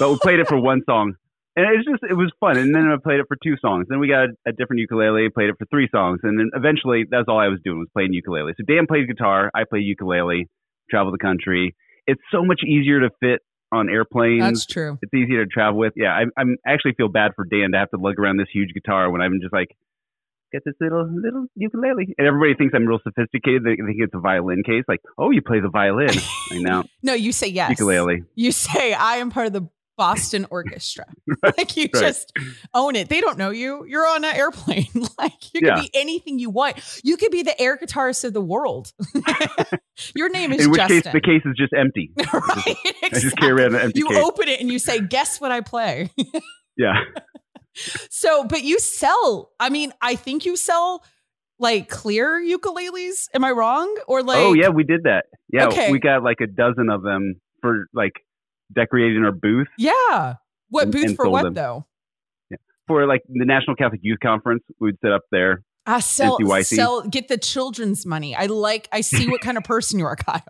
but 0.00 0.10
we 0.10 0.18
played 0.22 0.40
it 0.40 0.48
for 0.48 0.58
one 0.58 0.82
song, 0.88 1.14
and 1.56 1.66
it 1.66 1.76
was 1.76 1.84
just 1.90 2.02
it 2.10 2.14
was 2.14 2.32
fun. 2.40 2.56
And 2.58 2.74
then 2.74 2.86
I 2.90 2.96
played 3.02 3.20
it 3.20 3.26
for 3.28 3.36
two 3.42 3.56
songs. 3.60 3.86
Then 3.88 3.98
we 4.00 4.08
got 4.08 4.28
a 4.46 4.52
different 4.52 4.80
ukulele, 4.80 5.28
played 5.30 5.50
it 5.50 5.56
for 5.58 5.66
three 5.66 5.88
songs, 5.94 6.20
and 6.22 6.38
then 6.38 6.50
eventually 6.54 7.04
that's 7.10 7.26
all 7.28 7.38
I 7.38 7.48
was 7.48 7.60
doing 7.64 7.78
was 7.78 7.88
playing 7.92 8.12
ukulele. 8.12 8.52
So 8.56 8.64
Dan 8.66 8.86
plays 8.86 9.06
guitar, 9.06 9.50
I 9.54 9.64
play 9.68 9.80
ukulele, 9.80 10.48
travel 10.90 11.12
the 11.12 11.18
country. 11.18 11.74
It's 12.06 12.20
so 12.32 12.44
much 12.44 12.60
easier 12.66 13.00
to 13.00 13.10
fit 13.20 13.40
on 13.70 13.88
airplanes 13.88 14.42
That's 14.42 14.66
true. 14.66 14.98
it's 15.00 15.14
easier 15.14 15.44
to 15.44 15.48
travel 15.50 15.78
with. 15.78 15.94
Yeah, 15.96 16.12
I, 16.12 16.24
I'm 16.36 16.56
actually 16.66 16.92
feel 16.96 17.08
bad 17.08 17.32
for 17.36 17.44
Dan 17.44 17.72
to 17.72 17.78
have 17.78 17.90
to 17.90 17.96
lug 17.96 18.18
around 18.18 18.36
this 18.38 18.48
huge 18.52 18.74
guitar 18.74 19.10
when 19.10 19.22
I'm 19.22 19.40
just 19.40 19.52
like, 19.52 19.68
get 20.52 20.62
this 20.66 20.74
little 20.80 21.08
little 21.10 21.46
ukulele, 21.54 22.14
and 22.18 22.26
everybody 22.26 22.54
thinks 22.54 22.74
I'm 22.74 22.84
real 22.86 22.98
sophisticated. 23.02 23.64
They 23.64 23.76
think 23.76 23.96
it's 23.98 24.12
a 24.14 24.20
violin 24.20 24.62
case. 24.66 24.84
Like, 24.86 25.00
oh, 25.16 25.30
you 25.30 25.40
play 25.40 25.60
the 25.60 25.70
violin. 25.70 26.10
I 26.52 26.58
know 26.58 26.84
No, 27.02 27.14
you 27.14 27.32
say 27.32 27.46
yes. 27.48 27.70
ukulele. 27.70 28.24
You 28.34 28.52
say 28.52 28.92
I 28.92 29.16
am 29.16 29.30
part 29.30 29.46
of 29.46 29.52
the 29.54 29.66
Boston 29.96 30.46
Orchestra. 30.50 31.04
like 31.58 31.76
you 31.76 31.88
right. 31.92 32.00
just 32.02 32.32
own 32.74 32.96
it. 32.96 33.08
They 33.08 33.20
don't 33.20 33.38
know 33.38 33.50
you. 33.50 33.84
You're 33.86 34.06
on 34.06 34.24
an 34.24 34.34
airplane. 34.34 34.86
like 35.18 35.52
you 35.54 35.60
could 35.60 35.66
Yeah. 35.68 35.80
be 35.80 35.90
anything 35.94 36.38
you 36.38 36.50
want. 36.50 36.76
You 37.04 37.16
could 37.16 37.30
be 37.30 37.42
the 37.42 37.60
air 37.60 37.76
guitarist 37.76 38.24
of 38.24 38.32
the 38.32 38.40
world. 38.40 38.92
Your 40.16 40.28
name 40.30 40.52
is 40.52 40.64
In 40.64 40.70
which 40.70 40.80
Justin. 40.80 41.02
case, 41.02 41.12
the 41.12 41.20
case 41.20 41.42
is 41.44 41.54
just 41.56 41.72
empty. 41.72 42.10
right? 42.16 42.76
I 43.02 43.08
just 43.12 43.36
carry 43.36 43.52
around 43.62 43.74
an 43.74 43.80
empty 43.82 43.98
You 44.00 44.08
case. 44.08 44.18
open 44.24 44.48
it 44.48 44.60
and 44.60 44.70
you 44.70 44.78
say, 44.78 45.00
"Guess 45.00 45.40
what 45.40 45.52
I 45.52 45.60
play." 45.60 46.10
yeah, 46.76 46.94
So, 48.10 48.44
but 48.44 48.62
you 48.62 48.78
sell. 48.78 49.52
I 49.58 49.70
mean, 49.70 49.92
I 50.00 50.14
think 50.16 50.44
you 50.44 50.56
sell 50.56 51.04
like 51.58 51.88
clear 51.88 52.40
ukuleles. 52.40 53.28
Am 53.34 53.44
I 53.44 53.50
wrong? 53.50 53.94
Or 54.06 54.20
oh, 54.20 54.22
like, 54.22 54.38
oh 54.38 54.52
yeah, 54.52 54.68
we 54.68 54.84
did 54.84 55.04
that. 55.04 55.26
Yeah, 55.52 55.66
Okay. 55.68 55.90
we 55.92 55.98
got 55.98 56.22
like 56.22 56.40
a 56.40 56.46
dozen 56.46 56.88
of 56.90 57.02
them 57.02 57.40
for 57.60 57.86
like 57.94 58.12
decorating 58.74 59.24
our 59.24 59.32
booth 59.32 59.68
yeah. 59.78 60.34
What 60.68 60.84
And- 60.84 60.92
booth 60.92 61.04
and 61.06 61.16
for 61.16 61.28
what 61.28 61.42
them. 61.44 61.54
though? 61.54 61.86
for 62.88 63.06
like 63.06 63.22
the 63.28 63.44
National 63.44 63.76
Catholic 63.76 64.00
Youth 64.02 64.18
Conference. 64.20 64.62
We'd 64.80 64.96
set 65.02 65.12
up 65.12 65.22
there. 65.30 65.62
I 65.86 66.00
sell, 66.00 66.38
NCYC. 66.38 66.64
sell, 66.76 67.02
get 67.08 67.28
the 67.28 67.38
children's 67.38 68.04
money. 68.06 68.34
I 68.34 68.46
like. 68.46 68.88
I 68.92 69.00
see 69.02 69.28
what 69.28 69.40
kind 69.40 69.56
of 69.56 69.64
person 69.64 69.98
you 69.98 70.04
are, 70.06 70.16
Kyle. 70.28 70.42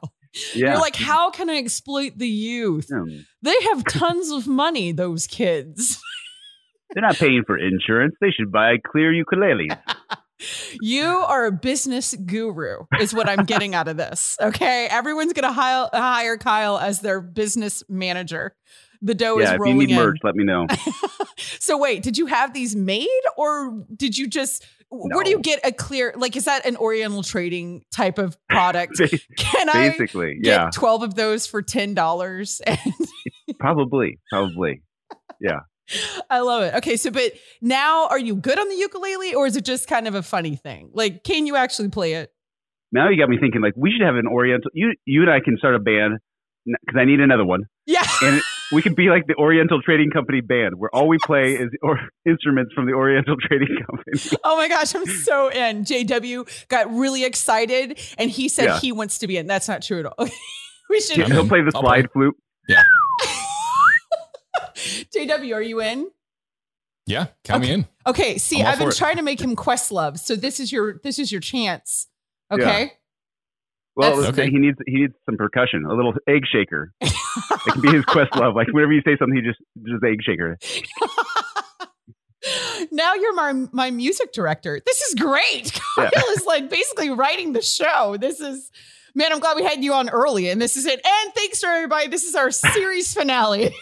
Yeah. 0.55 0.71
You're 0.73 0.81
like, 0.81 0.97
how 0.97 1.31
can 1.31 1.51
I 1.51 1.57
exploit 1.59 2.17
the 2.17 2.29
youth? 2.29 2.89
Hmm. 2.91 3.19
They 3.43 3.55
have 3.71 3.85
tons 3.85 4.31
of 4.31 4.47
money. 4.47 4.93
Those 4.93 5.27
kids. 5.27 6.01
They're 6.95 7.03
not 7.03 7.17
paying 7.17 7.43
for 7.47 7.57
insurance. 7.59 8.15
They 8.21 8.31
should 8.31 8.51
buy 8.53 8.77
clear 8.87 9.13
ukuleles. 9.13 9.77
You 10.81 11.07
are 11.07 11.47
a 11.47 11.53
business 11.53 12.15
guru, 12.15 12.85
is 13.01 13.15
what 13.15 13.29
I'm 13.29 13.45
getting 13.45 13.75
out 13.75 13.89
of 13.89 13.97
this. 13.97 14.37
Okay. 14.41 14.87
Everyone's 14.91 15.33
going 15.33 15.47
to 15.47 15.53
hire, 15.53 15.89
hire 15.93 16.37
Kyle 16.39 16.79
as 16.79 17.01
their 17.01 17.21
business 17.21 17.83
manager. 17.89 18.55
The 19.01 19.15
dough 19.15 19.39
yeah, 19.39 19.45
is 19.45 19.51
if 19.51 19.55
you 19.57 19.63
rolling 19.63 19.79
need 19.79 19.91
in. 19.91 19.97
merch, 19.97 20.19
let 20.23 20.37
me 20.37 20.45
know. 20.45 20.67
so, 21.37 21.77
wait, 21.77 22.03
did 22.03 22.17
you 22.17 22.27
have 22.27 22.55
these 22.55 22.77
made 22.77 23.09
or 23.37 23.85
did 23.97 24.17
you 24.17 24.29
just, 24.29 24.65
where 24.91 25.25
do 25.25 25.31
you 25.31 25.41
get 25.41 25.61
a 25.65 25.73
clear, 25.73 26.15
like, 26.17 26.37
is 26.37 26.45
that 26.45 26.67
an 26.67 26.77
Oriental 26.77 27.23
trading 27.25 27.85
type 27.91 28.19
of 28.19 28.37
product? 28.49 29.01
Can 29.37 29.69
I 29.69 29.89
Basically, 29.89 30.39
get 30.41 30.47
yeah, 30.47 30.71
12 30.73 31.03
of 31.03 31.15
those 31.15 31.47
for 31.47 31.63
$10? 31.63 32.61
And 33.53 33.59
probably, 33.59 34.21
probably. 34.31 34.83
I 36.31 36.41
love 36.41 36.63
it. 36.63 36.75
Okay. 36.77 36.97
So, 36.97 37.11
but 37.11 37.33
now 37.61 38.07
are 38.09 38.19
you 38.19 38.35
good 38.37 38.59
on 38.59 38.69
the 38.69 38.77
ukulele 38.77 39.35
or 39.35 39.47
is 39.47 39.57
it 39.57 39.65
just 39.65 39.87
kind 39.89 40.07
of 40.09 40.15
a 40.15 40.23
funny 40.23 40.57
thing? 40.57 40.91
Like, 40.93 41.25
can 41.25 41.47
you 41.47 41.57
actually 41.57 41.89
play 41.89 42.15
it? 42.15 42.33
Now 42.93 43.09
you 43.09 43.17
got 43.19 43.29
me 43.31 43.39
thinking. 43.39 43.61
Like 43.63 43.75
we 43.77 43.91
should 43.91 44.03
have 44.07 44.17
an 44.17 44.27
Oriental. 44.27 44.71
You, 44.75 44.95
you 45.07 45.23
and 45.23 45.31
I 45.31 45.41
can 45.41 45.57
start 45.57 45.75
a 45.75 45.79
band 45.79 46.19
because 46.65 46.97
I 47.01 47.05
need 47.05 47.19
another 47.21 47.45
one, 47.45 47.63
Yeah. 47.87 48.05
and 48.23 48.41
we 48.71 48.83
could 48.83 48.95
be 48.95 49.09
like 49.09 49.27
the 49.27 49.35
Oriental 49.35 49.83
Trading 49.83 50.11
Company 50.11 50.41
band, 50.41 50.75
where 50.79 50.95
all 50.95 51.09
we 51.09 51.19
play 51.25 51.55
is 51.55 51.71
or 51.83 51.99
instruments 52.25 52.73
from 52.73 52.87
the 52.87 52.93
Oriental 52.93 53.35
Trading 53.41 53.77
Company. 53.85 54.39
Oh 54.45 54.57
my 54.57 54.69
gosh, 54.69 54.95
I'm 54.95 55.05
so 55.07 55.49
in. 55.51 55.85
JW 55.85 56.69
got 56.69 56.89
really 56.95 57.25
excited 57.25 57.99
and 58.19 58.31
he 58.31 58.49
said 58.49 58.67
Yeah. 58.67 58.79
he 58.81 58.93
wants 58.93 59.19
to 59.19 59.27
be 59.27 59.37
in. 59.39 59.47
That's 59.49 59.67
not 59.67 59.83
true 59.83 59.99
at 60.01 60.07
all. 60.07 60.15
we 60.91 61.01
should. 61.01 61.17
Yeah. 61.17 61.27
He'll 61.29 61.49
play 61.49 61.63
the 61.63 61.73
I'll 61.75 61.81
slide 61.83 62.09
flute. 62.13 62.37
JW, 64.77 65.55
are 65.55 65.63
you 65.63 65.81
in? 65.81 66.11
Yeah, 67.07 67.27
count 67.45 67.63
me 67.63 67.73
in. 67.73 67.87
Okay. 68.07 68.39
See, 68.39 68.61
I'm 68.61 68.67
all 68.67 68.73
I've 68.73 68.79
been 68.79 68.89
it. 68.89 68.97
trying 68.97 69.17
to 69.17 69.23
make 69.23 69.41
him 69.41 69.57
Questlove, 69.57 70.19
so 70.19 70.37
this 70.37 70.61
is 70.61 70.71
your 70.71 71.01
this 71.03 71.19
is 71.19 71.33
your 71.33 71.41
chance. 71.41 72.07
Okay. 72.51 72.93
Well, 73.97 74.17
That's- 74.17 74.39
Okay. 74.39 74.51
he 74.51 74.59
needs 74.59 74.79
he 74.87 75.01
needs 75.01 75.15
some 75.27 75.37
percussion, 75.37 75.85
a 75.85 75.95
little 75.95 76.15
egg 76.29 76.43
shaker. 76.51 76.93
It 77.65 77.73
can 77.75 77.81
be 77.83 77.91
his 77.93 78.05
Questlove. 78.05 78.55
Like 78.55 78.67
whenever 78.73 78.93
you 78.93 79.03
say 79.05 79.17
something, 79.19 79.37
he 79.37 79.43
just 79.43 79.61
just 79.87 80.03
egg 80.05 80.19
shaker. 80.23 80.59
now 82.91 83.15
you're 83.15 83.35
my 83.35 83.53
my 83.73 83.91
music 83.91 84.33
director. 84.33 84.81
This 84.85 85.01
is 85.03 85.15
great. 85.15 85.73
Yeah. 85.97 86.11
Kyle 86.11 86.25
is 86.37 86.45
like 86.47 86.69
basically 86.69 87.11
writing 87.11 87.53
the 87.53 87.63
show. 87.63 88.17
This 88.19 88.41
is 88.41 88.71
man, 89.15 89.33
I'm 89.33 89.41
glad 89.41 89.57
we 89.57 89.63
had 89.63 89.85
you 89.85 89.93
on 89.93 90.09
early, 90.11 90.49
and 90.49 90.61
this 90.61 90.77
is 90.77 90.87
it. 90.87 91.01
And 91.05 91.35
thanks 91.35 91.61
for 91.61 91.69
everybody. 91.69 92.09
This 92.09 92.25
is 92.25 92.35
our 92.35 92.51
series 92.51 93.13
finale. 93.15 93.75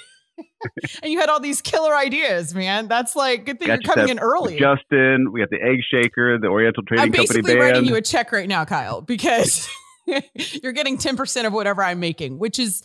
and 1.02 1.12
you 1.12 1.18
had 1.20 1.28
all 1.28 1.40
these 1.40 1.60
killer 1.60 1.94
ideas, 1.94 2.54
man. 2.54 2.88
That's 2.88 3.16
like 3.16 3.46
good 3.46 3.58
thing 3.58 3.68
Got 3.68 3.84
you're 3.84 3.94
coming 3.94 4.08
you 4.08 4.12
in 4.12 4.18
early. 4.18 4.58
Justin, 4.58 5.32
we 5.32 5.40
got 5.40 5.50
the 5.50 5.60
egg 5.62 5.80
shaker, 5.90 6.38
the 6.38 6.48
Oriental 6.48 6.82
Trading 6.82 7.12
Company. 7.12 7.22
I'm 7.22 7.26
basically 7.26 7.56
writing 7.56 7.84
you 7.84 7.94
a 7.96 8.02
check 8.02 8.32
right 8.32 8.48
now, 8.48 8.64
Kyle, 8.64 9.00
because 9.00 9.68
you're 10.62 10.72
getting 10.72 10.98
10% 10.98 11.46
of 11.46 11.52
whatever 11.52 11.82
I'm 11.82 12.00
making, 12.00 12.38
which 12.38 12.58
is 12.58 12.82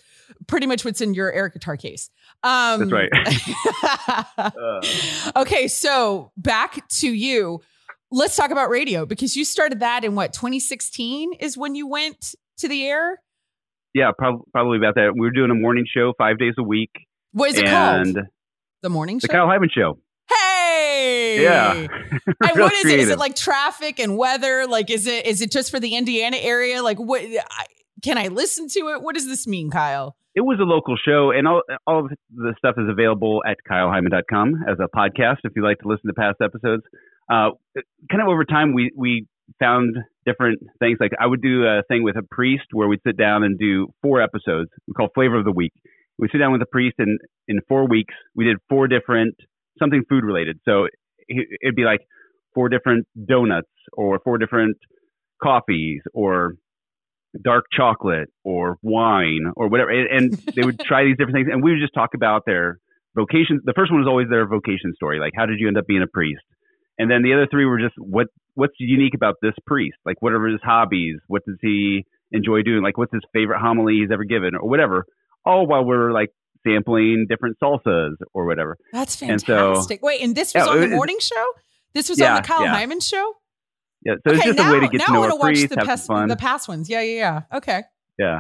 pretty 0.48 0.66
much 0.68 0.84
what's 0.86 1.02
in 1.02 1.14
your 1.14 1.32
air 1.32 1.50
guitar 1.50 1.78
case. 1.78 2.10
Um, 2.44 2.90
That's 2.90 2.92
right. 2.92 3.10
right. 3.14 4.24
Uh, 4.38 4.82
okay, 5.38 5.68
so 5.68 6.32
back 6.38 6.88
to 6.90 7.08
you. 7.12 7.62
Let's 8.12 8.36
talk 8.36 8.52
about 8.52 8.70
radio 8.70 9.06
because 9.06 9.36
you 9.36 9.44
started 9.46 9.80
that 9.80 10.04
in 10.04 10.16
what 10.16 10.34
2016 10.34 11.34
is 11.40 11.58
when 11.58 11.76
you 11.76 11.88
went 11.88 12.36
to 12.58 12.68
the 12.68 12.86
air. 12.86 13.22
yeah, 13.94 14.12
prob- 14.18 14.44
probably 14.52 14.78
about 14.78 14.96
that. 14.96 15.14
We 15.14 15.22
were 15.22 15.32
doing 15.32 15.52
a 15.52 15.56
morning 15.56 15.86
show 15.92 16.14
five 16.18 16.38
days 16.38 16.54
a 16.58 16.64
week, 16.64 16.92
What 17.36 17.50
is 17.50 17.58
it 17.58 17.66
and 17.66 18.16
called? 18.16 18.28
The 18.82 18.90
morning 18.90 19.20
show. 19.20 19.28
the. 19.28 19.34
Kyle 19.34 19.46
Heimann 19.46 19.70
Show. 19.70 20.00
hey, 20.30 21.44
Yeah, 21.44 21.74
And 21.74 21.90
what 22.40 22.72
is 22.72 22.86
it? 22.86 22.88
Is 22.88 22.94
creative. 22.94 23.10
it 23.10 23.20
like 23.20 23.36
traffic 23.36 24.00
and 24.00 24.18
weather? 24.18 24.66
Like, 24.68 24.90
is 24.90 25.06
it 25.06 25.26
is 25.26 25.42
it 25.42 25.52
just 25.52 25.70
for 25.70 25.82
the 25.82 25.98
Indiana 25.98 26.38
area? 26.38 26.82
Like, 26.82 26.98
what 26.98 27.22
I, 27.24 27.66
can 28.02 28.18
I 28.18 28.30
listen 28.30 28.70
to 28.70 28.80
it? 28.92 29.02
What 29.02 29.16
does 29.16 29.28
this 29.28 29.46
mean, 29.48 29.70
Kyle? 29.70 30.16
it 30.34 30.42
was 30.42 30.60
a 30.62 30.64
local 30.64 30.96
show, 30.96 31.32
and 31.32 31.46
all 31.46 31.62
all 31.86 32.06
of 32.06 32.12
the 32.34 32.54
stuff 32.58 32.76
is 32.78 32.88
available 32.90 33.44
at 33.46 33.58
kyleheimann.com 33.70 34.64
as 34.70 34.78
a 34.80 34.88
podcast 34.98 35.40
if 35.44 35.52
you 35.58 35.64
like 35.64 35.80
to 35.80 35.90
listen 35.90 36.08
to 36.08 36.14
past 36.14 36.38
episodes. 36.42 36.84
Uh, 37.30 37.52
kind 38.10 38.22
of 38.22 38.30
over 38.30 38.46
time, 38.46 38.74
we 38.74 38.92
we 38.96 39.28
found 39.60 39.98
different 40.26 40.62
things. 40.80 41.00
Like 41.02 41.12
I 41.20 41.26
would 41.28 41.42
do 41.42 41.66
a 41.66 41.84
thing 41.90 42.04
with 42.04 42.16
a 42.16 42.24
priest 42.32 42.68
where 42.72 42.88
we'd 42.88 43.02
sit 43.06 43.18
down 43.18 43.44
and 43.44 43.60
do 43.60 43.88
four 44.02 44.22
episodes. 44.22 44.70
We 44.88 44.94
call 44.94 45.10
Flavor 45.14 45.38
of 45.38 45.44
the 45.44 45.52
Week. 45.52 45.74
We 46.18 46.30
sit 46.32 46.38
down 46.38 46.52
with 46.52 46.62
a 46.62 46.66
priest, 46.68 46.96
and 47.00 47.20
in 47.48 47.60
four 47.68 47.88
weeks, 47.88 48.14
we 48.36 48.46
did 48.46 48.58
four 48.70 48.88
different 48.88 49.36
something 49.80 50.04
food 50.10 50.24
related. 50.24 50.60
So 50.66 50.86
it- 51.28 51.48
it'd 51.62 51.76
be 51.76 51.84
like 51.84 52.02
four 52.54 52.70
different 52.70 53.06
donuts 53.28 53.70
or 53.94 54.20
four 54.20 54.38
different 54.38 54.78
coffees 55.44 56.02
or 56.14 56.54
dark 57.44 57.66
chocolate 57.72 58.30
or 58.46 58.78
wine 58.82 59.52
or 59.58 59.68
whatever. 59.68 59.90
And, 59.90 60.08
and 60.10 60.34
they 60.56 60.64
would 60.64 60.80
try 60.80 61.04
these 61.04 61.18
different 61.18 61.36
things. 61.36 61.50
And 61.52 61.62
we 61.62 61.72
would 61.72 61.82
just 61.82 61.94
talk 61.94 62.14
about 62.14 62.44
their 62.46 62.78
vocation. 63.16 63.60
The 63.64 63.74
first 63.76 63.92
one 63.92 64.00
was 64.00 64.08
always 64.08 64.30
their 64.30 64.48
vocation 64.48 64.94
story. 64.96 65.20
Like, 65.20 65.34
how 65.36 65.46
did 65.46 65.60
you 65.60 65.68
end 65.68 65.78
up 65.78 65.86
being 65.88 66.02
a 66.02 66.08
priest? 66.08 66.44
And 66.98 67.12
then 67.12 67.24
the 67.24 67.34
other 67.34 67.48
three 67.52 67.66
were 67.66 67.80
just 67.80 67.96
what 67.98 68.28
what's 68.54 68.76
unique 68.80 69.16
about 69.16 69.36
this 69.42 69.54
priest? 69.68 69.98
Like, 70.06 70.22
what 70.22 70.32
are 70.32 70.48
his 70.48 70.62
hobbies? 70.64 71.18
What 71.28 71.42
does 71.46 71.58
he 71.62 72.06
enjoy 72.32 72.62
doing? 72.62 72.84
Like, 72.84 72.98
what's 72.98 73.12
his 73.14 73.24
favorite 73.34 73.60
homily 73.60 73.96
he's 74.00 74.12
ever 74.14 74.24
given 74.24 74.56
or 74.56 74.70
whatever? 74.70 75.04
All 75.46 75.68
while 75.68 75.84
we're 75.86 76.12
like 76.12 76.30
sampling 76.66 77.28
different 77.30 77.58
salsas 77.62 78.14
or 78.34 78.46
whatever. 78.46 78.78
That's 78.92 79.22
And 79.22 79.40
so- 79.40 79.74
fantastic. 79.76 80.02
Wait, 80.04 80.22
and 80.22 80.36
this 80.36 80.54
was 80.54 80.66
Yeah, 80.66 80.72
on 80.72 80.82
the 80.82 80.88
morning 80.96 81.18
show. 81.20 81.46
This 81.94 82.10
was 82.10 82.20
Yeah, 82.20 82.32
on 82.36 82.42
the 82.42 82.48
Kyle 82.48 82.64
yeah. 82.64 82.76
Heimann 82.86 83.02
show. 83.08 83.34
Yeah. 84.04 84.16
So 84.28 84.34
it's 84.34 84.44
just 84.44 84.58
now, 84.58 84.70
a 84.70 84.74
way 84.74 84.80
to 84.82 84.88
get 84.90 84.98
now 85.00 85.06
to 85.06 85.12
I 85.12 85.14
know 85.14 85.20
want 85.22 85.32
a 85.32 85.36
to 85.36 85.40
watch 85.40 85.46
priest, 85.54 85.70
the 85.70 85.76
have 85.80 85.88
past 85.88 86.08
fun. 86.08 86.28
the 86.28 86.36
past 86.36 86.68
ones. 86.68 86.90
Yeah, 86.90 87.02
yeah, 87.02 87.18
yeah. 87.52 87.58
Okay. 87.58 87.84
Yeah. 88.20 88.40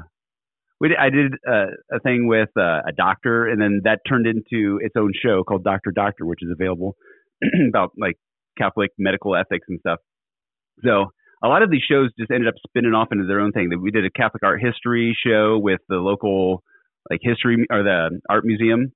We 0.79 0.89
did, 0.89 0.97
I 0.97 1.09
did 1.09 1.33
uh, 1.47 1.67
a 1.95 1.99
thing 2.01 2.27
with 2.27 2.49
uh, 2.57 2.81
a 2.87 2.91
doctor, 2.95 3.47
and 3.47 3.61
then 3.61 3.81
that 3.85 3.99
turned 4.07 4.27
into 4.27 4.79
its 4.83 4.93
own 4.97 5.13
show 5.23 5.43
called 5.43 5.63
Doctor 5.63 5.91
Doctor, 5.91 6.25
which 6.25 6.39
is 6.43 6.49
available 6.51 6.95
about 7.69 7.91
like 7.97 8.15
Catholic 8.57 8.91
medical 8.97 9.35
ethics 9.35 9.65
and 9.69 9.79
stuff. 9.79 9.99
So 10.83 11.05
a 11.43 11.47
lot 11.47 11.61
of 11.63 11.71
these 11.71 11.81
shows 11.89 12.09
just 12.19 12.29
ended 12.31 12.47
up 12.49 12.55
spinning 12.67 12.93
off 12.93 13.07
into 13.11 13.25
their 13.25 13.39
own 13.39 13.51
thing. 13.53 13.69
We 13.81 13.91
did 13.91 14.05
a 14.05 14.09
Catholic 14.09 14.43
art 14.43 14.61
history 14.61 15.15
show 15.25 15.57
with 15.57 15.79
the 15.87 15.95
local 15.95 16.61
like 17.09 17.19
history 17.21 17.65
or 17.71 17.83
the 17.83 18.19
art 18.29 18.45
museum 18.45 18.91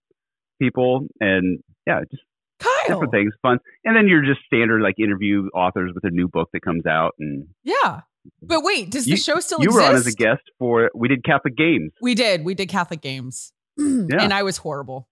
people, 0.61 1.07
and 1.19 1.59
yeah, 1.87 2.01
just 2.09 2.23
Kyle. 2.59 2.69
different 2.87 3.11
things, 3.11 3.33
fun. 3.41 3.59
And 3.85 3.95
then 3.95 4.07
you're 4.07 4.23
just 4.25 4.41
standard 4.45 4.81
like 4.81 4.95
interview 4.99 5.47
authors 5.55 5.91
with 5.95 6.03
a 6.03 6.11
new 6.11 6.27
book 6.27 6.49
that 6.53 6.61
comes 6.61 6.85
out, 6.85 7.13
and 7.19 7.47
Yeah. 7.63 7.75
Mm-hmm. 7.85 8.47
But 8.47 8.63
wait, 8.63 8.91
does 8.91 9.07
You- 9.07 9.15
the 9.15 9.21
show 9.21 9.39
still 9.39 9.59
you 9.61 9.69
exist? 9.69 9.81
were 9.83 9.89
on 9.89 9.95
as 9.95 10.07
a 10.07 10.11
guest 10.11 10.41
for 10.59 10.91
we 10.93 11.07
did 11.07 11.23
Catholic 11.23 11.55
games. 11.55 11.91
We 12.01 12.15
did. 12.15 12.43
We 12.43 12.53
did 12.53 12.67
Catholic 12.69 13.01
games. 13.01 13.53
And 13.77 14.33
I 14.33 14.43
was 14.43 14.57
horrible. 14.57 15.07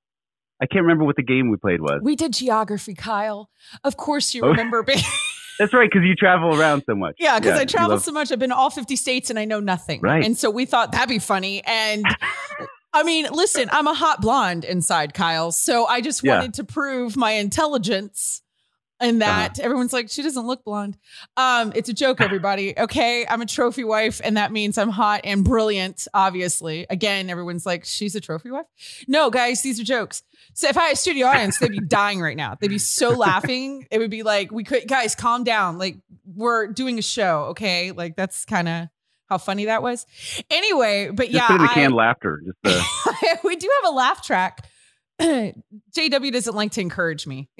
I 0.61 0.65
can't 0.65 0.81
remember 0.81 1.05
what 1.05 1.15
the 1.15 1.23
game 1.23 1.49
we 1.49 1.55
played 1.57 1.79
was. 1.81 2.01
We 2.03 2.15
did 2.17 2.33
geography, 2.33 2.95
Kyle. 2.95 3.49
Of 3.83 3.95
course 3.95 4.33
you 4.33 4.41
Oh. 4.43 4.47
remember 4.49 4.83
being 4.87 4.99
That's 5.59 5.73
right, 5.73 5.89
because 5.89 6.05
you 6.05 6.15
travel 6.15 6.59
around 6.59 6.83
so 6.89 6.95
much. 6.95 7.15
Yeah, 7.17 7.39
because 7.39 7.57
I 7.57 7.63
travel 7.65 7.91
love- 7.91 8.03
so 8.03 8.11
much. 8.11 8.31
I've 8.31 8.39
been 8.39 8.51
all 8.51 8.69
50 8.69 8.95
states 8.97 9.29
and 9.29 9.39
I 9.39 9.45
know 9.45 9.59
nothing. 9.61 10.01
Right. 10.01 10.23
And 10.25 10.37
so 10.37 10.49
we 10.49 10.65
thought 10.65 10.91
that'd 10.91 11.07
be 11.09 11.19
funny. 11.19 11.63
And 11.65 12.03
I 12.99 13.03
mean, 13.03 13.27
listen, 13.31 13.69
I'm 13.71 13.87
a 13.87 13.93
hot 13.93 14.21
blonde 14.21 14.63
inside, 14.65 15.13
Kyle. 15.13 15.51
So 15.51 15.85
I 15.85 16.01
just 16.01 16.23
Yeah. 16.23 16.35
wanted 16.35 16.55
to 16.55 16.63
prove 16.63 17.15
my 17.15 17.31
intelligence 17.31 18.41
and 18.99 19.21
that 19.21 19.59
everyone's 19.59 19.93
like, 19.93 20.09
she 20.09 20.23
doesn't 20.23 20.47
look 20.47 20.63
blonde. 20.63 20.97
Um, 21.35 21.71
it's 21.75 21.87
a 21.87 21.93
joke, 21.93 22.19
everybody. 22.19 22.73
Okay. 22.79 23.27
I'm 23.27 23.41
a 23.41 23.45
trophy 23.45 23.83
wife, 23.83 24.19
and 24.23 24.37
that 24.37 24.51
means 24.51 24.75
I'm 24.79 24.89
hot 24.89 25.21
and 25.23 25.43
brilliant, 25.43 26.07
obviously. 26.15 26.87
Again, 26.89 27.29
everyone's 27.29 27.63
like, 27.63 27.85
she's 27.85 28.15
a 28.15 28.19
trophy 28.19 28.49
wife. 28.49 28.65
No, 29.07 29.29
guys, 29.29 29.61
these 29.61 29.79
are 29.79 29.83
jokes. 29.83 30.23
So 30.55 30.67
if 30.67 30.77
I 30.77 30.85
had 30.85 30.93
a 30.93 30.95
studio 30.95 31.27
audience, 31.27 31.59
they'd 31.59 31.69
be 31.71 31.79
dying 31.87 32.19
right 32.21 32.35
now. 32.35 32.55
They'd 32.59 32.69
be 32.69 32.79
so 32.79 33.11
laughing. 33.11 33.85
It 33.91 33.99
would 33.99 34.09
be 34.09 34.23
like, 34.23 34.51
we 34.51 34.63
could, 34.63 34.87
guys, 34.87 35.13
calm 35.13 35.43
down. 35.43 35.77
Like, 35.77 35.97
we're 36.25 36.65
doing 36.65 36.97
a 36.97 37.03
show. 37.03 37.43
Okay. 37.49 37.91
Like, 37.91 38.15
that's 38.15 38.45
kind 38.45 38.67
of 38.67 38.87
how 39.29 39.37
funny 39.37 39.65
that 39.65 39.81
was. 39.83 40.05
Anyway, 40.49 41.09
but 41.11 41.25
Just 41.27 41.35
yeah, 41.35 41.47
put 41.47 41.55
in 41.57 41.61
the 41.63 41.67
canned 41.69 41.93
laughter. 41.95 42.41
Just 42.63 43.43
we 43.43 43.55
do 43.55 43.69
have 43.83 43.91
a 43.91 43.95
laugh 43.95 44.23
track. 44.25 44.67
JW 45.21 46.31
doesn't 46.31 46.55
like 46.55 46.71
to 46.73 46.81
encourage 46.81 47.25
me. 47.27 47.49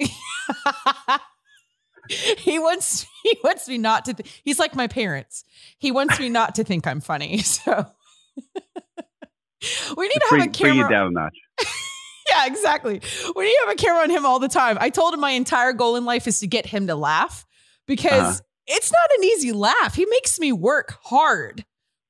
he 2.38 2.58
wants 2.58 3.06
he 3.22 3.38
wants 3.44 3.68
me 3.68 3.78
not 3.78 4.04
to. 4.06 4.14
Th- 4.14 4.42
he's 4.44 4.58
like 4.58 4.74
my 4.74 4.86
parents. 4.86 5.44
He 5.78 5.90
wants 5.90 6.18
me 6.18 6.28
not 6.28 6.54
to 6.56 6.64
think 6.64 6.86
I'm 6.86 7.00
funny. 7.00 7.42
So 9.60 9.94
we 9.96 10.06
need 10.06 10.14
to 10.14 10.26
bring, 10.28 10.40
have 10.42 10.48
a 10.48 10.52
bring 10.52 10.74
camera. 10.74 10.86
it 10.86 10.90
down 10.90 11.06
a 11.08 11.10
notch. 11.10 11.36
Yeah, 12.30 12.46
exactly. 12.46 13.00
We 13.34 13.44
need 13.44 13.52
to 13.54 13.60
have 13.66 13.72
a 13.74 13.76
camera 13.76 14.02
on 14.04 14.10
him 14.10 14.24
all 14.24 14.38
the 14.38 14.46
time. 14.48 14.78
I 14.80 14.88
told 14.90 15.14
him 15.14 15.20
my 15.20 15.30
entire 15.32 15.72
goal 15.72 15.96
in 15.96 16.04
life 16.04 16.28
is 16.28 16.38
to 16.40 16.46
get 16.46 16.64
him 16.66 16.86
to 16.86 16.94
laugh 16.94 17.44
because 17.86 18.38
Uh-huh. 18.38 18.40
It's 18.68 18.92
not 18.92 19.10
an 19.18 19.24
easy 19.24 19.50
laugh. 19.52 19.94
He 19.94 20.06
makes 20.06 20.38
me 20.38 20.52
work 20.52 20.96
hard 21.04 21.64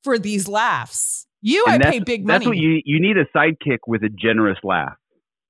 for 0.05 0.18
these 0.18 0.47
laughs. 0.49 1.27
You, 1.40 1.64
And 1.68 1.83
I 1.85 1.90
pay 1.92 1.99
big 2.01 2.27
money. 2.27 2.38
That's 2.40 2.47
what 2.49 2.57
you 2.57 2.83
you 2.85 3.01
need 3.01 3.16
a 3.16 3.25
sidekick 3.27 3.79
with 3.87 4.03
a 4.03 4.09
generous 4.09 4.59
laugh. 4.64 4.94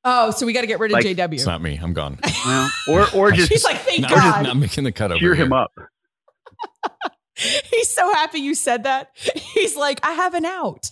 Oh, 0.04 0.30
so 0.30 0.46
we 0.46 0.52
got 0.52 0.60
to 0.60 0.66
get 0.66 0.78
rid 0.80 0.90
of 0.90 0.94
Like- 0.94 1.04
JW. 1.06 1.34
It's 1.34 1.46
not 1.46 1.60
me. 1.62 1.78
I'm 1.82 1.92
gone. 1.94 2.18
Well, 2.46 2.70
or 2.88 3.06
or 3.14 3.32
just 3.32 3.50
He's 3.50 3.64
like, 3.64 3.78
thank 3.78 4.02
No, 4.02 4.08
we're 4.10 4.20
just 4.20 4.42
not 4.42 4.56
making 4.56 4.84
the 4.84 4.92
cut 4.92 5.10
over 5.10 5.18
cheer 5.18 5.34
here. 5.34 5.46
him 5.46 5.52
up. 5.52 5.72
He's 7.36 7.88
so 7.88 8.12
happy 8.14 8.40
you 8.40 8.54
said 8.54 8.82
that. 8.84 9.10
He's 9.54 9.76
like, 9.76 10.00
I 10.04 10.12
have 10.12 10.34
an 10.34 10.44
out. 10.44 10.90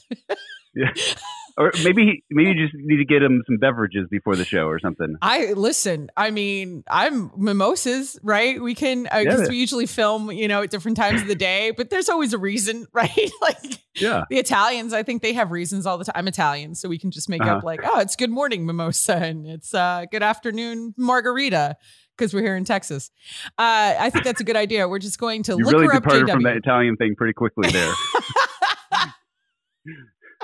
Or 1.59 1.73
maybe 1.85 2.23
maybe 2.31 2.51
you 2.51 2.67
just 2.67 2.75
need 2.77 2.99
to 2.99 3.07
get 3.07 3.22
him 3.22 3.43
some 3.47 3.57
beverages 3.57 4.07
before 4.11 4.37
the 4.37 4.45
show 4.45 4.66
or 4.66 4.79
something. 4.79 5.16
I 5.22 5.55
listen. 5.55 6.11
I 6.14 6.31
mean, 6.31 6.85
I'm 6.87 7.31
mimosas, 7.35 8.18
right? 8.22 8.61
We 8.62 8.74
can 8.74 9.05
because 9.05 9.41
Yeah. 9.41 9.49
we 9.49 9.57
usually 9.57 9.87
film, 9.87 10.31
you 10.31 10.49
know, 10.49 10.61
at 10.62 10.70
different 10.70 10.99
times 10.99 11.22
of 11.22 11.29
the 11.29 11.35
day, 11.35 11.70
but 11.74 11.89
there's 11.89 12.11
always 12.11 12.35
a 12.35 12.39
reason, 12.39 12.87
right? 12.93 13.31
like 13.41 13.79
Yeah. 13.95 14.24
the 14.29 14.37
Italians, 14.37 14.93
I 14.93 15.03
think 15.03 15.22
they 15.22 15.33
have 15.33 15.51
reasons 15.51 15.87
all 15.87 15.97
the 15.97 16.05
time. 16.05 16.12
I'm 16.14 16.29
Italian, 16.29 16.74
so 16.74 16.91
we 16.91 16.99
can 16.99 17.11
just 17.11 17.31
make 17.31 17.41
Uh-huh. 17.41 17.57
up 17.57 17.64
like, 17.64 17.81
oh, 17.85 18.01
it's 18.01 18.16
good 18.16 18.29
morning 18.31 18.66
mimosa 18.66 19.16
and 19.16 19.47
it's 19.47 19.72
uh, 19.72 20.05
good 20.12 20.22
afternoon 20.22 20.93
margarita 20.99 21.77
because 22.18 22.35
we're 22.35 22.43
here 22.43 22.57
in 22.57 22.66
Texas. 22.66 23.11
Uh, 23.57 23.95
I 23.99 24.11
think 24.11 24.24
that's 24.27 24.43
a 24.43 24.45
good 24.45 24.57
idea. 24.57 24.87
We're 24.89 24.99
just 24.99 25.18
going 25.18 25.43
to 25.45 25.53
You 25.57 25.64
really 25.64 25.87
her 25.87 25.95
up 25.95 26.03
departed 26.03 26.27
JW. 26.29 26.33
from 26.33 26.43
that 26.43 26.57
Italian 26.59 26.97
thing 26.97 27.14
pretty 27.16 27.33
quickly 27.33 27.70
there. 27.70 27.95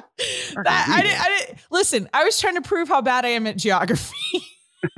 That- 0.64 0.86
I 0.88 1.02
didn't, 1.02 1.20
I 1.20 1.38
didn't 1.46 1.58
listen. 1.70 2.08
I 2.12 2.24
was 2.24 2.40
trying 2.40 2.54
to 2.56 2.62
prove 2.62 2.88
how 2.88 3.00
bad 3.02 3.24
I 3.24 3.28
am 3.30 3.46
at 3.46 3.56
geography. 3.56 4.14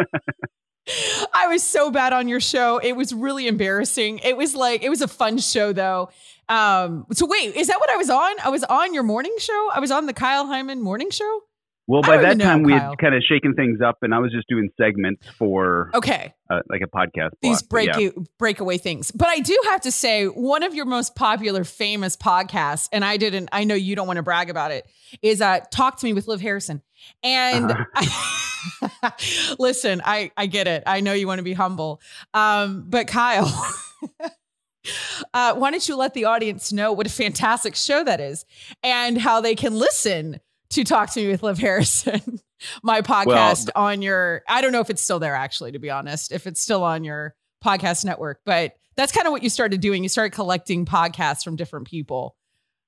I 1.32 1.46
was 1.48 1.62
so 1.62 1.90
bad 1.90 2.12
on 2.12 2.28
your 2.28 2.40
show. 2.40 2.78
It 2.78 2.92
was 2.92 3.14
really 3.14 3.46
embarrassing. 3.48 4.18
It 4.18 4.36
was 4.36 4.54
like 4.54 4.82
it 4.82 4.90
was 4.90 5.00
a 5.00 5.08
fun 5.08 5.38
show 5.38 5.72
though. 5.72 6.10
Um, 6.48 7.06
so 7.12 7.26
wait, 7.26 7.56
is 7.56 7.68
that 7.68 7.80
what 7.80 7.88
I 7.88 7.96
was 7.96 8.10
on? 8.10 8.34
I 8.44 8.50
was 8.50 8.64
on 8.64 8.92
your 8.92 9.02
morning 9.02 9.34
show. 9.38 9.70
I 9.72 9.80
was 9.80 9.90
on 9.90 10.04
the 10.06 10.12
Kyle 10.12 10.44
Heimann 10.46 10.80
morning 10.80 11.10
show. 11.10 11.40
Well, 11.86 12.00
by 12.00 12.16
that 12.16 12.38
know, 12.38 12.44
time 12.44 12.62
we 12.62 12.72
Kyle. 12.72 12.90
had 12.90 12.98
kind 12.98 13.14
of 13.14 13.22
shaken 13.22 13.54
things 13.54 13.80
up, 13.82 13.98
and 14.02 14.14
I 14.14 14.18
was 14.18 14.32
just 14.32 14.48
doing 14.48 14.70
segments 14.80 15.26
for 15.38 15.90
Okay. 15.94 16.32
uh, 16.48 16.60
like 16.70 16.80
a 16.80 16.86
podcast. 16.86 17.30
These 17.42 17.62
block. 17.62 17.68
Break 17.68 17.96
yeah. 17.96 18.08
breakaway 18.38 18.78
things. 18.78 19.10
But 19.10 19.28
I 19.28 19.40
do 19.40 19.58
have 19.66 19.82
to 19.82 19.92
say, 19.92 20.24
one 20.26 20.62
of 20.62 20.74
your 20.74 20.86
most 20.86 21.14
popular, 21.14 21.62
famous 21.62 22.16
podcasts, 22.16 22.88
and 22.90 23.04
I 23.04 23.18
didn't, 23.18 23.50
I 23.52 23.64
know 23.64 23.74
you 23.74 23.94
don't 23.96 24.06
want 24.06 24.16
to 24.16 24.22
brag 24.22 24.48
about 24.48 24.70
it, 24.70 24.86
is 25.20 25.42
uh 25.42 25.60
Talk 25.70 25.98
to 25.98 26.06
Me 26.06 26.14
with 26.14 26.26
Liv 26.26 26.40
Harrison. 26.40 26.80
And 27.22 27.70
Uh-huh. 27.70 29.10
listen, 29.58 30.00
I 30.04 30.30
I 30.38 30.46
get 30.46 30.66
it. 30.66 30.84
I 30.86 31.00
know 31.00 31.12
you 31.12 31.26
want 31.26 31.38
to 31.38 31.42
be 31.44 31.52
humble. 31.52 32.00
Um, 32.32 32.84
but 32.88 33.06
Kyle, 33.08 33.44
uh, 35.34 35.54
why 35.54 35.70
don't 35.70 35.86
you 35.88 35.96
let 35.96 36.14
the 36.14 36.24
audience 36.26 36.72
know 36.72 36.92
what 36.92 37.06
a 37.06 37.10
fantastic 37.10 37.74
show 37.76 38.02
that 38.04 38.20
is 38.20 38.44
and 38.82 39.18
how 39.18 39.40
they 39.40 39.54
can 39.54 39.74
listen 39.74 40.40
to 40.70 40.84
Talk 40.84 41.10
to 41.12 41.20
Me 41.20 41.28
with 41.28 41.42
Liv 41.42 41.58
Harrison, 41.58 42.40
my 42.82 43.00
podcast 43.00 43.68
on 43.74 44.02
your, 44.02 44.42
I 44.48 44.60
don't 44.60 44.72
know 44.72 44.80
if 44.80 44.90
it's 44.90 45.02
still 45.02 45.18
there 45.18 45.34
actually, 45.34 45.72
to 45.72 45.78
be 45.78 45.90
honest, 45.90 46.32
if 46.32 46.46
it's 46.46 46.60
still 46.60 46.82
on 46.82 47.04
your 47.04 47.34
podcast 47.64 48.04
network, 48.04 48.40
but 48.44 48.74
that's 48.96 49.12
kind 49.12 49.26
of 49.26 49.32
what 49.32 49.42
you 49.42 49.50
started 49.50 49.80
doing. 49.80 50.02
You 50.02 50.08
started 50.08 50.30
collecting 50.34 50.84
podcasts 50.86 51.42
from 51.42 51.56
different 51.56 51.86
people. 51.86 52.36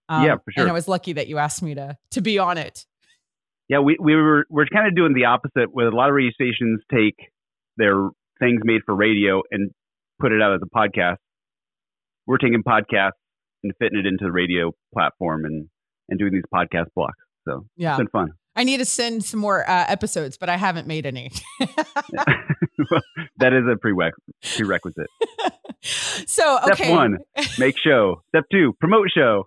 Um, 0.09 0.25
Yeah, 0.25 0.37
for 0.37 0.53
sure. 0.53 0.63
And 0.63 0.71
I 0.71 0.73
was 0.73 0.89
lucky 0.89 1.15
that 1.15 1.29
you 1.29 1.39
asked 1.39 1.63
me 1.63 1.75
to 1.75 1.97
to 2.13 2.21
be 2.21 2.39
on 2.39 2.59
it. 2.59 2.87
Yeah, 3.69 3.81
we, 3.81 3.97
we 4.01 4.15
were 4.15 4.47
we're 4.49 4.67
kind 4.67 4.87
of 4.87 4.95
doing 4.95 5.15
the 5.15 5.25
opposite. 5.25 5.73
Where 5.73 5.89
a 5.89 5.95
lot 5.95 6.09
of 6.09 6.15
radio 6.15 6.31
stations 6.31 6.81
take 6.93 7.17
their 7.77 8.09
things 8.39 8.61
made 8.65 8.83
for 8.87 8.95
radio 8.95 9.43
and 9.51 9.71
put 10.21 10.33
it 10.33 10.41
out 10.41 10.55
as 10.55 10.61
a 10.63 10.67
podcast. 10.67 11.17
We're 12.27 12.39
taking 12.39 12.63
podcasts 12.63 13.19
and 13.65 13.73
fitting 13.81 13.99
it 13.99 14.07
into 14.07 14.25
the 14.25 14.33
radio 14.33 14.73
platform 14.93 15.45
and 15.45 15.69
and 16.09 16.19
doing 16.19 16.33
these 16.33 16.45
podcast 16.55 16.87
blocks. 16.95 17.19
So 17.47 17.67
Yeah. 17.77 17.93
it's 17.93 17.99
been 17.99 18.09
fun. 18.09 18.31
I 18.59 18.65
need 18.65 18.79
to 18.79 18.85
send 18.87 19.23
some 19.25 19.39
more 19.41 19.69
uh, 19.69 19.85
episodes, 19.89 20.39
but 20.39 20.49
I 20.49 20.57
haven't 20.57 20.87
made 20.87 21.05
any. 21.05 21.31
that 21.61 23.53
is 23.53 23.65
a 23.71 23.77
prereq- 23.77 24.13
prerequisite. 24.57 25.09
so, 26.27 26.59
Step 26.73 26.91
one, 26.91 27.19
make 27.59 27.77
show. 27.79 28.23
Step 28.29 28.45
two, 28.51 28.73
promote 28.81 29.09
show. 29.15 29.45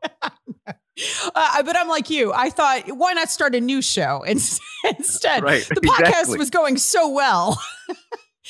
Uh, 1.34 1.64
but 1.64 1.76
I'm 1.78 1.88
like 1.88 2.10
you. 2.10 2.32
I 2.34 2.50
thought, 2.50 2.84
why 2.88 3.14
not 3.14 3.30
start 3.30 3.56
a 3.56 3.62
new 3.62 3.82
show 3.82 4.22
instead? 4.24 4.62
instead? 4.98 5.44
Right, 5.44 5.66
The 5.68 5.82
podcast 5.82 6.00
exactly. 6.10 6.38
was 6.38 6.50
going 6.50 6.78
so 6.78 7.10
well. 7.10 7.60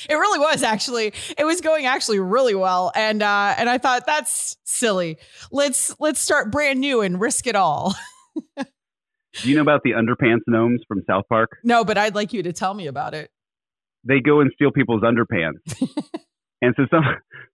it 0.09 0.13
really 0.15 0.39
was 0.39 0.61
actually. 0.63 1.13
It 1.37 1.45
was 1.45 1.61
going 1.61 1.85
actually 1.85 2.19
really 2.19 2.55
well, 2.55 2.91
and 2.95 3.21
uh, 3.23 3.55
and 3.57 3.69
I 3.69 3.77
thought 3.77 4.05
that's 4.05 4.57
silly. 4.65 5.19
Let's 5.51 5.95
let's 6.01 6.19
start 6.19 6.51
brand 6.51 6.79
new 6.81 7.01
and 7.01 7.19
risk 7.21 7.47
it 7.47 7.55
all. 7.55 7.95
Do 9.33 9.49
you 9.49 9.55
know 9.55 9.61
about 9.61 9.81
the 9.83 9.91
underpants 9.91 10.41
gnomes 10.47 10.81
from 10.87 11.01
South 11.07 11.25
Park? 11.29 11.57
no, 11.63 11.83
but 11.83 11.97
I'd 11.97 12.15
like 12.15 12.33
you 12.33 12.43
to 12.43 12.53
tell 12.53 12.73
me 12.73 12.87
about 12.87 13.13
it. 13.13 13.29
They 14.03 14.19
go 14.21 14.39
and 14.41 14.51
steal 14.53 14.71
people's 14.71 15.03
underpants. 15.03 15.59
and 16.61 16.73
so 16.77 16.83
some 16.89 17.03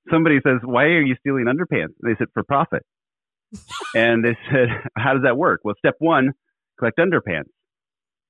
somebody 0.10 0.40
says, 0.46 0.60
"Why 0.64 0.84
are 0.84 1.02
you 1.02 1.16
stealing 1.20 1.46
underpants?" 1.46 1.96
And 2.02 2.12
they 2.12 2.16
said, 2.18 2.28
"For 2.34 2.44
profit." 2.44 2.84
and 3.94 4.24
they 4.24 4.38
said, 4.52 4.68
"How 4.98 5.14
does 5.14 5.24
that 5.24 5.38
work?" 5.38 5.62
Well, 5.64 5.76
step 5.80 5.96
one, 6.00 6.32
collect 6.80 7.00
underpants, 7.00 7.50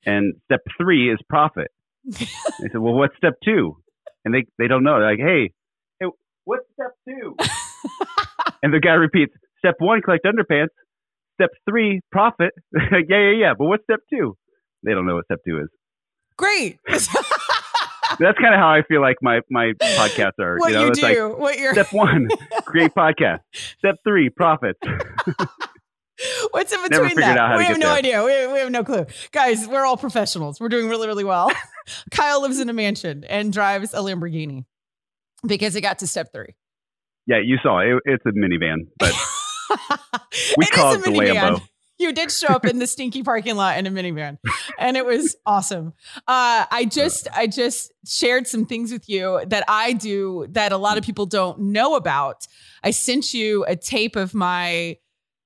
and 0.06 0.36
step 0.46 0.62
three 0.80 1.12
is 1.12 1.20
profit. 1.30 1.68
they 2.06 2.26
said, 2.72 2.80
"Well, 2.80 2.94
what's 2.94 3.16
step 3.18 3.34
two? 3.44 3.78
And 4.24 4.34
they 4.34 4.46
they 4.58 4.68
don't 4.68 4.84
know. 4.84 5.00
They're 5.00 5.12
like, 5.12 5.20
"Hey, 5.20 5.52
hey 6.00 6.08
what's 6.46 6.66
step 6.74 6.94
two? 7.08 7.36
and 8.64 8.74
the 8.74 8.80
guy 8.80 8.94
repeats, 8.94 9.34
"Step 9.60 9.76
one, 9.80 10.02
collect 10.02 10.26
underpants. 10.26 10.70
Step 11.36 11.52
three, 11.70 12.02
profit." 12.12 12.54
Yeah, 12.74 13.00
yeah, 13.10 13.32
yeah. 13.32 13.54
But 13.58 13.66
what's 13.66 13.84
step 13.84 14.00
two? 14.10 14.38
They 14.84 14.92
don't 14.94 15.06
know 15.06 15.16
what 15.16 15.26
step 15.26 15.40
two 15.46 15.60
is. 15.60 15.68
Great. 16.38 16.80
That's 16.88 18.38
kind 18.38 18.54
of 18.54 18.60
how 18.60 18.70
I 18.70 18.84
feel 18.88 19.02
like 19.02 19.18
my 19.22 19.42
my 19.50 19.74
podcasts 19.82 20.40
are. 20.40 20.58
what 20.58 20.72
you 20.72 20.78
you, 20.78 20.86
know, 20.86 20.88
it's 20.90 21.00
do? 21.00 21.06
like 21.06 21.40
what 21.40 21.60
you're? 21.60 21.74
step 21.74 21.92
one, 21.92 22.30
create 22.66 22.94
podcast. 22.96 23.40
Step 23.78 23.96
three, 24.06 24.30
profits. 24.30 24.80
What's 26.52 26.72
in 26.72 26.82
between 26.88 27.16
that? 27.16 27.38
out 27.38 27.50
how 27.50 27.54
to 27.54 27.58
we 27.58 27.66
have 27.66 27.78
no 27.78 27.90
idea. 27.90 28.24
We, 28.24 28.54
we 28.54 28.60
have 28.60 28.72
no 28.72 28.84
clue. 28.84 29.06
Guys, 29.32 29.68
we're 29.68 29.84
all 29.84 29.98
professionals. 29.98 30.62
We're 30.62 30.70
doing 30.70 30.88
really, 30.88 31.08
really 31.08 31.26
well. 31.26 31.52
Kyle 32.12 32.42
lives 32.42 32.60
in 32.60 32.70
a 32.70 32.74
mansion 32.74 33.26
and 33.26 33.52
drives 33.52 33.94
a 33.94 33.98
Lamborghini 33.98 34.64
because 35.46 35.74
he 35.74 35.82
got 35.82 36.00
to 36.00 36.08
step 36.08 36.32
three. 36.32 36.56
Yeah, 37.28 37.40
you 37.44 37.58
saw 37.62 37.80
it. 37.80 38.02
It's 38.06 38.24
a 38.26 38.30
minivan, 38.30 38.88
but 38.98 39.14
we 40.58 40.66
It 40.66 40.72
call 40.72 40.94
is 40.94 41.02
it 41.02 41.08
a 41.08 41.12
the 41.12 41.18
minivan. 41.18 41.36
Lambo. 41.58 41.62
You 41.98 42.12
did 42.12 42.30
show 42.30 42.48
up 42.48 42.66
in 42.66 42.80
the 42.80 42.88
stinky 42.88 43.24
parking 43.24 43.56
lot 43.56 43.78
in 43.78 43.88
a 43.88 43.90
minivan, 43.90 44.38
and 44.78 44.98
it 44.98 45.06
was 45.06 45.38
awesome. 45.46 45.94
Uh, 46.28 46.66
I 46.70 46.86
just, 46.92 47.30
I 47.34 47.48
just 47.48 47.94
shared 48.06 48.48
some 48.48 48.66
things 48.66 48.92
with 48.92 49.08
you 49.08 49.42
that 49.48 49.64
I 49.70 49.94
do 49.94 50.46
that 50.50 50.74
a 50.74 50.78
lot 50.78 50.98
of 50.98 51.06
people 51.06 51.26
don't 51.26 51.58
know 51.58 51.96
about. 51.96 52.48
I 52.84 52.92
sent 52.92 53.34
you 53.34 53.64
a 53.64 53.78
tape 53.78 54.18
of 54.18 54.34
my 54.34 54.98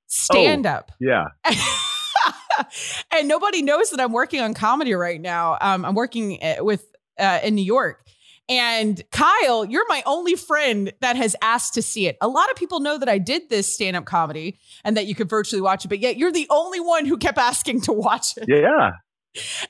stand 0.08 0.66
up. 0.66 0.92
Yeah. 1.00 1.26
and 3.12 3.28
nobody 3.28 3.62
knows 3.62 3.92
that 3.92 4.00
I'm 4.00 4.12
working 4.12 4.42
on 4.42 4.56
comedy 4.56 4.94
right 4.96 5.22
now. 5.22 5.58
Um, 5.62 5.86
I'm 5.86 5.94
working 5.94 6.42
uh, 6.42 6.64
with 6.64 6.84
uh, 7.20 7.40
in 7.44 7.54
New 7.54 7.64
York. 7.64 8.06
And 8.50 9.02
Kyle, 9.12 9.64
you're 9.64 9.88
my 9.88 10.02
only 10.08 10.36
friend 10.36 10.92
that 11.02 11.16
has 11.16 11.36
asked 11.42 11.76
to 11.76 11.82
see 11.84 12.08
it. 12.08 12.18
A 12.20 12.28
lot 12.28 12.50
of 12.50 12.56
people 12.58 12.80
know 12.80 12.98
that 12.98 13.08
I 13.08 13.20
did 13.20 13.50
this 13.50 13.72
stand 13.72 13.96
up 13.96 14.06
comedy 14.06 14.58
and 14.84 14.98
that 14.98 15.06
you 15.06 15.14
could 15.14 15.30
virtually 15.30 15.62
watch 15.62 15.86
it, 15.86 15.88
but 15.90 16.00
yet 16.00 16.18
you're 16.18 16.32
the 16.32 16.48
only 16.50 16.80
one 16.80 17.06
who 17.06 17.16
kept 17.18 17.38
asking 17.38 17.82
to 17.82 17.94
watch 17.94 18.36
it. 18.38 18.46
Yeah. 18.48 18.92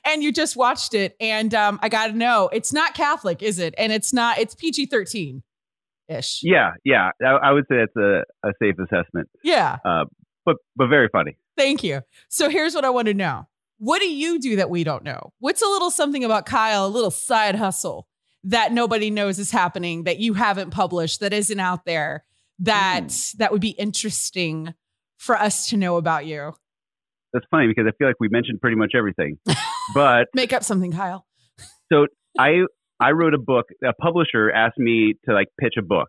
And 0.06 0.22
you 0.22 0.32
just 0.32 0.56
watched 0.56 0.94
it. 0.94 1.14
And 1.20 1.54
um, 1.54 1.78
I 1.82 1.90
got 1.90 2.06
to 2.06 2.12
know, 2.14 2.48
it's 2.50 2.72
not 2.72 2.94
Catholic, 2.94 3.42
is 3.42 3.58
it? 3.58 3.74
And 3.76 3.92
it's 3.92 4.10
not, 4.10 4.38
it's 4.38 4.54
PG 4.54 4.86
13 4.86 5.42
ish. 6.08 6.40
Yeah. 6.42 6.70
Yeah. 6.82 7.10
I, 7.22 7.26
I 7.26 7.52
would 7.52 7.66
say 7.70 7.76
that's 7.76 7.94
a, 7.94 8.22
a 8.42 8.52
safe 8.60 8.76
assessment, 8.78 9.28
Yeah. 9.44 9.76
uh, 9.84 10.06
but 10.46 10.56
but 10.76 10.88
very 10.88 11.10
funny. 11.12 11.36
Thank 11.58 11.84
you. 11.84 12.00
So 12.30 12.48
here's 12.48 12.74
what 12.74 12.86
I 12.86 12.90
want 12.90 13.08
to 13.08 13.14
know. 13.14 13.48
What 13.76 14.00
do 14.00 14.10
you 14.10 14.40
do 14.40 14.56
that 14.56 14.70
we 14.70 14.82
don't 14.82 15.04
know? 15.04 15.34
What's 15.40 15.60
a 15.60 15.66
little 15.66 15.90
something 15.90 16.24
about 16.24 16.46
Kyle, 16.46 16.86
a 16.86 16.88
little 16.88 17.10
side 17.10 17.54
hustle 17.54 18.08
that 18.44 18.72
nobody 18.72 19.10
knows 19.10 19.38
is 19.38 19.50
happening 19.50 20.04
that 20.04 20.18
you 20.18 20.34
haven't 20.34 20.70
published 20.70 21.20
that 21.20 21.32
isn't 21.32 21.60
out 21.60 21.84
there 21.84 22.24
that 22.60 23.08
that 23.38 23.52
would 23.52 23.60
be 23.60 23.70
interesting 23.70 24.74
for 25.18 25.36
us 25.36 25.68
to 25.70 25.76
know 25.76 25.96
about 25.96 26.26
you? 26.26 26.52
That's 27.32 27.46
funny 27.50 27.68
because 27.68 27.84
I 27.86 27.92
feel 27.98 28.08
like 28.08 28.16
we 28.20 28.28
mentioned 28.28 28.60
pretty 28.60 28.76
much 28.76 28.92
everything. 28.96 29.38
but 29.94 30.28
Make 30.34 30.52
up 30.52 30.64
something, 30.64 30.92
Kyle. 30.92 31.26
So 31.92 32.06
I 32.38 32.62
I 32.98 33.12
wrote 33.12 33.34
a 33.34 33.38
book. 33.38 33.66
A 33.84 33.92
publisher 33.94 34.50
asked 34.50 34.78
me 34.78 35.14
to 35.26 35.32
like 35.34 35.48
pitch 35.60 35.74
a 35.78 35.82
book, 35.82 36.08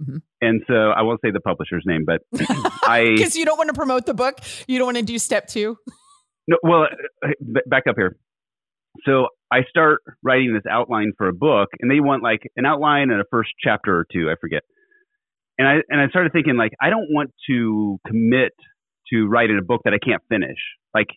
Mhm. 0.00 0.20
and 0.40 0.62
so 0.68 0.74
I 0.90 1.02
won't 1.02 1.20
say 1.24 1.30
the 1.30 1.40
publisher's 1.40 1.84
name, 1.86 2.04
but 2.06 2.20
I 2.86 3.12
Because 3.16 3.36
you 3.36 3.44
don't 3.44 3.56
want 3.58 3.68
to 3.68 3.74
promote 3.74 4.06
the 4.06 4.14
book. 4.14 4.38
You 4.66 4.78
don't 4.78 4.86
want 4.86 4.98
to 4.98 5.02
do 5.04 5.18
step 5.18 5.46
two. 5.48 5.76
No, 6.48 6.58
well, 6.62 6.86
uh, 7.24 7.28
back 7.66 7.84
up 7.88 7.94
here. 7.96 8.16
So 9.04 9.28
I 9.50 9.64
start 9.68 10.00
writing 10.22 10.54
this 10.54 10.62
outline 10.70 11.12
for 11.16 11.28
a 11.28 11.32
book, 11.32 11.68
and 11.80 11.90
they 11.90 12.00
want 12.00 12.22
like 12.22 12.40
an 12.56 12.66
outline 12.66 13.10
and 13.10 13.20
a 13.20 13.24
first 13.30 13.50
chapter 13.62 13.96
or 13.96 14.06
two. 14.12 14.30
I 14.30 14.34
forget. 14.40 14.62
And 15.58 15.68
I 15.68 15.74
and 15.88 16.00
I 16.00 16.08
started 16.08 16.32
thinking 16.32 16.56
like 16.56 16.72
I 16.80 16.90
don't 16.90 17.08
want 17.10 17.30
to 17.48 17.98
commit 18.06 18.52
to 19.12 19.26
writing 19.26 19.58
a 19.58 19.64
book 19.64 19.82
that 19.84 19.92
I 19.92 19.98
can't 19.98 20.22
finish. 20.28 20.58
Like 20.94 21.08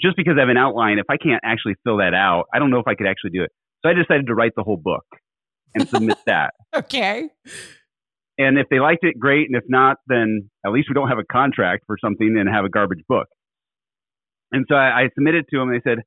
just 0.00 0.16
because 0.16 0.34
I 0.36 0.40
have 0.40 0.48
an 0.48 0.56
outline, 0.56 0.98
if 0.98 1.06
I 1.08 1.16
can't 1.16 1.40
actually 1.44 1.74
fill 1.84 1.98
that 1.98 2.14
out, 2.14 2.44
I 2.52 2.58
don't 2.58 2.70
know 2.70 2.78
if 2.78 2.88
I 2.88 2.94
could 2.94 3.06
actually 3.06 3.30
do 3.30 3.42
it. 3.42 3.50
So 3.82 3.90
I 3.90 3.92
decided 3.92 4.26
to 4.26 4.34
write 4.34 4.52
the 4.56 4.62
whole 4.62 4.76
book 4.76 5.04
and 5.74 5.88
submit 5.88 6.18
that. 6.26 6.54
Okay. 6.74 7.28
And 8.38 8.58
if 8.58 8.66
they 8.68 8.80
liked 8.80 9.04
it, 9.04 9.18
great. 9.18 9.46
And 9.48 9.56
if 9.56 9.64
not, 9.68 9.98
then 10.08 10.50
at 10.66 10.72
least 10.72 10.88
we 10.88 10.94
don't 10.94 11.08
have 11.08 11.18
a 11.18 11.24
contract 11.24 11.84
for 11.86 11.96
something 12.02 12.36
and 12.38 12.48
have 12.48 12.64
a 12.64 12.68
garbage 12.68 13.04
book. 13.08 13.28
And 14.50 14.66
so 14.68 14.74
I, 14.74 15.02
I 15.02 15.08
submitted 15.14 15.44
to 15.50 15.58
them. 15.58 15.68
And 15.70 15.80
they 15.80 15.88
said, 15.88 15.98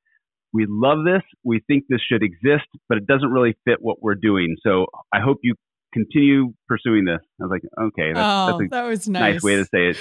"We 0.53 0.65
love 0.67 0.99
this. 1.05 1.23
We 1.43 1.61
think 1.67 1.85
this 1.89 2.01
should 2.01 2.23
exist, 2.23 2.67
but 2.89 2.97
it 2.97 3.07
doesn't 3.07 3.29
really 3.29 3.55
fit 3.65 3.77
what 3.81 4.01
we're 4.01 4.15
doing. 4.15 4.55
So 4.61 4.87
I 5.13 5.19
hope 5.19 5.37
you 5.43 5.55
continue 5.93 6.53
pursuing 6.67 7.05
this." 7.05 7.19
I 7.39 7.45
was 7.45 7.51
like, 7.51 7.63
"Okay, 7.87 8.13
that's, 8.13 8.19
oh, 8.23 8.57
that's 8.57 8.61
a 8.61 8.69
that 8.71 8.87
was 8.87 9.09
nice. 9.09 9.33
nice. 9.35 9.43
way 9.43 9.55
to 9.55 9.65
say 9.65 9.89
it. 9.89 9.97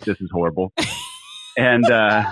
This 0.00 0.20
is 0.20 0.28
horrible." 0.32 0.72
and 1.56 1.84
uh, 1.90 2.30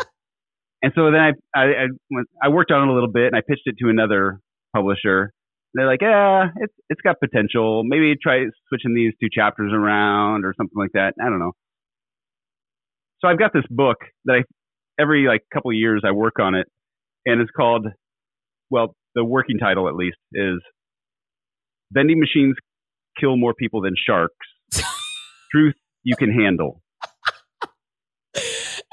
and 0.83 0.93
so 0.95 1.11
then 1.11 1.21
I, 1.21 1.33
I 1.55 1.63
I 1.65 1.87
went- 2.11 2.29
I 2.43 2.49
worked 2.49 2.71
on 2.71 2.89
it 2.89 2.91
a 2.91 2.95
little 2.95 3.11
bit, 3.11 3.27
and 3.27 3.37
I 3.37 3.41
pitched 3.41 3.67
it 3.67 3.77
to 3.79 3.89
another 3.89 4.41
publisher. 4.75 5.33
They're 5.75 5.87
like, 5.87 6.01
yeah, 6.01 6.47
it's 6.57 6.73
it's 6.89 7.01
got 7.03 7.21
potential. 7.21 7.83
Maybe 7.85 8.15
try 8.21 8.45
switching 8.69 8.95
these 8.95 9.13
two 9.21 9.29
chapters 9.31 9.73
around 9.75 10.45
or 10.45 10.55
something 10.57 10.77
like 10.77 10.93
that. 10.95 11.15
I 11.21 11.25
don't 11.25 11.39
know. 11.39 11.53
So 13.21 13.29
I've 13.29 13.39
got 13.39 13.53
this 13.53 13.65
book 13.69 13.99
that 14.25 14.35
I 14.35 14.43
every 15.01 15.27
like 15.27 15.43
couple 15.53 15.71
of 15.71 15.77
years 15.77 16.03
I 16.07 16.13
work 16.13 16.39
on 16.41 16.55
it, 16.55 16.67
and 17.27 17.41
it's 17.41 17.51
called, 17.51 17.87
well, 18.71 18.95
the 19.15 19.25
working 19.25 19.59
title 19.59 19.89
at 19.89 19.95
least 19.95 20.17
is 20.33 20.61
"Vending 21.93 22.19
Machines 22.19 22.55
Kill 23.21 23.37
More 23.37 23.53
People 23.55 23.83
Than 23.83 23.95
Sharks." 23.97 24.35
Truth 25.53 25.75
you 26.03 26.17
can 26.17 26.33
handle. 26.33 26.81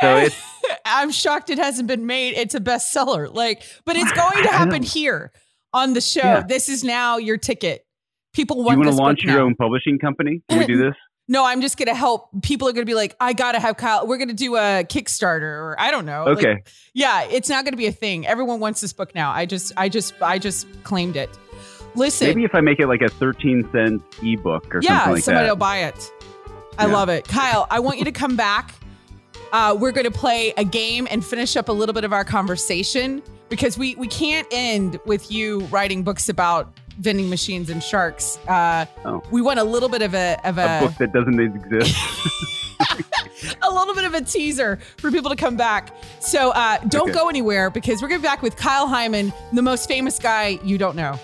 So 0.01 0.17
it's 0.17 0.35
I'm 0.85 1.11
shocked 1.11 1.49
it 1.49 1.57
hasn't 1.57 1.87
been 1.87 2.05
made. 2.05 2.35
It's 2.35 2.55
a 2.55 2.59
bestseller. 2.59 3.33
Like, 3.33 3.63
but 3.85 3.95
it's 3.95 4.11
going 4.13 4.43
to 4.43 4.49
happen 4.49 4.83
here 4.83 5.31
on 5.73 5.93
the 5.93 6.01
show. 6.01 6.21
Yeah. 6.21 6.43
This 6.47 6.69
is 6.69 6.83
now 6.83 7.17
your 7.17 7.37
ticket. 7.37 7.85
People 8.33 8.63
want 8.63 8.79
you 8.79 8.85
want 8.85 8.97
to 8.97 9.03
launch 9.03 9.23
your 9.23 9.37
now. 9.37 9.45
own 9.45 9.55
publishing 9.55 9.99
company? 9.99 10.41
Can 10.49 10.59
we 10.59 10.65
do 10.65 10.77
this? 10.77 10.95
No, 11.27 11.45
I'm 11.45 11.61
just 11.61 11.77
gonna 11.77 11.95
help. 11.95 12.29
People 12.41 12.67
are 12.67 12.73
gonna 12.73 12.85
be 12.85 12.95
like, 12.95 13.15
I 13.19 13.33
gotta 13.33 13.59
have 13.59 13.77
Kyle. 13.77 14.05
We're 14.05 14.17
gonna 14.17 14.33
do 14.33 14.55
a 14.55 14.83
Kickstarter, 14.83 15.41
or 15.41 15.75
I 15.79 15.89
don't 15.91 16.05
know. 16.05 16.25
Like, 16.25 16.37
Okay. 16.39 16.63
yeah, 16.93 17.23
it's 17.23 17.47
not 17.49 17.63
gonna 17.63 17.77
be 17.77 17.85
a 17.87 17.91
thing. 17.93 18.27
Everyone 18.27 18.59
wants 18.59 18.81
this 18.81 18.91
book 18.93 19.15
now. 19.15 19.31
I 19.31 19.45
just, 19.45 19.71
I 19.77 19.87
just, 19.89 20.13
I 20.21 20.37
just 20.37 20.67
claimed 20.83 21.15
it. 21.15 21.29
Listen, 21.95 22.27
Maybe 22.27 22.43
if 22.43 22.53
I 22.55 22.61
make 22.61 22.79
it 22.79 22.87
like 22.87 23.01
a 23.01 23.07
13 23.09 23.69
cent 23.71 24.01
ebook 24.21 24.73
or 24.75 24.81
yeah, 24.81 24.97
something 24.99 25.13
like 25.13 25.23
somebody 25.23 25.45
that. 25.45 25.51
will 25.51 25.55
buy 25.57 25.77
it. 25.83 26.11
I 26.77 26.87
Yeah. 26.87 26.93
love 26.93 27.07
it, 27.09 27.27
Kyle. 27.27 27.67
I 27.69 27.79
want 27.79 27.99
you 27.99 28.05
to 28.05 28.11
come 28.11 28.35
back. 28.35 28.73
Uh, 29.51 29.77
we're 29.79 29.91
going 29.91 30.05
to 30.05 30.11
play 30.11 30.51
a 30.57 30.63
game 30.63 31.07
and 31.11 31.23
finish 31.23 31.55
up 31.55 31.69
a 31.69 31.71
little 31.71 31.93
bit 31.93 32.03
of 32.03 32.11
our 32.11 32.25
conversation 32.25 33.21
because 33.49 33.77
we 33.77 33.93
we 33.95 34.07
can't 34.07 34.47
end 34.49 34.99
with 35.05 35.31
you 35.31 35.59
writing 35.65 36.01
books 36.01 36.27
about 36.29 36.73
vending 36.99 37.29
machines 37.29 37.69
and 37.69 37.81
sharks. 37.83 38.37
Uh, 38.47 38.85
Oh. 39.05 39.21
We 39.31 39.41
want 39.41 39.59
a 39.59 39.63
little 39.63 39.89
bit 39.89 40.01
of 40.01 40.13
a 40.15 40.37
of 40.43 40.57
a 40.57 40.79
book 40.81 40.95
that 40.97 41.11
doesn't 41.13 41.39
exist. 41.39 41.95
a 43.61 43.69
little 43.71 43.93
bit 43.95 44.05
of 44.05 44.13
a 44.13 44.21
teaser 44.21 44.77
for 44.97 45.11
people 45.11 45.29
to 45.29 45.35
come 45.35 45.55
back. 45.55 45.95
So 46.19 46.51
uh, 46.51 46.77
don't 46.87 47.09
Okay. 47.09 47.13
go 47.19 47.29
anywhere 47.29 47.69
because 47.69 48.01
we're 48.01 48.07
going 48.07 48.19
to 48.19 48.23
be 48.23 48.27
back 48.27 48.41
with 48.41 48.55
Kyle 48.57 48.87
Heimann, 48.87 49.33
the 49.53 49.61
most 49.61 49.87
famous 49.87 50.19
guy 50.19 50.59
you 50.63 50.77
don't 50.77 50.95
know. 50.95 51.19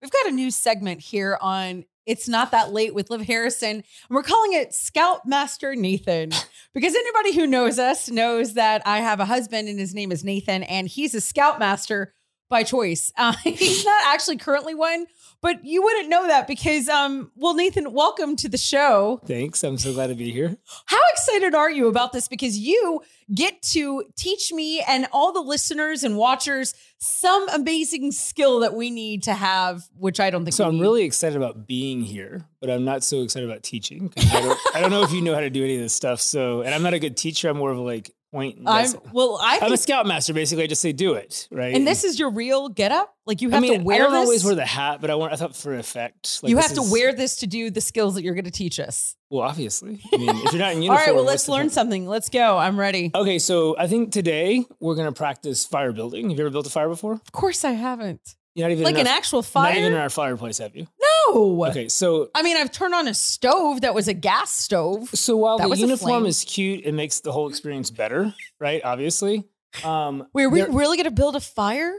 We've 0.00 0.10
got 0.10 0.26
a 0.26 0.32
new 0.32 0.50
segment 0.50 1.00
here 1.00 1.38
on 1.40 1.84
It's 2.06 2.28
Not 2.28 2.50
That 2.50 2.72
Late 2.72 2.94
with 2.94 3.10
Liv 3.10 3.22
Harrison. 3.22 3.76
And 3.76 3.84
we're 4.10 4.22
calling 4.22 4.52
it 4.52 4.74
Scoutmaster 4.74 5.74
Nathan 5.74 6.30
because 6.74 6.94
anybody 6.94 7.34
who 7.34 7.46
knows 7.46 7.78
us 7.78 8.10
knows 8.10 8.54
that 8.54 8.82
I 8.86 8.98
have 8.98 9.20
a 9.20 9.24
husband 9.24 9.68
and 9.68 9.78
his 9.78 9.94
name 9.94 10.12
is 10.12 10.24
Nathan 10.24 10.62
and 10.64 10.88
he's 10.88 11.14
a 11.14 11.20
Scoutmaster 11.20 12.14
by 12.52 12.62
choice. 12.62 13.12
Uh, 13.22 13.32
he's 13.44 13.84
not 13.84 14.02
actually 14.06 14.36
currently 14.36 14.74
one, 14.74 15.06
but 15.40 15.64
you 15.64 15.80
wouldn't 15.82 16.08
know 16.08 16.26
that 16.26 16.46
because, 16.48 16.88
um, 16.88 17.30
well, 17.36 17.54
Nathan, 17.54 17.92
welcome 17.92 18.34
to 18.36 18.48
the 18.48 18.58
show. 18.58 19.20
Thanks. 19.26 19.62
I'm 19.62 19.78
so 19.78 19.92
glad 19.92 20.08
to 20.08 20.14
be 20.14 20.32
here. 20.32 20.56
How 20.86 20.98
excited 21.12 21.54
are 21.54 21.70
you 21.70 21.86
about 21.88 22.12
this? 22.12 22.26
Because 22.26 22.58
you 22.58 23.00
get 23.32 23.62
to 23.62 24.04
teach 24.16 24.52
me 24.52 24.80
and 24.88 25.06
all 25.12 25.32
the 25.32 25.40
listeners 25.40 26.02
and 26.02 26.16
watchers 26.16 26.74
some 26.98 27.48
amazing 27.50 28.10
skill 28.12 28.60
that 28.60 28.74
we 28.74 28.90
need 28.90 29.22
to 29.24 29.34
have, 29.34 29.82
which 29.96 30.18
I 30.18 30.30
don't 30.30 30.44
think 30.44 30.54
So 30.54 30.66
I'm 30.66 30.74
need. 30.74 30.82
really 30.82 31.02
excited 31.04 31.36
about 31.36 31.66
being 31.66 32.02
here, 32.02 32.44
but 32.60 32.70
I'm 32.70 32.84
not 32.84 33.04
so 33.04 33.22
excited 33.22 33.48
about 33.48 33.62
teaching. 33.62 34.12
I 34.16 34.40
don't, 34.40 34.58
I 34.74 34.80
don't 34.80 34.90
know 34.90 35.02
if 35.04 35.12
you 35.12 35.22
know 35.22 35.34
how 35.34 35.40
to 35.40 35.50
do 35.50 35.62
any 35.62 35.76
of 35.76 35.82
this 35.82 35.94
stuff. 35.94 36.20
So, 36.20 36.62
and 36.62 36.74
I'm 36.74 36.82
not 36.82 36.94
a 36.94 36.98
good 36.98 37.16
teacher. 37.16 37.48
I'm 37.48 37.56
more 37.58 37.70
of 37.70 37.78
like 37.78 38.10
point. 38.32 38.58
I'm 38.66 38.90
well, 39.12 39.38
I 39.40 39.60
I'm 39.62 39.72
a 39.72 39.76
scoutmaster. 39.76 40.32
Basically, 40.32 40.64
I 40.64 40.66
just 40.66 40.82
say 40.82 40.92
do 40.92 41.14
it. 41.14 41.46
Right. 41.50 41.74
and 41.74 41.86
this 41.86 42.02
is 42.02 42.18
your 42.18 42.30
real 42.30 42.68
getup. 42.68 43.14
Like 43.26 43.40
you 43.40 43.50
I 43.50 43.54
have 43.54 43.62
mean, 43.62 43.78
to 43.80 43.84
wear 43.84 43.96
I 43.96 43.98
don't 43.98 44.12
this. 44.12 44.20
always 44.26 44.44
wear 44.44 44.54
the 44.56 44.66
hat, 44.66 45.00
but 45.00 45.10
I 45.10 45.14
want. 45.14 45.32
I 45.32 45.36
thought 45.36 45.54
for 45.54 45.74
effect. 45.76 46.42
Like 46.42 46.50
you 46.50 46.56
have 46.56 46.72
to 46.74 46.80
is- 46.80 46.90
wear 46.90 47.12
this 47.12 47.36
to 47.36 47.46
do 47.46 47.70
the 47.70 47.80
skills 47.80 48.14
that 48.16 48.24
you're 48.24 48.34
going 48.34 48.44
to 48.46 48.50
teach 48.50 48.80
us. 48.80 49.14
Well, 49.30 49.42
obviously. 49.42 50.00
I 50.12 50.16
mean, 50.16 50.30
if 50.30 50.52
you're 50.52 50.60
not 50.60 50.72
in 50.72 50.82
uniform. 50.82 50.98
all 50.98 51.06
right. 51.06 51.14
well, 51.14 51.24
let's 51.24 51.48
learn 51.48 51.70
something. 51.70 52.06
Let's 52.08 52.28
go. 52.28 52.58
I'm 52.58 52.78
ready. 52.78 53.10
Okay, 53.14 53.38
so 53.38 53.76
I 53.78 53.86
think 53.86 54.10
today 54.12 54.64
we're 54.80 54.96
gonna 54.96 55.12
practice 55.12 55.64
fire 55.64 55.92
building. 55.92 56.30
Have 56.30 56.38
you 56.38 56.44
ever 56.44 56.50
built 56.52 56.66
a 56.66 56.70
fire 56.70 56.88
before? 56.88 57.12
Of 57.14 57.32
course, 57.32 57.64
I 57.64 57.72
haven't. 57.72 58.34
You're 58.54 58.68
not 58.68 58.72
even 58.72 58.84
Like 58.84 58.94
in 58.94 59.00
an 59.02 59.06
our, 59.06 59.16
actual 59.16 59.44
Not 59.54 59.74
even 59.74 59.92
in 59.94 59.98
our 59.98 60.10
fireplace, 60.10 60.58
have 60.58 60.76
you? 60.76 60.86
no. 61.28 61.64
Okay, 61.66 61.88
so 61.88 62.28
I 62.34 62.42
mean, 62.42 62.56
I've 62.56 62.70
turned 62.72 62.94
on 62.94 63.08
a 63.08 63.14
stove 63.14 63.80
that 63.80 63.94
was 63.94 64.08
a 64.08 64.14
gas 64.14 64.50
stove. 64.50 65.08
So 65.14 65.36
while 65.36 65.58
That 65.58 65.70
the 65.70 65.76
uniform 65.78 66.26
is 66.26 66.44
cute, 66.44 66.84
it 66.84 66.92
makes 66.92 67.20
the 67.20 67.32
whole 67.32 67.48
experience 67.48 67.90
better, 67.90 68.34
right? 68.60 68.82
Obviously. 68.84 69.44
Um, 69.82 70.26
Wait, 70.34 70.44
are 70.44 70.50
we 70.50 70.60
really 70.62 70.98
going 70.98 71.04
to 71.04 71.10
build 71.10 71.34
a 71.34 71.40
fire? 71.40 71.94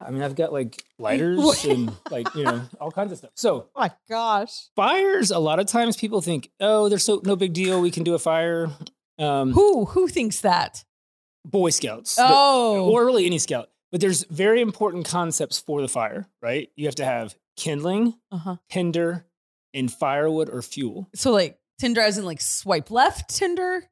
I 0.00 0.10
mean, 0.10 0.22
I've 0.22 0.36
got 0.36 0.52
like 0.52 0.84
lighters 0.98 1.64
and 1.64 1.90
like 2.10 2.32
you 2.36 2.44
know 2.44 2.62
all 2.80 2.90
kinds 2.92 3.10
of 3.12 3.18
stuff. 3.18 3.30
So 3.34 3.68
Oh 3.74 3.80
my 3.80 3.90
gosh. 4.08 4.68
fires, 4.76 5.30
a 5.30 5.38
lot 5.38 5.58
of 5.58 5.66
times 5.66 5.96
people 5.96 6.20
think, 6.20 6.50
oh, 6.60 6.88
they're 6.88 6.98
so 6.98 7.20
no 7.24 7.34
big 7.34 7.52
deal. 7.54 7.80
We 7.80 7.90
can 7.90 8.04
do 8.04 8.14
a 8.14 8.18
fire. 8.18 8.68
Um, 9.18 9.52
Who 9.52 9.86
who 9.86 10.06
thinks 10.06 10.42
that? 10.42 10.84
Boy 11.44 11.70
Scouts, 11.70 12.16
Oh, 12.20 12.90
or 12.90 13.04
really 13.06 13.24
any 13.26 13.38
scout. 13.38 13.70
But 13.92 14.00
there's 14.00 14.24
very 14.24 14.60
important 14.60 15.06
concepts 15.06 15.58
for 15.58 15.80
the 15.80 15.88
fire, 15.88 16.26
right? 16.42 16.68
You 16.76 16.86
have 16.86 16.96
to 16.96 17.04
have 17.04 17.34
kindling, 17.56 18.14
uh-huh. 18.30 18.56
tinder, 18.68 19.26
and 19.72 19.92
firewood 19.92 20.50
or 20.50 20.62
fuel. 20.62 21.08
So 21.14 21.30
like 21.32 21.58
Tinder 21.78 22.00
as 22.00 22.18
in 22.18 22.24
like 22.24 22.40
swipe 22.40 22.90
left 22.90 23.28
Tinder. 23.30 23.84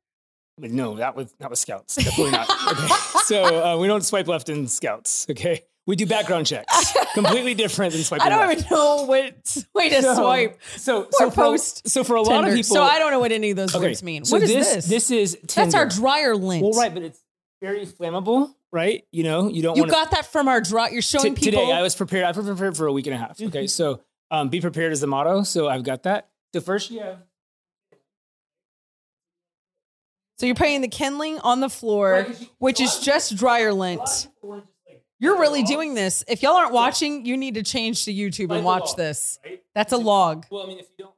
But 0.58 0.70
no, 0.70 0.96
that 0.96 1.16
was 1.16 1.34
not 1.40 1.50
with 1.50 1.58
scouts. 1.58 1.96
Definitely 1.96 2.32
not. 2.32 2.48
Okay. 2.72 2.94
So 3.24 3.42
uh, 3.64 3.78
we 3.78 3.86
don't 3.86 4.04
swipe 4.04 4.28
left 4.28 4.50
in 4.50 4.68
scouts. 4.68 5.26
Okay. 5.30 5.62
We 5.86 5.96
do 5.96 6.04
background 6.04 6.46
checks. 6.46 6.92
Completely 7.14 7.54
different 7.54 7.94
than 7.94 8.02
swiping 8.02 8.26
I 8.26 8.28
don't 8.28 8.46
left. 8.46 8.60
even 8.60 8.70
know 8.70 9.04
what 9.06 9.64
way 9.74 9.88
to 9.88 10.02
So- 10.02 10.14
swipe 10.14 10.60
So, 10.76 11.08
so 11.10 11.30
for, 11.30 11.34
post 11.34 11.88
so 11.88 12.04
for 12.04 12.16
a 12.16 12.20
lot 12.20 12.42
Tinder. 12.42 12.50
of 12.50 12.54
people, 12.56 12.76
so 12.76 12.82
I 12.82 12.98
don't 12.98 13.12
know 13.12 13.20
what 13.20 13.32
any 13.32 13.52
of 13.52 13.56
those 13.56 13.74
okay, 13.74 13.86
words 13.86 14.02
mean. 14.02 14.26
So 14.26 14.36
what 14.36 14.42
is 14.42 14.50
this, 14.50 14.74
this? 14.74 14.86
This 14.86 15.10
is 15.10 15.38
Tinder. 15.46 15.54
That's 15.54 15.74
our 15.74 15.86
dryer 15.86 16.36
lint. 16.36 16.62
Well, 16.62 16.72
right, 16.72 16.92
but 16.92 17.02
it's 17.02 17.18
very 17.62 17.86
flammable, 17.86 18.52
right? 18.74 19.04
You 19.12 19.22
know, 19.22 19.48
you 19.48 19.62
don't 19.62 19.76
You 19.76 19.86
got 19.86 20.10
that 20.10 20.26
from 20.26 20.48
our 20.48 20.60
dry. 20.60 20.88
You're 20.90 21.00
showing 21.00 21.34
people. 21.36 21.60
today. 21.60 21.72
I 21.72 21.80
was 21.80 21.94
prepared. 21.94 22.24
I've 22.24 22.34
been 22.34 22.44
prepared 22.44 22.76
for 22.76 22.86
a 22.86 22.92
week 22.92 23.06
and 23.06 23.14
a 23.14 23.18
half. 23.18 23.40
Okay, 23.40 23.68
so 23.68 24.00
um, 24.30 24.48
be 24.48 24.60
prepared 24.60 24.92
is 24.92 25.00
the 25.00 25.06
motto. 25.06 25.44
So 25.44 25.68
I've 25.68 25.84
got 25.84 26.02
that. 26.02 26.28
So 26.52 26.60
first 26.60 26.90
you 26.90 27.00
have 27.00 27.18
so 30.36 30.46
you're 30.46 30.56
putting 30.56 30.80
the 30.80 30.88
kindling 30.88 31.38
on 31.38 31.60
the 31.60 31.70
floor, 31.70 32.26
which 32.58 32.80
is 32.80 32.98
just 32.98 33.36
dryer 33.36 33.72
lint. 33.72 34.28
You're 35.20 35.38
really 35.38 35.62
doing 35.62 35.94
this. 35.94 36.24
If 36.26 36.42
y'all 36.42 36.54
aren't 36.56 36.72
watching, 36.72 37.24
you 37.24 37.36
need 37.36 37.54
to 37.54 37.62
change 37.62 38.04
to 38.06 38.12
YouTube 38.12 38.54
and 38.54 38.64
watch 38.64 38.88
log, 38.88 38.96
this. 38.96 39.38
right? 39.44 39.62
That's 39.74 39.92
a 39.92 39.96
log. 39.96 40.46
Well, 40.50 40.64
I 40.64 40.66
mean, 40.66 40.80
if 40.80 40.86
you 40.98 41.04
don't 41.04 41.14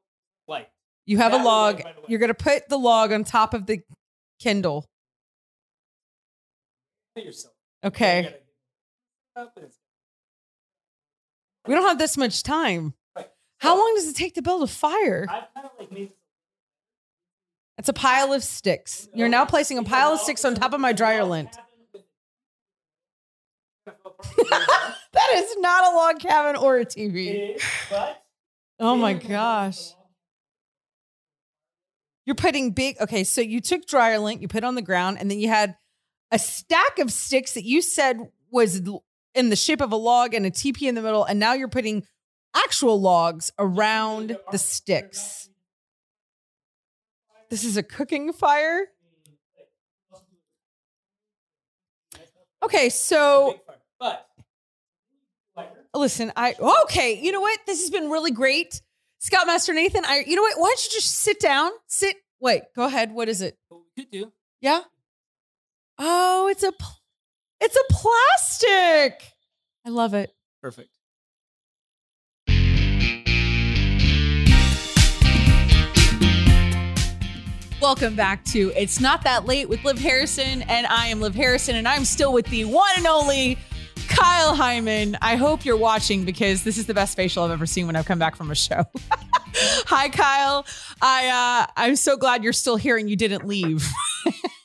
like, 0.47 0.71
You 1.07 1.17
have 1.17 1.33
a 1.33 1.39
log. 1.39 1.77
right 1.77 1.97
away. 1.97 2.07
You're 2.09 2.19
gonna 2.21 2.35
put 2.35 2.69
the 2.69 2.79
log 2.79 3.11
on 3.13 3.25
top 3.25 3.55
of 3.55 3.65
the 3.67 3.81
Kindle. 4.39 4.87
Yourself. 7.25 7.55
Okay. 7.85 8.35
We 11.67 11.75
don't 11.75 11.87
have 11.87 11.99
this 11.99 12.17
much 12.17 12.43
time. 12.43 12.95
Right. 13.15 13.29
How 13.59 13.77
long 13.77 13.95
does 13.97 14.09
it 14.09 14.17
take 14.17 14.35
to 14.35 14.43
build 14.43 14.63
a 14.63 14.67
fire? 14.67 15.27
I've 15.29 15.45
kind 15.55 15.67
of 15.67 15.91
like 15.93 16.13
It's 17.79 17.89
a 17.89 17.93
pile 17.93 18.33
of 18.33 18.43
sticks. 18.43 19.09
You're 19.15 19.29
now 19.29 19.45
placing 19.45 19.79
a 19.79 19.83
pile 19.83 20.13
of 20.13 20.21
sticks 20.21 20.45
on 20.45 20.55
top 20.55 20.73
of 20.73 20.81
my 20.81 20.93
dryer 20.93 21.25
lint. 21.25 21.57
That 25.17 25.33
is 25.35 25.57
not 25.59 25.93
a 25.93 25.97
log 25.97 26.19
cabin 26.21 26.57
or 26.57 26.79
a 26.79 26.85
TV. 26.85 27.59
but 27.91 28.23
Oh 28.79 28.97
my 28.97 29.15
gosh. 29.15 29.95
You're 32.27 32.35
putting 32.35 32.73
big, 32.73 33.01
okay, 33.01 33.25
so 33.25 33.41
you 33.41 33.61
took 33.61 33.87
dryer 33.87 34.19
lint, 34.19 34.43
you 34.43 34.49
put 34.49 34.59
it 34.59 34.65
on 34.65 34.75
the 34.75 34.83
ground, 34.83 35.19
and 35.19 35.31
then 35.31 35.39
you 35.39 35.49
had 35.49 35.77
a 36.31 36.39
stack 36.39 36.99
of 36.99 37.13
sticks 37.13 37.55
that 37.55 37.65
you 37.65 37.83
said 37.83 38.19
was 38.51 38.83
in 39.35 39.51
the 39.51 39.57
shape 39.57 39.81
of 39.81 39.93
a 39.93 39.97
log 39.97 40.35
and 40.35 40.47
a 40.47 40.51
teepee 40.51 40.89
in 40.89 40.95
the 40.95 41.03
middle, 41.03 41.25
and 41.25 41.39
now 41.39 41.53
you're 41.53 41.69
putting 41.69 42.05
actual 42.55 43.01
logs 43.01 43.53
around 43.59 44.37
the 44.51 44.59
sticks. 44.59 45.49
This 47.51 47.65
is 47.65 47.77
a 47.77 47.83
cooking 47.83 48.33
fire. 48.33 48.87
Okay, 52.63 52.89
so 52.89 53.61
but 54.01 54.27
listen, 55.95 56.33
I 56.35 56.55
okay, 56.85 57.21
you 57.21 57.31
know 57.31 57.41
what? 57.41 57.61
This 57.67 57.81
has 57.83 57.91
been 57.91 58.11
really 58.11 58.33
great. 58.33 58.81
Scoutmaster 59.19 59.73
Nathan, 59.73 60.05
I 60.05 60.25
you 60.27 60.35
know 60.35 60.43
what? 60.43 60.59
Why 60.59 60.69
don't 60.69 60.85
you 60.85 60.91
just 60.91 61.17
sit 61.17 61.39
down? 61.39 61.71
Sit. 61.87 62.17
Wait, 62.41 62.63
go 62.75 62.85
ahead. 62.85 63.13
What 63.13 63.29
is 63.29 63.41
it? 63.41 63.57
what 63.69 63.83
we 63.97 64.03
could 64.03 64.11
do 64.11 64.33
Yeah. 64.61 64.81
Oh, 65.99 66.49
it's 66.49 66.63
a 66.63 66.73
pl- 66.73 67.01
it's 67.61 67.77
a 67.77 67.93
plastic. 67.93 69.33
I 69.87 69.89
love 69.89 70.15
it. 70.15 70.35
perfect. 70.63 70.91
Welcome 77.81 78.17
back 78.17 78.45
to 78.47 78.73
It's 78.77 79.01
Not 79.01 79.23
That 79.25 79.47
Late 79.47 79.69
with 79.69 79.85
Liv 79.85 79.99
Harrison, 79.99 80.63
and 80.63 80.87
I 80.87 81.07
am 81.07 81.21
Liv 81.21 81.35
Harrison, 81.35 81.77
and 81.77 81.87
I'm 81.87 82.05
still 82.05 82.33
with 82.33 82.47
the 82.47 82.65
one 82.65 82.89
and 82.97 83.07
only 83.07 83.57
Kyle 84.09 84.57
Heimann. 84.57 85.17
I 85.23 85.37
hope 85.37 85.65
you're 85.65 85.77
watching 85.77 86.25
because 86.25 86.65
this 86.65 86.79
is 86.79 86.87
the 86.87 86.95
best 86.95 87.17
facial 87.17 87.45
I've 87.45 87.51
ever 87.51 87.67
seen 87.67 87.87
when 87.87 87.95
I've 87.95 88.07
come 88.07 88.19
back 88.19 88.35
from 88.35 88.51
a 88.51 88.55
show. 88.55 88.85
Hi, 89.87 90.09
Kyle. 90.09 90.67
I 91.01 91.29
uh, 91.29 91.73
I'm 91.77 91.97
so 91.97 92.17
glad 92.17 92.43
you're 92.43 92.53
still 92.53 92.77
here 92.77 92.97
and 92.97 93.09
you 93.09 93.17
didn't 93.17 93.47
leave. 93.47 93.87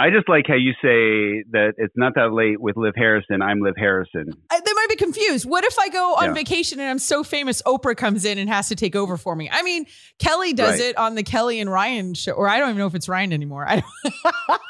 I 0.00 0.08
just 0.08 0.30
like 0.30 0.46
how 0.48 0.54
you 0.54 0.72
say 0.82 1.44
that 1.50 1.74
it's 1.76 1.92
not 1.94 2.14
that 2.14 2.32
late 2.32 2.58
with 2.58 2.76
Liv 2.78 2.94
Harrison. 2.96 3.42
I'm 3.42 3.60
Liv 3.60 3.74
Harrison. 3.76 4.32
I- 4.50 4.58
that 4.58 4.72
might 4.74 4.86
be 4.88 4.96
confused. 4.96 5.44
What 5.44 5.62
if 5.64 5.78
I 5.78 5.90
go 5.90 6.14
on 6.14 6.28
Yeah. 6.28 6.32
vacation 6.32 6.80
and 6.80 6.88
I'm 6.88 6.98
so 6.98 7.22
famous, 7.22 7.60
Oprah 7.66 7.94
comes 7.94 8.24
in 8.24 8.38
and 8.38 8.48
has 8.48 8.68
to 8.68 8.74
take 8.74 8.96
over 8.96 9.18
for 9.18 9.36
me? 9.36 9.50
I 9.52 9.62
mean, 9.62 9.84
Kelly 10.18 10.54
does 10.54 10.80
Right. 10.80 10.88
it 10.88 10.96
on 10.96 11.16
the 11.16 11.22
Kelly 11.22 11.60
and 11.60 11.70
Ryan 11.70 12.14
show, 12.14 12.32
or 12.32 12.48
I 12.48 12.58
don't 12.58 12.70
even 12.70 12.78
know 12.78 12.86
if 12.86 12.94
it's 12.94 13.10
Ryan 13.10 13.32
anymore. 13.34 13.66
I 13.68 13.82
don't 13.82 14.60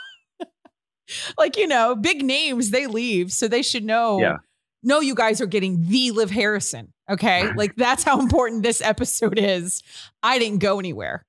like, 1.38 1.56
you 1.56 1.68
know, 1.68 1.94
big 1.94 2.24
names, 2.24 2.70
they 2.70 2.88
leave. 2.88 3.30
So 3.32 3.46
they 3.46 3.62
should 3.62 3.84
know. 3.84 4.20
Yeah. 4.20 4.36
No, 4.82 4.98
you 5.00 5.14
guys 5.14 5.40
are 5.40 5.46
getting 5.46 5.86
the 5.88 6.10
Liv 6.10 6.30
Harrison. 6.32 6.92
Okay. 7.08 7.52
like 7.52 7.76
that's 7.76 8.02
how 8.02 8.18
important 8.20 8.62
this 8.64 8.80
episode 8.80 9.38
is. 9.38 9.82
I 10.24 10.38
didn't 10.40 10.58
go 10.58 10.78
anywhere. 10.80 11.24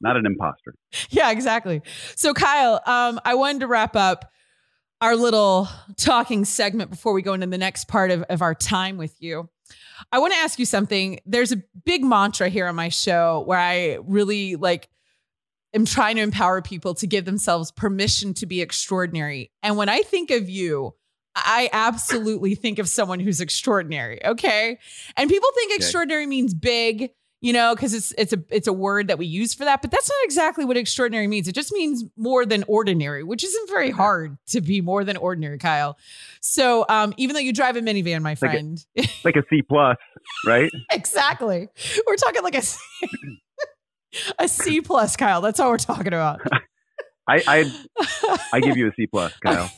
Not 0.00 0.16
an 0.16 0.26
imposter. 0.26 0.74
Yeah, 1.10 1.30
exactly. 1.30 1.82
So, 2.16 2.34
Kyle, 2.34 2.80
um, 2.86 3.20
I 3.24 3.34
wanted 3.34 3.60
to 3.60 3.66
wrap 3.66 3.96
up 3.96 4.30
our 5.00 5.16
little 5.16 5.68
talking 5.96 6.44
segment 6.44 6.90
before 6.90 7.12
we 7.12 7.22
go 7.22 7.32
into 7.34 7.46
the 7.46 7.58
next 7.58 7.86
part 7.88 8.10
of, 8.10 8.22
of 8.24 8.42
our 8.42 8.54
time 8.54 8.96
with 8.96 9.14
you. 9.20 9.48
I 10.12 10.18
want 10.18 10.32
to 10.32 10.38
ask 10.38 10.58
you 10.58 10.66
something. 10.66 11.20
There's 11.26 11.52
a 11.52 11.62
big 11.84 12.04
mantra 12.04 12.48
here 12.48 12.66
on 12.66 12.74
my 12.74 12.88
show 12.88 13.42
where 13.46 13.58
I 13.58 13.98
really 14.02 14.56
like 14.56 14.88
am 15.74 15.84
trying 15.84 16.16
to 16.16 16.22
empower 16.22 16.60
people 16.60 16.94
to 16.94 17.06
give 17.06 17.24
themselves 17.24 17.70
permission 17.70 18.34
to 18.34 18.46
be 18.46 18.60
extraordinary. 18.60 19.52
And 19.62 19.76
when 19.76 19.88
I 19.88 20.00
think 20.02 20.30
of 20.30 20.48
you, 20.50 20.94
I 21.36 21.70
absolutely 21.72 22.56
think 22.56 22.78
of 22.78 22.88
someone 22.88 23.20
who's 23.20 23.40
extraordinary. 23.40 24.24
Okay. 24.24 24.78
And 25.16 25.30
people 25.30 25.48
think 25.54 25.70
Okay. 25.70 25.76
extraordinary 25.76 26.26
means 26.26 26.52
big, 26.54 27.10
you 27.42 27.52
know, 27.54 27.74
because 27.74 27.94
it's 27.94 28.12
it's 28.18 28.32
a 28.34 28.42
it's 28.50 28.66
a 28.68 28.72
word 28.72 29.08
that 29.08 29.18
we 29.18 29.24
use 29.26 29.54
for 29.54 29.64
that, 29.64 29.80
but 29.82 29.90
that's 29.90 30.08
not 30.08 30.18
exactly 30.24 30.64
what 30.64 30.76
extraordinary 30.76 31.26
means. 31.26 31.48
It 31.48 31.54
just 31.54 31.72
means 31.72 32.04
more 32.16 32.44
than 32.44 32.64
ordinary, 32.68 33.24
which 33.24 33.42
isn't 33.44 33.68
very 33.70 33.90
hard 33.90 34.36
to 34.48 34.60
be 34.60 34.80
more 34.82 35.04
than 35.04 35.16
ordinary, 35.16 35.56
Kyle. 35.58 35.96
So 36.40 36.84
um, 36.88 37.14
even 37.16 37.34
though 37.34 37.40
you 37.40 37.52
drive 37.52 37.76
a 37.76 37.80
minivan, 37.80 38.20
my 38.22 38.30
Like 38.30 38.36
a- 38.36 38.38
friend, 38.38 38.86
Like 39.24 39.36
a 39.36 39.42
C 39.48 39.62
plus, 39.62 39.96
right? 40.46 40.70
exactly, 40.92 41.68
we're 42.06 42.16
talking 42.16 42.42
like 42.42 42.56
a 42.56 42.62
C- 42.62 42.78
a 44.38 44.46
C 44.48 44.80
plus, 44.82 45.16
Kyle. 45.16 45.40
That's 45.40 45.60
all 45.60 45.70
we're 45.70 45.78
talking 45.78 46.08
about. 46.08 46.40
I 47.28 47.42
I, 47.46 48.44
I 48.54 48.60
give 48.60 48.76
you 48.76 48.88
a 48.88 48.92
C 48.96 49.06
plus, 49.06 49.32
Kyle. 49.38 49.70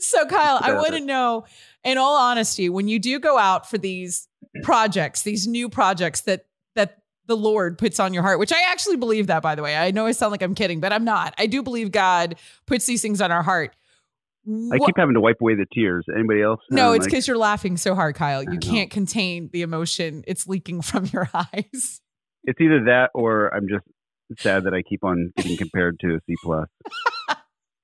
so 0.00 0.26
Kyle, 0.26 0.58
I 0.60 0.72
want 0.74 0.94
to 0.94 1.00
know, 1.00 1.44
in 1.82 1.98
all 1.98 2.16
honesty, 2.16 2.68
when 2.68 2.88
you 2.88 2.98
do 2.98 3.18
go 3.18 3.38
out 3.38 3.68
for 3.68 3.76
these 3.78 4.26
projects, 4.62 5.22
these 5.22 5.46
new 5.46 5.68
projects 5.68 6.22
that 6.22 6.46
that 6.74 6.98
the 7.26 7.36
Lord 7.36 7.78
puts 7.78 7.98
on 7.98 8.12
your 8.12 8.22
heart, 8.22 8.38
which 8.38 8.52
I 8.52 8.70
actually 8.70 8.96
believe 8.96 9.28
that, 9.28 9.42
by 9.42 9.54
the 9.54 9.62
way. 9.62 9.76
I 9.76 9.90
know 9.90 10.06
I 10.06 10.12
sound 10.12 10.32
like 10.32 10.42
I'm 10.42 10.54
kidding, 10.54 10.80
but 10.80 10.92
I'm 10.92 11.04
not. 11.04 11.34
I 11.38 11.46
do 11.46 11.62
believe 11.62 11.90
God 11.90 12.36
puts 12.66 12.86
these 12.86 13.02
things 13.02 13.20
on 13.20 13.32
our 13.32 13.42
heart. 13.42 13.74
I 14.46 14.78
keep 14.78 14.96
having 14.98 15.14
to 15.14 15.20
wipe 15.20 15.40
away 15.40 15.54
the 15.54 15.64
tears. 15.72 16.04
Anybody 16.14 16.42
else? 16.42 16.60
no, 16.70 16.92
it's 16.92 17.04
like, 17.04 17.10
because 17.10 17.26
you're 17.26 17.38
laughing 17.38 17.78
so 17.78 17.94
hard, 17.94 18.14
Kyle. 18.14 18.42
You 18.42 18.58
can't 18.58 18.90
contain 18.90 19.48
the 19.52 19.62
emotion. 19.62 20.22
It's 20.26 20.46
leaking 20.46 20.82
from 20.82 21.06
your 21.06 21.30
eyes. 21.32 22.02
it's 22.44 22.60
either 22.60 22.84
that 22.84 23.10
or 23.14 23.54
I'm 23.54 23.66
just 23.68 23.84
sad 24.42 24.64
that 24.64 24.74
I 24.74 24.82
keep 24.82 25.02
on 25.02 25.32
getting 25.36 25.56
compared 25.56 25.98
to 26.00 26.16
a 26.16 26.18
C 26.26 26.34
plus. 26.42 26.68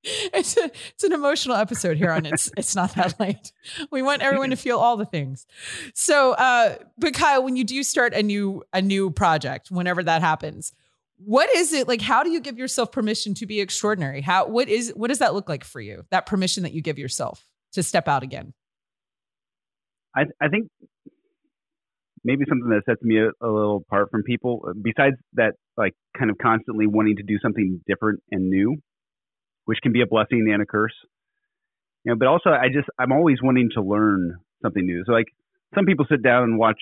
it's 0.04 0.56
a, 0.56 0.70
it's 0.90 1.04
an 1.04 1.12
emotional 1.12 1.56
episode 1.56 1.96
here 1.96 2.10
on 2.10 2.24
it's 2.24 2.50
it's 2.56 2.74
not 2.74 2.94
that 2.94 3.20
late. 3.20 3.52
We 3.90 4.02
want 4.02 4.22
everyone 4.22 4.50
to 4.50 4.56
feel 4.56 4.78
all 4.78 4.96
the 4.96 5.04
things. 5.04 5.46
So, 5.94 6.32
uh, 6.32 6.76
but 6.96 7.14
Kyle, 7.14 7.42
when 7.42 7.56
you 7.56 7.64
do 7.64 7.82
start 7.82 8.14
a 8.14 8.22
new 8.22 8.62
a 8.72 8.80
new 8.80 9.10
project, 9.10 9.70
whenever 9.70 10.02
that 10.02 10.22
happens, 10.22 10.72
what 11.18 11.54
is 11.54 11.72
it 11.72 11.86
like? 11.86 12.00
How 12.00 12.22
do 12.22 12.30
you 12.30 12.40
give 12.40 12.58
yourself 12.58 12.92
permission 12.92 13.34
to 13.34 13.46
be 13.46 13.60
extraordinary? 13.60 14.22
How 14.22 14.46
what 14.46 14.68
is 14.68 14.90
what 14.96 15.08
does 15.08 15.18
that 15.18 15.34
look 15.34 15.48
like 15.48 15.64
for 15.64 15.80
you? 15.80 16.04
That 16.10 16.24
permission 16.24 16.62
that 16.62 16.72
you 16.72 16.80
give 16.80 16.98
yourself 16.98 17.46
to 17.72 17.82
step 17.82 18.08
out 18.08 18.22
again. 18.22 18.54
I 20.16 20.22
I 20.40 20.48
think 20.48 20.70
maybe 22.24 22.44
something 22.48 22.68
that 22.70 22.82
sets 22.86 23.02
me 23.02 23.18
a, 23.18 23.28
a 23.44 23.48
little 23.48 23.84
apart 23.88 24.10
from 24.10 24.22
people, 24.22 24.72
besides 24.82 25.16
that, 25.34 25.54
like 25.76 25.94
kind 26.16 26.30
of 26.30 26.38
constantly 26.38 26.86
wanting 26.86 27.16
to 27.16 27.22
do 27.22 27.38
something 27.42 27.80
different 27.86 28.22
and 28.30 28.50
new, 28.50 28.76
which 29.70 29.78
can 29.84 29.92
be 29.92 30.00
a 30.00 30.06
blessing 30.06 30.50
and 30.52 30.60
a 30.60 30.66
curse. 30.66 30.96
You 32.02 32.10
know, 32.10 32.18
but 32.18 32.26
also 32.26 32.50
I 32.50 32.66
just 32.74 32.88
I'm 32.98 33.12
always 33.12 33.38
wanting 33.40 33.68
to 33.74 33.80
learn 33.80 34.34
something 34.64 34.84
new. 34.84 35.04
So 35.06 35.12
like 35.12 35.28
some 35.76 35.84
people 35.84 36.06
sit 36.10 36.24
down 36.24 36.42
and 36.42 36.58
watch 36.58 36.80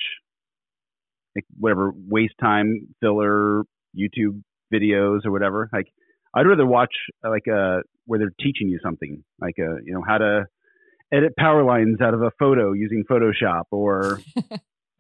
like 1.36 1.44
whatever 1.58 1.92
waste 1.94 2.32
time 2.40 2.88
filler 3.02 3.64
YouTube 3.94 4.42
videos 4.72 5.26
or 5.26 5.32
whatever. 5.32 5.68
Like 5.70 5.88
I'd 6.34 6.46
rather 6.46 6.64
watch 6.64 6.94
like 7.22 7.46
uh 7.46 7.80
where 8.06 8.18
they're 8.18 8.32
teaching 8.40 8.70
you 8.70 8.78
something, 8.82 9.22
like 9.38 9.56
uh 9.58 9.76
you 9.84 9.92
know 9.92 10.02
how 10.08 10.16
to 10.16 10.46
edit 11.12 11.34
power 11.38 11.64
lines 11.64 12.00
out 12.00 12.14
of 12.14 12.22
a 12.22 12.30
photo 12.38 12.72
using 12.72 13.04
Photoshop 13.10 13.64
or 13.70 14.18
you 14.34 14.50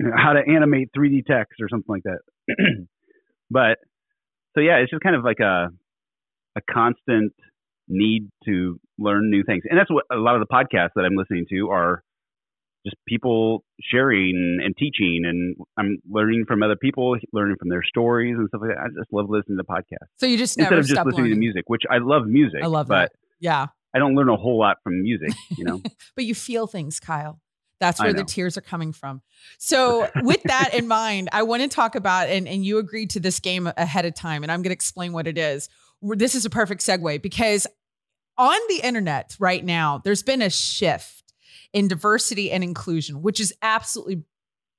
know, 0.00 0.12
how 0.14 0.34
to 0.34 0.40
animate 0.46 0.90
3D 0.94 1.24
text 1.24 1.54
or 1.62 1.70
something 1.70 1.88
like 1.88 2.02
that. 2.02 2.18
but 3.50 3.78
so 4.54 4.60
yeah, 4.60 4.76
it's 4.76 4.90
just 4.90 5.02
kind 5.02 5.16
of 5.16 5.24
like 5.24 5.40
a 5.40 5.68
a 6.54 6.60
constant 6.70 7.32
need 7.88 8.28
to 8.44 8.78
learn 8.98 9.30
new 9.30 9.42
things, 9.44 9.64
and 9.68 9.78
that's 9.78 9.90
what 9.90 10.04
a 10.12 10.16
lot 10.16 10.36
of 10.36 10.46
the 10.46 10.52
podcasts 10.52 10.90
that 10.96 11.04
I'm 11.04 11.16
listening 11.16 11.46
to 11.50 11.70
are 11.70 12.02
just 12.84 12.96
people 13.06 13.64
sharing 13.80 14.60
and 14.64 14.74
teaching, 14.76 15.22
and 15.24 15.56
I'm 15.76 15.98
learning 16.08 16.44
from 16.46 16.62
other 16.62 16.76
people, 16.76 17.16
learning 17.32 17.56
from 17.58 17.68
their 17.68 17.82
stories 17.82 18.36
and 18.38 18.48
stuff 18.48 18.60
like 18.62 18.70
that. 18.70 18.78
I 18.78 18.86
just 18.88 19.12
love 19.12 19.26
listening 19.28 19.58
to 19.58 19.64
podcasts 19.64 20.08
So 20.16 20.26
you 20.26 20.38
just 20.38 20.56
instead 20.56 20.70
never 20.70 20.80
of 20.80 20.86
just 20.86 21.04
listening 21.04 21.24
learning. 21.24 21.34
to 21.34 21.38
music, 21.38 21.64
which 21.66 21.82
I 21.90 21.98
love 21.98 22.26
music. 22.26 22.60
I 22.62 22.66
love 22.66 22.88
but 22.88 23.10
that. 23.10 23.12
Yeah. 23.40 23.66
I 23.94 23.98
don't 23.98 24.14
learn 24.14 24.28
a 24.28 24.36
whole 24.36 24.58
lot 24.58 24.76
from 24.84 25.02
music, 25.02 25.32
you 25.56 25.64
know. 25.64 25.80
but 26.14 26.24
you 26.24 26.34
feel 26.34 26.66
things, 26.66 27.00
Kyle. 27.00 27.40
That's 27.80 28.00
where 28.00 28.12
the 28.12 28.24
tears 28.24 28.58
are 28.58 28.62
coming 28.62 28.92
from. 28.92 29.22
So, 29.58 30.08
with 30.22 30.42
that 30.44 30.74
in 30.74 30.88
mind, 30.88 31.28
I 31.32 31.44
want 31.44 31.62
to 31.62 31.68
talk 31.68 31.94
about, 31.94 32.28
and, 32.28 32.48
and 32.48 32.64
you 32.64 32.78
agreed 32.78 33.10
to 33.10 33.20
this 33.20 33.38
game 33.38 33.70
ahead 33.76 34.04
of 34.04 34.14
time, 34.14 34.42
and 34.42 34.50
I'm 34.50 34.62
going 34.62 34.70
to 34.70 34.74
explain 34.74 35.12
what 35.12 35.28
it 35.28 35.38
is. 35.38 35.68
This 36.02 36.34
is 36.34 36.44
a 36.44 36.50
perfect 36.50 36.80
segue 36.82 37.22
because 37.22 37.66
on 38.36 38.58
the 38.68 38.80
internet 38.82 39.36
right 39.40 39.64
now, 39.64 40.00
there's 40.04 40.22
been 40.22 40.42
a 40.42 40.50
shift 40.50 41.32
in 41.72 41.88
diversity 41.88 42.50
and 42.50 42.62
inclusion, 42.62 43.20
which 43.22 43.40
is 43.40 43.52
absolutely 43.62 44.22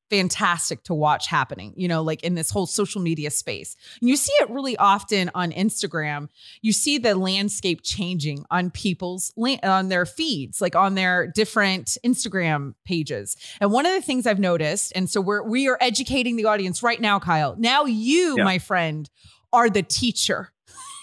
fantastic 0.09 0.81
to 0.83 0.93
watch 0.93 1.27
happening, 1.27 1.71
you 1.77 1.87
know, 1.87 2.01
like 2.01 2.23
in 2.23 2.33
this 2.33 2.49
whole 2.49 2.65
social 2.65 2.99
media 2.99 3.29
space. 3.29 3.75
And 4.01 4.09
you 4.09 4.17
see 4.17 4.33
it 4.39 4.49
really 4.49 4.75
often 4.77 5.29
on 5.35 5.51
Instagram. 5.51 6.29
You 6.63 6.73
see 6.73 6.97
the 6.97 7.13
landscape 7.15 7.81
changing 7.83 8.43
on 8.49 8.71
people's 8.71 9.31
on 9.61 9.89
their 9.89 10.07
feeds, 10.07 10.61
like 10.61 10.75
on 10.75 10.95
their 10.95 11.27
different 11.27 11.95
Instagram 12.03 12.73
pages. 12.85 13.35
And 13.61 13.71
one 13.71 13.85
of 13.85 13.93
the 13.93 14.01
things 14.01 14.25
I've 14.25 14.39
noticed, 14.39 14.93
and 14.95 15.07
so 15.07 15.21
we're 15.21 15.43
we 15.43 15.67
are 15.67 15.77
educating 15.79 16.37
the 16.37 16.45
audience 16.45 16.81
right 16.81 16.99
now, 16.99 17.19
Kyle. 17.19 17.55
Now 17.59 17.85
you, 17.85 18.35
Yeah. 18.37 18.45
my 18.45 18.57
friend, 18.57 19.07
are 19.53 19.69
the 19.69 19.83
teacher. 19.83 20.51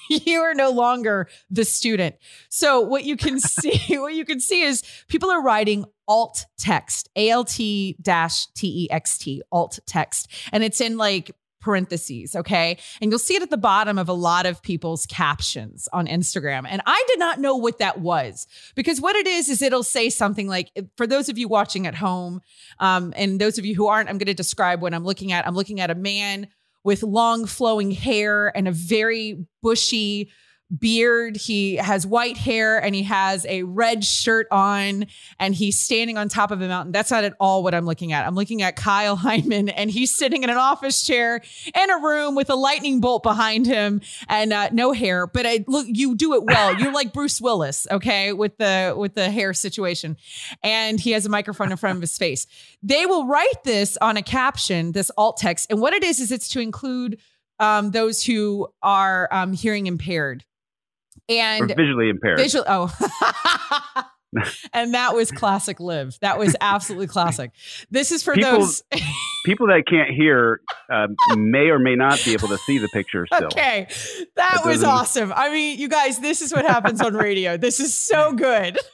you 0.25 0.41
are 0.41 0.55
no 0.55 0.71
longer 0.71 1.29
the 1.51 1.65
student. 1.65 2.17
So 2.49 2.81
what 2.81 3.05
you 3.05 3.17
can 3.17 3.39
see, 3.41 3.99
what 3.99 4.15
you 4.15 4.25
can 4.25 4.41
see 4.41 4.63
is 4.63 4.83
people 5.09 5.31
are 5.31 5.43
writing 5.43 5.85
alt 6.09 6.47
text, 6.59 7.09
A 7.17 7.31
L 7.31 7.45
T 7.45 7.97
dash 8.01 8.47
T 8.55 8.85
E 8.85 8.91
X 8.91 9.19
T, 9.19 9.43
alt 9.53 9.79
text. 9.87 10.31
And 10.53 10.63
it's 10.63 10.81
in 10.81 10.97
like 10.97 11.33
parentheses, 11.67 12.37
okay? 12.37 12.79
And 13.01 13.11
you'll 13.11 13.19
see 13.19 13.35
it 13.35 13.43
at 13.43 13.51
the 13.51 13.57
bottom 13.57 13.99
of 13.99 14.09
a 14.09 14.13
lot 14.13 14.47
of 14.47 14.63
people's 14.63 15.05
captions 15.05 15.89
on 15.93 16.07
Instagram. 16.07 16.65
And 16.69 16.81
I 16.87 17.05
did 17.09 17.19
not 17.19 17.41
know 17.41 17.57
what 17.57 17.81
that 17.81 17.99
was 17.99 18.47
because 18.77 19.01
what 19.01 19.17
it 19.17 19.27
is 19.27 19.49
is 19.49 19.63
it'll 19.63 19.83
say 19.83 20.09
something 20.09 20.47
like 20.47 20.71
for 20.97 21.09
those 21.09 21.29
of 21.29 21.39
you 21.39 21.49
watching 21.49 21.89
at 21.89 21.97
home 21.97 22.41
um, 22.79 23.13
and 23.17 23.41
those 23.41 23.59
of 23.59 23.65
you 23.65 23.75
who 23.75 23.89
aren't, 23.89 24.09
I'm 24.09 24.17
going 24.17 24.27
to 24.27 24.35
describe 24.35 24.81
what 24.81 24.95
I'm 24.95 25.05
looking 25.05 25.33
at. 25.33 25.45
I'm 25.45 25.57
looking 25.57 25.81
at 25.81 25.91
a 25.91 25.97
man 25.97 26.47
with 26.87 27.03
long 27.03 27.47
flowing 27.47 27.91
hair 27.91 28.57
and 28.57 28.69
a 28.69 28.73
very 28.73 29.45
bushy 29.61 30.31
beard. 30.77 31.37
He 31.37 31.77
has 31.77 32.07
white 32.07 32.37
hair 32.37 32.79
and 32.83 32.95
he 32.95 33.05
has 33.05 33.47
a 33.47 33.63
red 33.63 34.05
shirt 34.05 34.49
on 34.51 35.07
and 35.39 35.55
he's 35.55 35.79
standing 35.79 36.19
on 36.19 36.29
top 36.29 36.51
of 36.51 36.61
a 36.61 36.69
mountain. 36.69 36.93
That's 36.93 37.11
not 37.11 37.25
at 37.25 37.35
all 37.39 37.63
what 37.63 37.75
I'm 37.75 37.87
looking 37.87 38.13
at. 38.13 38.27
I'm 38.27 38.35
looking 38.35 38.63
at 38.63 38.77
Kyle 38.77 39.17
Heimann 39.17 39.73
and 39.75 39.91
he's 39.91 40.15
sitting 40.15 40.43
in 40.43 40.51
an 40.51 40.57
office 40.57 41.05
chair 41.05 41.41
in 41.75 41.91
a 41.91 41.99
room 41.99 42.35
with 42.35 42.51
a 42.51 42.55
lightning 42.55 43.01
bolt 43.01 43.23
behind 43.23 43.67
him 43.67 44.01
and 44.29 44.53
uh, 44.53 44.71
no 44.73 44.93
hair. 44.93 45.27
But 45.27 45.47
I 45.47 45.65
look, 45.67 45.87
you 45.89 46.17
do 46.17 46.35
it 46.35 46.45
well. 46.45 46.79
You're 46.79 46.93
like 46.93 47.13
Bruce 47.13 47.41
Willis, 47.41 47.87
okay, 47.91 48.33
with 48.33 48.57
the 48.59 48.95
with 48.97 49.15
the 49.15 49.31
hair 49.31 49.55
situation. 49.55 50.17
And 50.63 50.99
he 50.99 51.13
has 51.13 51.27
a 51.27 51.29
microphone 51.29 51.71
in 51.71 51.77
front 51.77 51.97
of 51.97 52.01
his 52.01 52.19
face. 52.19 52.47
They 52.83 53.07
will 53.07 53.27
write 53.27 53.65
this 53.65 53.97
on 54.01 54.17
a 54.17 54.23
caption, 54.23 54.93
this 54.93 55.11
alt 55.17 55.37
text, 55.39 55.69
and 55.71 55.81
what 55.81 55.93
it 55.93 56.03
is 56.03 56.21
is 56.21 56.33
it's 56.33 56.49
to 56.49 56.61
include 56.61 57.19
um, 57.59 57.91
those 57.91 58.23
who 58.23 58.69
are 58.83 59.29
um, 59.33 59.53
hearing 59.53 59.87
impaired. 59.87 60.45
Or 61.29 61.35
And 61.35 61.75
visually 61.77 62.09
impaired. 62.11 62.39
Visual. 62.39 62.65
Oh. 62.69 62.93
and 64.73 64.95
that 64.95 65.15
was 65.15 65.31
classic 65.31 65.81
live. 65.81 66.19
That 66.21 66.39
was 66.39 66.57
absolutely 66.61 67.07
classic. 67.07 67.53
This 67.91 68.13
is 68.13 68.23
for 68.23 68.35
People- 68.35 68.53
those. 68.59 68.83
People 69.45 69.69
that 69.69 69.85
can't 69.89 70.11
hear 70.11 70.61
um, 70.93 71.15
may 71.37 71.69
or 71.69 71.79
may 71.79 71.95
not 71.95 72.21
be 72.25 72.33
able 72.33 72.49
to 72.49 72.59
see 72.59 72.79
the 72.79 72.89
picture 72.89 73.27
still. 73.33 73.47
okay. 73.47 73.87
That 74.35 74.55
That 74.55 74.63
was 74.67 74.83
awesome. 74.83 75.33
I 75.35 75.51
mean, 75.53 75.79
you 75.79 75.89
guys, 75.89 76.19
this 76.19 76.43
is 76.43 76.53
what 76.53 76.65
happens 76.67 77.01
on 77.01 77.15
radio. 77.15 77.57
This 77.57 77.79
is 77.79 77.97
so 77.97 78.33
good. 78.33 78.77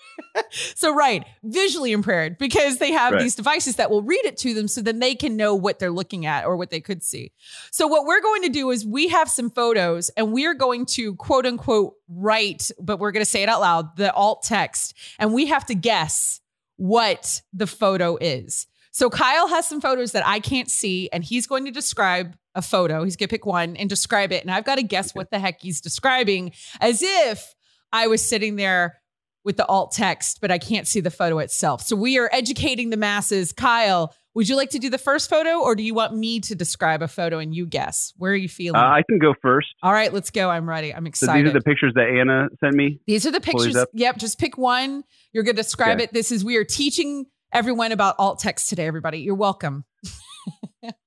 so 0.51 0.95
right, 0.95 1.25
visually 1.43 1.93
impaired 1.93 2.39
because 2.39 2.79
they 2.79 2.93
have 2.93 3.13
Right. 3.13 3.23
these 3.23 3.35
devices 3.35 3.77
that 3.77 3.91
will 3.91 4.03
read 4.03 4.25
it 4.25 4.37
to 4.39 4.55
them 4.55 4.69
so 4.69 4.81
then 4.81 4.99
they 4.99 5.15
can 5.15 5.37
know 5.37 5.55
what 5.55 5.79
they're 5.79 5.91
looking 5.91 6.25
at 6.27 6.45
or 6.45 6.57
what 6.57 6.71
they 6.71 6.81
could 6.81 7.03
see. 7.03 7.33
So 7.71 7.87
what 7.87 8.07
we're 8.07 8.21
going 8.21 8.43
to 8.43 8.49
do 8.49 8.71
is 8.71 8.87
we 8.87 9.09
have 9.09 9.29
some 9.29 9.51
photos 9.51 10.09
and 10.11 10.33
we're 10.33 10.55
going 10.55 10.87
to 10.87 11.15
quote 11.17 11.47
unquote 11.47 11.95
write, 12.09 12.71
but 12.81 12.99
we're 12.99 13.13
going 13.13 13.25
to 13.25 13.31
say 13.31 13.43
it 13.43 13.49
out 13.49 13.61
loud, 13.61 13.97
the 13.97 14.13
alt 14.13 14.43
text 14.43 14.95
and 15.19 15.33
we 15.35 15.47
have 15.47 15.67
to 15.67 15.75
guess 15.75 16.41
what 16.77 17.43
the 17.53 17.67
photo 17.67 18.17
is. 18.21 18.67
So 18.91 19.09
Kyle 19.11 19.49
has 19.49 19.67
some 19.67 19.81
photos 19.81 20.13
that 20.13 20.27
I 20.27 20.41
can't 20.41 20.71
see 20.71 21.09
and 21.13 21.25
he's 21.25 21.47
going 21.47 21.65
to 21.65 21.71
describe 21.71 22.37
a 22.55 22.63
photo. 22.63 23.05
He's 23.05 23.17
going 23.17 23.29
to 23.29 23.33
pick 23.33 23.47
one 23.47 23.77
and 23.77 23.89
describe 23.89 24.33
it 24.33 24.43
and 24.43 24.51
I've 24.51 24.65
got 24.65 24.77
to 24.77 24.83
guess 24.83 25.15
what 25.15 25.31
the 25.31 25.39
heck 25.39 25.61
he's 25.63 25.81
describing 25.81 26.53
as 26.81 27.03
if 27.03 27.55
I 27.93 28.07
was 28.07 28.23
sitting 28.23 28.57
there 28.57 29.02
with 29.45 29.57
the 29.57 29.67
alt 29.67 29.93
text, 29.93 30.41
but 30.41 30.51
I 30.51 30.59
can't 30.59 30.87
see 30.87 31.01
the 31.01 31.11
photo 31.11 31.39
itself. 31.39 31.83
So 31.83 31.97
we 31.97 32.19
are 32.19 32.29
educating 32.33 32.91
the 32.91 32.97
masses. 32.97 33.53
Kyle, 33.53 34.15
would 34.35 34.49
you 34.49 34.57
like 34.57 34.71
to 34.71 34.79
do 34.79 34.89
the 34.89 34.99
first 34.99 35.29
photo 35.29 35.61
or 35.61 35.75
do 35.75 35.83
you 35.83 35.93
want 35.95 36.15
me 36.17 36.41
to 36.41 36.55
describe 36.55 37.03
a 37.03 37.09
photo 37.09 37.39
and 37.39 37.55
you 37.55 37.67
guess? 37.67 38.13
Where 38.17 38.33
are 38.33 38.37
you 38.37 38.47
Uh, 38.47 38.49
feeling? 38.49 38.81
I 38.81 39.03
can 39.09 39.19
go 39.19 39.35
first. 39.43 39.69
All 39.83 39.93
right, 39.93 40.13
let's 40.13 40.31
go. 40.31 40.49
I'm 40.49 40.69
ready. 40.69 40.95
I'm 40.95 41.05
So 41.05 41.09
excited. 41.09 41.45
these 41.45 41.51
are 41.51 41.59
the 41.59 41.65
pictures 41.65 41.93
that 41.97 42.09
Anna 42.09 42.49
sent 42.61 42.75
me. 42.75 43.01
These 43.07 43.27
are 43.27 43.31
the 43.33 43.41
pictures. 43.41 43.77
Yep, 43.93 44.19
just 44.19 44.39
pick 44.39 44.57
one. 44.57 45.03
You're 45.33 45.43
going 45.45 45.57
to 45.57 45.63
describe 45.63 45.97
Okay. 45.97 46.05
it. 46.05 46.13
This 46.13 46.31
is 46.33 46.45
we 46.45 46.57
are 46.57 46.65
teaching 46.65 47.27
everyone 47.53 47.93
about 47.93 48.15
alt 48.19 48.39
text 48.39 48.69
today 48.71 48.87
everybody. 48.87 49.19
You're 49.21 49.35
welcome. 49.35 49.85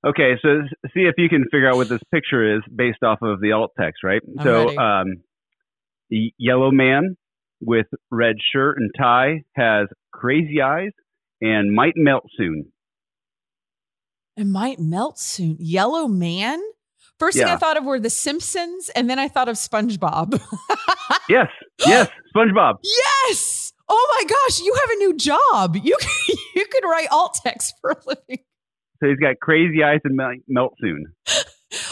Okay, 0.08 0.36
so 0.42 0.62
see 0.94 1.02
if 1.02 1.16
you 1.18 1.28
can 1.28 1.44
figure 1.52 1.70
out 1.70 1.76
what 1.76 1.90
this 1.90 2.00
picture 2.14 2.56
is 2.56 2.62
based 2.74 3.04
off 3.04 3.18
of 3.22 3.42
the 3.42 3.52
alt 3.52 3.72
text, 3.78 4.04
right? 4.06 4.22
I'm 4.40 4.44
so, 4.46 4.66
ready. 4.68 4.78
um, 4.78 5.08
the 6.10 6.32
yellow 6.38 6.72
man 6.72 7.18
with 7.66 7.88
red 8.12 8.36
shirt 8.54 8.78
and 8.78 8.92
tie 8.98 9.42
has 9.56 9.88
crazy 10.14 10.62
eyes 10.62 10.92
and 11.42 11.74
might 11.74 11.94
melt 11.96 12.24
soon. 12.38 12.66
It 14.38 14.46
might 14.48 14.80
melt 14.80 15.18
soon. 15.20 15.58
Yellow 15.60 16.08
man? 16.08 16.62
First 17.20 17.38
thing 17.38 17.48
I 17.48 17.56
thought 17.56 17.78
of 17.78 17.86
were 17.86 18.00
the 18.00 18.10
Simpsons 18.10 18.90
and 18.90 19.10
then 19.10 19.18
I 19.20 19.28
thought 19.30 19.48
of 19.50 19.56
SpongeBob. 19.56 20.42
Yes, 21.30 21.48
yes, 21.86 22.08
SpongeBob. 22.36 22.76
yes. 22.84 23.74
Oh 23.90 24.18
my 24.20 24.28
gosh, 24.28 24.60
you 24.60 24.74
have 24.82 24.90
a 24.92 24.96
new 24.98 25.16
job. 25.18 25.76
You 25.76 25.96
can, 26.00 26.36
you 26.56 26.66
could 26.68 26.84
write 26.84 27.08
alt 27.12 27.38
text 27.44 27.74
for 27.82 27.92
a 27.92 27.98
living. 28.06 28.44
So 29.02 29.10
he's 29.10 29.18
got 29.20 29.40
crazy 29.40 29.84
eyes 29.84 30.02
and 30.04 30.16
might 30.16 30.42
melt 30.48 30.74
soon. 30.80 31.06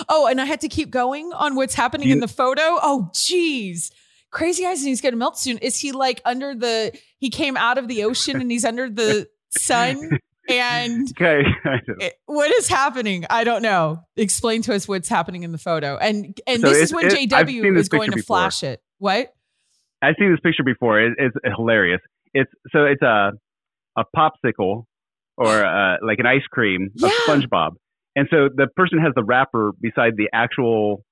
Oh, 0.07 0.27
and 0.27 0.39
I 0.39 0.45
had 0.45 0.61
to 0.61 0.69
keep 0.69 0.91
going 0.91 1.33
on 1.33 1.55
what's 1.55 1.73
happening 1.73 2.07
You- 2.07 2.13
in 2.13 2.19
the 2.21 2.27
photo. 2.27 2.61
Oh, 2.61 3.09
geez. 3.13 3.91
Crazy 4.33 4.65
eyes 4.65 4.79
and 4.79 4.87
he's 4.89 4.99
going 5.01 5.13
to 5.13 5.17
melt 5.17 5.37
soon. 5.37 5.57
Is 5.59 5.79
he 5.79 5.91
like 5.91 6.21
under 6.25 6.55
the, 6.55 6.91
he 7.19 7.29
came 7.29 7.55
out 7.55 7.77
of 7.77 7.87
the 7.87 8.03
ocean 8.03 8.41
and 8.41 8.49
he's 8.51 8.65
under 8.65 8.89
the 8.89 9.27
sun? 9.49 10.19
And 10.49 11.07
Okay, 11.21 11.43
it- 11.99 12.15
what 12.25 12.51
is 12.51 12.67
happening? 12.67 13.25
I 13.29 13.43
don't 13.45 13.61
know. 13.61 14.01
Explain 14.17 14.61
to 14.63 14.73
us 14.75 14.87
what's 14.87 15.07
happening 15.07 15.43
in 15.43 15.51
the 15.53 15.57
photo. 15.57 15.95
And 15.97 16.37
and 16.45 16.61
So 16.61 16.69
this 16.69 16.79
is 16.79 16.93
when 16.93 17.05
it- 17.05 17.29
JW 17.29 17.77
is 17.77 17.87
going 17.87 18.09
to 18.11 18.17
before. 18.17 18.37
flash 18.39 18.63
it. 18.63 18.81
What? 18.97 19.33
I've 20.01 20.15
seen 20.19 20.31
this 20.31 20.39
picture 20.41 20.63
before. 20.63 20.99
It, 20.99 21.13
it's 21.17 21.35
hilarious. 21.55 22.01
It's 22.33 22.51
so 22.73 22.83
it's 22.85 23.01
a 23.01 23.31
a 23.95 24.03
popsicle 24.15 24.83
or 25.37 25.47
uh, 25.65 25.97
like 26.05 26.19
an 26.19 26.25
ice 26.25 26.41
cream 26.51 26.89
of 27.01 27.09
Yeah. 27.09 27.17
SpongeBob, 27.25 27.75
and 28.15 28.27
so 28.29 28.49
the 28.53 28.67
person 28.75 28.97
has 28.99 29.13
the 29.15 29.23
wrapper 29.23 29.71
beside 29.79 30.17
the 30.17 30.27
actual 30.33 31.05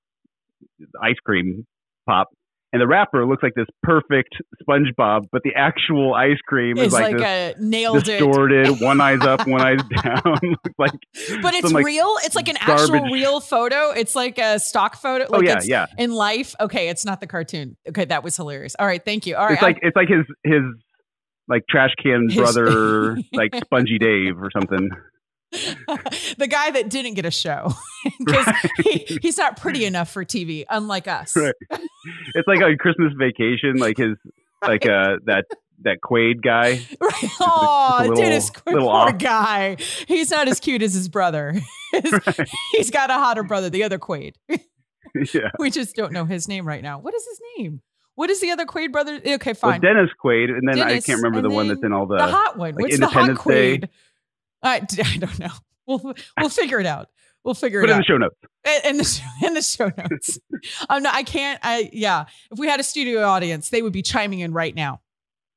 ice 1.02 1.16
cream 1.24 1.66
pop, 2.06 2.28
and 2.74 2.82
the 2.82 2.88
wrapper 2.88 3.26
looks 3.26 3.44
like 3.44 3.54
this 3.54 3.68
perfect 3.84 4.36
SpongeBob, 4.64 5.28
but 5.32 5.42
the 5.44 5.52
actual 5.56 6.14
ice 6.14 6.38
cream 6.46 6.78
is 6.78 6.94
like, 6.94 7.14
like, 7.14 7.18
this 7.18 7.24
a 7.24 7.56
nailed 7.60 8.08
it. 8.08 8.20
distorted, 8.20 8.68
one 8.80 9.02
eye's 9.02 9.22
up, 9.22 9.46
one 9.46 9.62
eye's 9.62 9.84
down, 10.02 10.40
like 10.78 10.94
But 11.42 11.54
it's 11.54 11.72
like, 11.72 11.86
real. 11.86 12.16
It's 12.24 12.36
like 12.36 12.48
an 12.48 12.58
actual 12.60 13.02
real 13.12 13.42
photo. 13.42 13.90
It's 13.90 14.16
like 14.16 14.38
a 14.38 14.58
stock 14.58 14.96
photo. 14.96 15.26
Oh 15.32 15.42
yeah, 15.42 15.58
it's 15.58 15.68
yeah. 15.68 15.88
in 15.98 16.14
life. 16.14 16.56
Okay, 16.62 16.88
it's 16.88 17.06
not 17.06 17.20
the 17.20 17.28
cartoon. 17.28 17.76
Okay, 17.90 18.06
that 18.06 18.24
was 18.24 18.38
hilarious. 18.38 18.76
All 18.80 18.88
right, 18.88 19.04
thank 19.04 19.26
you. 19.26 19.36
All 19.36 19.46
right. 19.46 19.54
It's 19.54 19.62
like 19.62 19.80
it's 19.82 19.96
like 19.96 20.08
his 20.08 20.26
his 20.46 20.64
like 21.50 21.64
trash 21.70 21.92
can 22.02 22.28
brother, 22.28 23.18
like 23.34 23.54
Spongy 23.66 23.98
Dave 24.00 24.42
or 24.42 24.50
something. 24.52 24.90
the 26.38 26.48
guy 26.50 26.72
that 26.72 26.90
didn't 26.90 27.16
get 27.16 27.26
a 27.26 27.32
show 27.32 27.74
because 28.20 28.48
he, 28.84 29.18
he's 29.22 29.38
not 29.38 29.58
pretty 29.60 29.86
enough 29.86 30.10
for 30.12 30.24
TV, 30.26 30.66
unlike 30.70 31.08
us. 31.08 31.36
Right. 31.36 31.54
It's 32.36 32.48
like 32.48 32.62
on 32.62 32.78
Christmas 32.78 33.14
Vacation, 33.18 33.78
like 33.78 33.98
his 33.98 34.16
like 34.66 34.86
uh 34.86 35.18
that 35.26 35.46
that 35.84 35.98
Quaid 36.04 36.42
guy. 36.44 36.80
Right. 37.02 37.30
Oh, 37.40 37.98
little- 38.02 38.16
Dennis 38.16 38.50
Quaid, 38.52 38.74
little 38.74 38.90
poor 38.90 39.10
off. 39.10 39.18
guy. 39.18 39.78
He's 40.08 40.30
not 40.32 40.48
as 40.48 40.60
cute 40.60 40.82
as 40.82 40.94
his 40.94 41.10
brother. 41.10 41.54
His- 41.92 42.20
He's 42.74 42.92
got 42.92 43.10
a 43.10 43.14
hotter 43.16 43.44
brother, 43.44 43.70
the 43.70 43.84
other 43.84 43.98
Quaid. 44.00 44.36
yeah. 44.50 45.50
We 45.60 45.70
just 45.72 45.96
don't 45.96 46.14
know 46.14 46.26
his 46.26 46.48
name 46.48 46.66
right 46.68 46.82
now. 46.84 47.00
What 47.00 47.14
is 47.14 47.26
his 47.26 47.40
name? 47.58 47.82
What 48.16 48.30
is 48.30 48.40
the 48.42 48.52
other 48.52 48.66
Quaid 48.66 48.92
brother? 48.92 49.16
Okay, 49.26 49.52
Well, 49.52 49.56
fine. 49.72 49.82
Dennis 49.82 50.10
Quaid, 50.24 50.50
and 50.50 50.68
then 50.68 50.76
Dennis, 50.78 51.04
I 51.04 51.06
can't 51.06 51.22
remember 51.24 51.42
the 51.48 51.54
one 51.54 51.68
that's 51.70 51.82
in 51.84 51.92
all 51.94 52.06
the. 52.06 52.18
the 52.18 52.28
hot 52.28 52.58
one. 52.58 52.76
like 52.76 52.82
What's 52.84 53.00
the 53.00 53.08
hot 53.08 53.30
Independence 53.30 53.82
Day. 53.82 53.90
I, 54.64 54.76
I 55.04 55.18
don't 55.18 55.40
know. 55.40 55.52
We'll 55.88 56.14
we'll 56.40 56.50
figure 56.50 56.80
it 56.80 56.86
out. 56.86 57.10
We'll 57.44 57.56
figure 57.56 57.82
it 57.84 57.90
out. 57.90 58.04
put 58.06 58.10
it 58.10 58.14
it 58.14 58.20
in 58.20 58.22
out 58.22 58.32
the 58.64 58.64
show 58.64 58.74
notes. 58.74 58.86
in 58.86 58.98
the 58.98 59.04
show, 59.04 59.48
in 59.48 59.54
the 59.56 59.62
show 59.62 59.92
notes. 59.98 60.40
I'm 60.90 61.04
not. 61.04 61.16
I 61.16 61.24
can't. 61.24 61.60
I 61.64 61.90
yeah. 61.92 62.26
If 62.52 62.60
we 62.60 62.68
had 62.68 62.80
a 62.80 62.84
studio 62.84 63.24
audience, 63.24 63.70
they 63.70 63.82
would 63.82 63.94
be 63.94 64.04
chiming 64.04 64.40
in 64.40 64.54
right 64.54 64.76
now. 64.76 65.02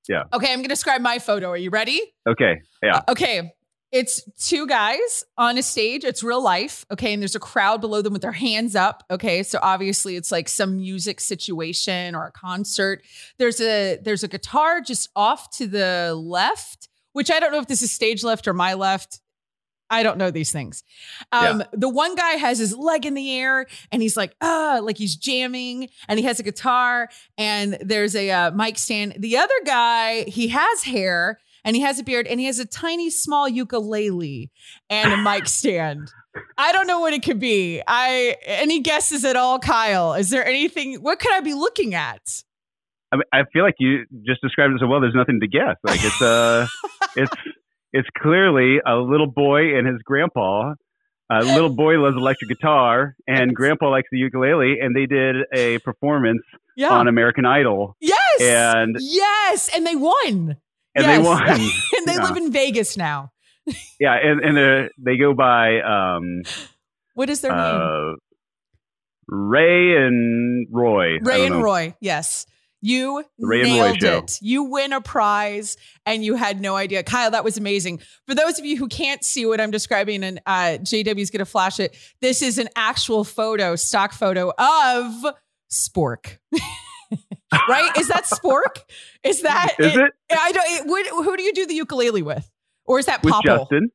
Yeah. 0.08 0.24
Okay, 0.32 0.48
I'm 0.48 0.58
going 0.58 0.64
to 0.64 0.68
describe 0.68 1.00
my 1.00 1.18
photo. 1.18 1.50
Are 1.50 1.56
you 1.56 1.70
ready? 1.70 2.00
Okay, 2.28 2.60
yeah. 2.82 2.96
Uh, 2.96 3.12
okay. 3.12 3.52
It's 3.94 4.22
two 4.48 4.66
guys 4.66 5.24
on 5.38 5.56
a 5.56 5.62
stage. 5.62 6.02
It's 6.02 6.24
real 6.24 6.42
life. 6.42 6.84
Okay. 6.90 7.12
And 7.12 7.22
there's 7.22 7.36
a 7.36 7.40
crowd 7.40 7.80
below 7.80 8.02
them 8.02 8.12
with 8.12 8.22
their 8.22 8.32
hands 8.32 8.74
up. 8.74 9.04
Okay. 9.08 9.44
So 9.44 9.60
obviously 9.62 10.16
it's 10.16 10.32
like 10.32 10.48
some 10.48 10.78
music 10.78 11.20
situation 11.20 12.16
or 12.16 12.26
a 12.26 12.32
concert. 12.32 13.04
There's 13.38 13.60
a 13.60 13.98
there's 14.02 14.24
a 14.24 14.28
guitar 14.28 14.80
just 14.80 15.10
off 15.14 15.48
to 15.58 15.68
the 15.68 16.12
left, 16.20 16.88
which 17.14 17.30
I 17.30 17.40
don't 17.40 17.50
know 17.50 17.60
if 17.60 17.66
this 17.66 17.80
is 17.80 17.90
stage 17.90 18.22
left 18.22 18.46
or 18.46 18.52
my 18.52 18.74
left. 18.74 19.20
I 19.90 20.02
don't 20.02 20.18
know 20.18 20.30
these 20.30 20.50
things. 20.50 20.82
Um, 21.30 21.62
the 21.72 21.88
one 21.88 22.14
guy 22.14 22.32
has 22.32 22.58
his 22.58 22.74
leg 22.76 23.06
in 23.06 23.14
the 23.14 23.38
air 23.38 23.66
and 23.92 24.02
he's 24.02 24.16
like, 24.16 24.34
ah, 24.40 24.80
like 24.82 24.98
he's 24.98 25.14
jamming 25.14 25.88
and 26.08 26.18
he 26.18 26.24
has 26.24 26.40
a 26.40 26.42
guitar 26.42 27.08
and 27.38 27.78
there's 27.80 28.16
a 28.16 28.30
uh, 28.30 28.50
mic 28.50 28.78
stand. 28.78 29.14
The 29.18 29.36
other 29.36 29.54
guy, 29.64 30.24
he 30.24 30.48
has 30.48 30.82
hair 30.82 31.38
and 31.64 31.76
he 31.76 31.82
has 31.82 31.98
a 31.98 32.02
beard 32.02 32.26
and 32.26 32.40
he 32.40 32.46
has 32.46 32.58
a 32.58 32.66
tiny 32.66 33.10
small 33.10 33.48
ukulele 33.48 34.50
and 34.90 35.12
a 35.12 35.16
mic 35.16 35.46
stand. 35.48 36.10
I 36.58 36.72
don't 36.72 36.86
know 36.86 37.00
what 37.00 37.12
it 37.12 37.22
could 37.22 37.38
be. 37.38 37.80
I 37.86 38.36
any 38.46 38.80
guesses 38.80 39.24
at 39.24 39.36
all, 39.36 39.58
Kyle? 39.58 40.14
Is 40.14 40.30
there 40.30 40.44
anything? 40.44 40.96
What 40.96 41.20
could 41.20 41.32
I 41.32 41.40
be 41.40 41.54
looking 41.54 41.94
at? 41.94 42.42
I, 43.12 43.16
mean, 43.16 43.24
I 43.32 43.42
feel 43.52 43.62
like 43.62 43.76
you 43.78 44.06
just 44.26 44.40
described 44.40 44.74
it 44.74 44.80
so 44.80 44.88
well. 44.88 45.00
There's 45.00 45.14
nothing 45.14 45.38
to 45.40 45.46
guess. 45.46 45.76
Like 45.84 46.00
it's 46.02 46.20
uh, 46.20 46.66
it's 47.16 47.32
it's 47.92 48.08
clearly 48.18 48.78
a 48.86 48.96
little 48.96 49.26
boy 49.30 49.76
and 49.76 49.86
his 49.86 50.02
grandpa. 50.02 50.74
A 51.30 51.40
little 51.42 51.70
boy 51.74 51.94
loves 51.98 52.16
electric 52.16 52.50
guitar, 52.50 53.16
and 53.26 53.54
grandpa 53.56 53.88
likes 53.88 54.08
the 54.12 54.18
ukulele, 54.18 54.78
and 54.80 54.94
they 54.94 55.06
did 55.06 55.36
a 55.54 55.78
performance 55.78 56.42
Yeah. 56.76 56.90
on 56.90 57.08
American 57.08 57.46
Idol, 57.46 57.96
yes. 58.00 58.40
and 58.42 58.96
yes, 59.00 59.70
and 59.74 59.86
they 59.86 59.96
won. 59.96 60.14
and 60.26 60.56
Yes. 60.96 61.06
they 61.06 61.18
won. 61.24 61.42
and 61.50 62.06
they 62.06 62.12
Yeah. 62.14 62.22
live 62.28 62.36
in 62.36 62.52
Vegas 62.52 62.96
now. 62.98 63.30
yeah, 63.98 64.14
and 64.22 64.40
and 64.44 64.58
uh, 64.58 64.88
they 64.98 65.16
go 65.16 65.32
by 65.32 65.80
um, 65.80 66.42
What 67.14 67.30
is 67.30 67.40
their 67.40 67.52
name? 67.52 67.60
uh, 67.60 68.14
Ray 69.26 69.96
and 69.96 70.66
Roy. 70.70 71.18
Ray 71.22 71.46
and 71.46 71.54
know. 71.56 71.62
Roy. 71.62 71.94
Yes. 72.00 72.46
You 72.86 73.24
The 73.38 73.46
Ray 73.46 73.60
and 73.62 73.70
Roy 73.70 73.74
nailed 73.86 74.00
show. 74.02 74.18
it. 74.18 74.38
You 74.42 74.64
win 74.64 74.92
a 74.92 75.00
prize 75.00 75.78
and 76.04 76.22
you 76.22 76.34
had 76.36 76.60
no 76.60 76.76
idea. 76.76 77.02
Kyle, 77.02 77.30
that 77.30 77.42
was 77.42 77.56
amazing. 77.56 78.00
For 78.28 78.34
those 78.34 78.58
of 78.58 78.66
you 78.66 78.76
who 78.76 78.88
can't 78.88 79.24
see 79.24 79.46
what 79.46 79.58
I'm 79.58 79.70
describing, 79.70 80.22
and 80.22 80.38
uh, 80.44 80.76
JW 80.82 81.18
is 81.18 81.30
going 81.30 81.38
to 81.38 81.46
flash 81.46 81.80
it, 81.80 81.96
this 82.20 82.42
is 82.42 82.58
an 82.58 82.68
actual 82.76 83.24
photo, 83.24 83.74
stock 83.74 84.12
photo 84.12 84.52
of 84.58 85.34
Spork. 85.72 86.36
right? 87.68 87.90
Is 87.96 88.08
that 88.08 88.24
Spork? 88.24 88.82
Is 89.22 89.42
that 89.42 89.74
Is 89.78 89.96
it 89.96 90.12
I 90.30 90.52
don't. 90.52 90.66
It, 90.66 90.86
what, 90.86 91.24
who 91.24 91.36
do 91.36 91.42
you 91.42 91.52
do 91.54 91.66
the 91.66 91.74
ukulele 91.74 92.20
with, 92.22 92.50
or 92.84 92.98
is 92.98 93.06
that 93.06 93.22
with 93.22 93.32
Popple? 93.32 93.58
Justin? 93.60 93.90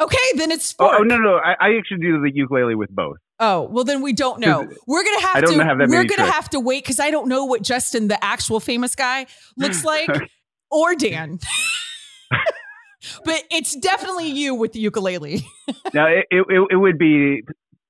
Okay, 0.00 0.16
then 0.36 0.50
it's 0.50 0.74
Oh, 0.78 0.84
Spork. 0.88 0.98
oh 1.00 1.02
no, 1.02 1.18
no, 1.18 1.36
I, 1.36 1.54
I 1.60 1.76
actually 1.78 1.98
do 2.00 2.20
the 2.22 2.30
ukulele 2.32 2.74
with 2.74 2.90
both. 2.90 3.16
Oh, 3.40 3.62
well 3.70 3.84
then 3.84 4.02
we 4.02 4.12
don't 4.12 4.38
know. 4.38 4.68
We're 4.86 5.02
gonna 5.02 5.20
have 5.22 5.36
I 5.36 5.40
don't 5.40 5.58
to 5.58 5.64
have 5.64 5.78
we're 5.78 5.86
gonna 6.04 6.06
tricks. 6.06 6.30
have 6.30 6.50
to 6.50 6.60
wait 6.60 6.84
because 6.84 7.00
I 7.00 7.10
don't 7.10 7.26
know 7.26 7.46
what 7.46 7.62
Justin, 7.62 8.08
the 8.08 8.22
actual 8.22 8.60
famous 8.60 8.94
guy, 8.94 9.26
looks 9.56 9.82
like, 9.92 10.10
or 10.70 10.94
Dan. 10.94 11.38
but 13.24 13.42
it's 13.50 13.74
definitely 13.76 14.28
you 14.30 14.54
with 14.54 14.72
the 14.72 14.80
ukulele. 14.80 15.42
Now 15.94 16.06
it, 16.06 16.26
it- 16.30 16.66
it 16.70 16.76
would 16.76 16.98
be 16.98 17.42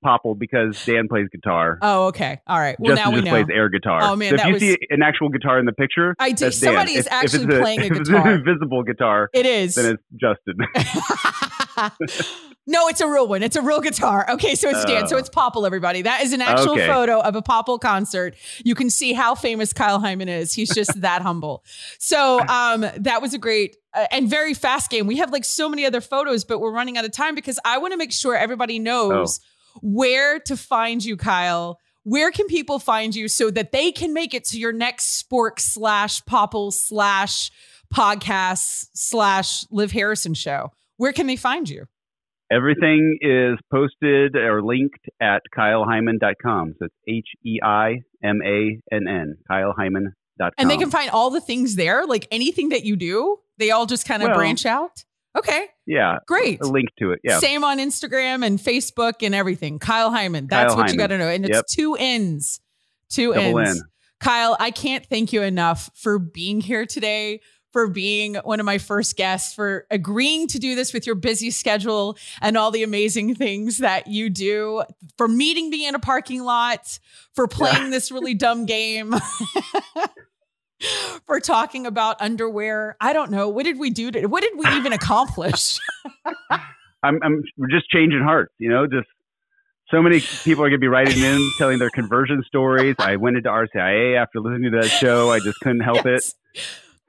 Popple 0.02 0.34
because 0.34 0.84
Dan 0.84 1.08
plays 1.08 1.26
guitar. 1.30 1.78
Oh, 1.82 2.06
okay. 2.08 2.40
All 2.46 2.58
right. 2.58 2.78
Well, 2.80 2.94
Justin 2.96 3.10
now 3.12 3.16
we 3.18 3.22
know. 3.24 3.30
plays 3.30 3.46
air 3.52 3.68
guitar. 3.68 4.00
Oh, 4.02 4.16
man, 4.16 4.30
so 4.30 4.34
if 4.34 4.40
that 4.40 4.46
you 4.48 4.52
was- 4.54 4.62
see 4.62 4.76
an 4.90 5.02
actual 5.02 5.28
guitar 5.28 5.58
in 5.58 5.66
the 5.66 5.72
picture, 5.72 6.14
I 6.18 6.32
do. 6.32 6.50
Somebody 6.50 6.92
is 6.92 7.00
If- 7.00 7.06
if 7.06 7.12
actually 7.12 7.44
it's 7.44 7.58
playing 7.60 7.80
a 7.80 7.84
if 7.84 7.92
it's 7.92 8.08
guitar. 8.08 8.28
an 8.28 8.34
invisible 8.40 8.82
guitar, 8.82 9.30
It 9.34 9.46
is. 9.46 9.74
then 9.74 9.94
it's 9.94 10.02
Justin. 10.16 10.56
no, 12.66 12.88
it's 12.88 13.00
a 13.00 13.08
real 13.08 13.26
one. 13.26 13.42
It's 13.42 13.56
a 13.56 13.62
real 13.62 13.80
guitar. 13.80 14.26
Okay, 14.30 14.54
so 14.54 14.68
it's 14.68 14.84
Dan. 14.84 15.08
So 15.08 15.16
Oh. 15.16 15.18
it's 15.18 15.28
Popple, 15.28 15.66
everybody. 15.66 16.02
That 16.02 16.22
is 16.22 16.32
an 16.32 16.40
actual 16.40 16.72
Okay. 16.72 16.86
photo 16.86 17.20
of 17.20 17.34
a 17.36 17.42
Popple 17.42 17.78
concert. 17.78 18.34
You 18.64 18.74
can 18.74 18.90
see 18.90 19.12
how 19.12 19.34
famous 19.34 19.72
Kyle 19.72 20.00
Heimann 20.00 20.28
is. 20.28 20.52
He's 20.52 20.72
just 20.74 21.00
that 21.00 21.22
humble. 21.22 21.64
So 21.98 22.40
um, 22.48 22.84
that 22.98 23.22
was 23.22 23.34
a 23.34 23.38
great 23.38 23.76
uh, 23.94 24.06
and 24.12 24.28
very 24.30 24.54
fast 24.54 24.90
game. 24.90 25.06
We 25.06 25.16
have 25.18 25.32
like 25.32 25.44
so 25.44 25.68
many 25.68 25.84
other 25.84 26.00
photos, 26.00 26.44
but 26.44 26.60
we're 26.60 26.72
running 26.72 26.96
out 26.96 27.04
of 27.04 27.12
time 27.12 27.34
because 27.34 27.58
I 27.64 27.78
want 27.78 27.92
to 27.92 27.96
make 27.96 28.12
sure 28.12 28.36
everybody 28.36 28.78
knows 28.78 29.40
where 29.82 30.38
to 30.40 30.56
find 30.56 31.04
you, 31.04 31.16
Kyle. 31.16 31.78
Where 32.04 32.30
can 32.30 32.46
people 32.46 32.78
find 32.78 33.14
you 33.14 33.28
so 33.28 33.50
that 33.50 33.72
they 33.72 33.92
can 33.92 34.14
make 34.14 34.32
it 34.34 34.44
to 34.46 34.58
your 34.58 34.72
next 34.72 35.22
Spork 35.22 35.60
slash 35.60 36.24
Popple 36.24 36.70
slash 36.70 37.50
podcast 37.94 38.88
slash 38.94 39.64
Liv 39.70 39.92
Harrison 39.92 40.34
show? 40.34 40.70
Where 40.96 41.12
can 41.12 41.26
they 41.26 41.36
find 41.36 41.68
you? 41.68 41.86
Everything 42.50 43.18
is 43.20 43.58
posted 43.70 44.34
or 44.34 44.62
linked 44.62 45.08
at 45.20 45.42
kyleheimann.com. 45.56 46.74
So 46.78 46.86
it's 46.86 46.94
H 47.06 47.28
E 47.46 47.60
I 47.62 48.00
M 48.24 48.40
A 48.44 48.80
N 48.92 49.06
N, 49.06 49.36
kyleheimann.com. 49.48 50.50
And 50.58 50.68
they 50.70 50.76
can 50.76 50.90
find 50.90 51.10
all 51.10 51.30
the 51.30 51.40
things 51.40 51.76
there, 51.76 52.06
like 52.06 52.26
anything 52.30 52.70
that 52.70 52.84
you 52.84 52.96
do. 52.96 53.38
They 53.58 53.70
all 53.70 53.86
just 53.86 54.06
kind 54.06 54.22
of 54.22 54.28
Well- 54.30 54.38
branch 54.38 54.66
out. 54.66 55.04
Okay, 55.38 55.66
yeah, 55.86 56.16
great. 56.26 56.60
a 56.60 56.66
link 56.66 56.88
to 56.98 57.12
it. 57.12 57.20
Yeah. 57.22 57.38
Same 57.38 57.62
on 57.62 57.78
Instagram 57.78 58.44
and 58.44 58.58
Facebook 58.58 59.14
and 59.22 59.34
everything. 59.34 59.78
Kyle 59.78 60.10
Heimann. 60.10 60.48
That's 60.48 60.74
Kyle 60.74 60.82
what 60.82 60.92
you 60.92 60.98
got 60.98 61.08
to 61.08 61.18
know. 61.18 61.28
And 61.28 61.44
it's 61.44 61.54
Yep. 61.56 61.66
two 61.66 61.94
N's. 61.94 62.60
Two 63.08 63.32
Double 63.32 63.58
N's. 63.60 63.78
N. 63.78 63.82
Kyle, 64.18 64.56
I 64.58 64.70
can't 64.70 65.06
thank 65.06 65.32
you 65.32 65.42
enough 65.42 65.88
for 65.94 66.18
being 66.18 66.60
here 66.60 66.84
today, 66.84 67.40
for 67.72 67.86
being 67.88 68.34
one 68.42 68.58
of 68.60 68.66
my 68.66 68.78
first 68.78 69.16
guests, 69.16 69.54
for 69.54 69.86
agreeing 69.90 70.46
to 70.48 70.58
do 70.58 70.74
this 70.74 70.92
with 70.92 71.06
your 71.06 71.14
busy 71.14 71.50
schedule 71.50 72.18
and 72.42 72.56
all 72.56 72.70
the 72.72 72.82
amazing 72.82 73.34
things 73.36 73.78
that 73.78 74.08
you 74.08 74.28
do, 74.30 74.82
for 75.16 75.28
meeting 75.28 75.70
me 75.70 75.86
in 75.86 75.94
a 75.94 75.98
parking 76.00 76.42
lot, 76.42 76.98
for 77.34 77.46
playing 77.46 77.90
this 77.90 78.10
really 78.10 78.34
dumb 78.46 78.66
game. 78.66 79.14
For 81.26 81.40
talking 81.40 81.86
about 81.86 82.20
underwear. 82.20 82.96
I 83.00 83.12
don't 83.12 83.30
know. 83.30 83.48
What 83.48 83.64
did 83.64 83.78
we 83.78 83.90
do 83.90 84.10
to 84.10 84.26
what 84.26 84.42
did 84.42 84.54
we 84.56 84.66
even 84.76 84.92
accomplish? 84.92 85.78
I'm, 87.02 87.18
I'm 87.22 87.42
we're 87.56 87.68
just 87.68 87.88
changing 87.88 88.22
hearts, 88.22 88.52
you 88.58 88.68
know, 88.68 88.86
just 88.86 89.06
so 89.90 90.02
many 90.02 90.20
people 90.20 90.64
are 90.64 90.68
going 90.68 90.78
to 90.80 90.84
be 90.84 90.88
writing 90.88 91.22
in 91.22 91.40
telling 91.58 91.78
their 91.78 91.90
conversion 91.90 92.42
stories. 92.46 92.96
I 92.98 93.16
went 93.16 93.36
into 93.36 93.48
RCIA 93.48 94.20
after 94.20 94.40
listening 94.40 94.72
to 94.72 94.80
that 94.80 94.88
show. 94.88 95.30
I 95.30 95.40
just 95.40 95.58
couldn't 95.60 95.80
help 95.80 96.04
Yes. 96.04 96.34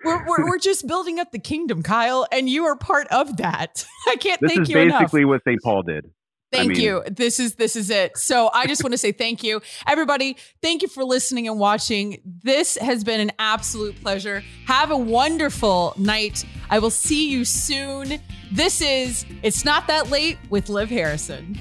We're, 0.04 0.26
we're, 0.26 0.50
we're 0.50 0.58
just 0.58 0.88
building 0.88 1.20
up 1.20 1.32
the 1.32 1.40
kingdom, 1.40 1.84
Kyle, 1.84 2.28
and 2.32 2.50
you 2.50 2.66
are 2.66 2.76
part 2.76 3.08
of 3.10 3.38
that. 3.38 3.86
I 4.08 4.16
can't. 4.16 4.42
This 4.42 4.54
thank 4.54 4.68
you 4.68 4.80
enough. 4.80 4.94
This 4.94 4.96
is 4.96 5.00
basically 5.00 5.26
what 5.26 5.42
St. 5.44 5.62
Paul 5.62 5.84
did. 5.84 6.10
I 6.54 6.58
Thank 6.58 6.70
mean- 6.72 6.82
you. 6.82 7.04
This 7.10 7.40
is 7.40 7.56
this 7.56 7.76
is 7.78 7.90
it. 7.90 8.18
So 8.18 8.50
I 8.54 8.68
just 8.68 8.84
want 8.84 8.92
to 8.92 8.98
say 8.98 9.12
thank 9.14 9.42
you, 9.44 9.62
everybody. 9.88 10.36
Thank 10.62 10.82
you 10.82 10.90
for 10.90 11.04
listening 11.06 11.48
and 11.48 11.58
watching. 11.60 12.20
This 12.44 12.76
has 12.78 13.04
been 13.06 13.22
an 13.22 13.32
absolute 13.40 14.02
pleasure. 14.02 14.44
Have 14.68 14.92
a 14.92 14.98
wonderful 14.98 15.94
night. 15.98 16.44
I 16.70 16.80
will 16.80 16.90
see 16.90 17.30
you 17.30 17.46
soon. 17.46 18.20
This 18.52 18.82
is 18.82 19.26
It's 19.44 19.64
Not 19.64 19.88
That 19.88 20.10
Late 20.10 20.38
with 20.50 20.68
Liv 20.68 20.90
Harrison. 20.90 21.58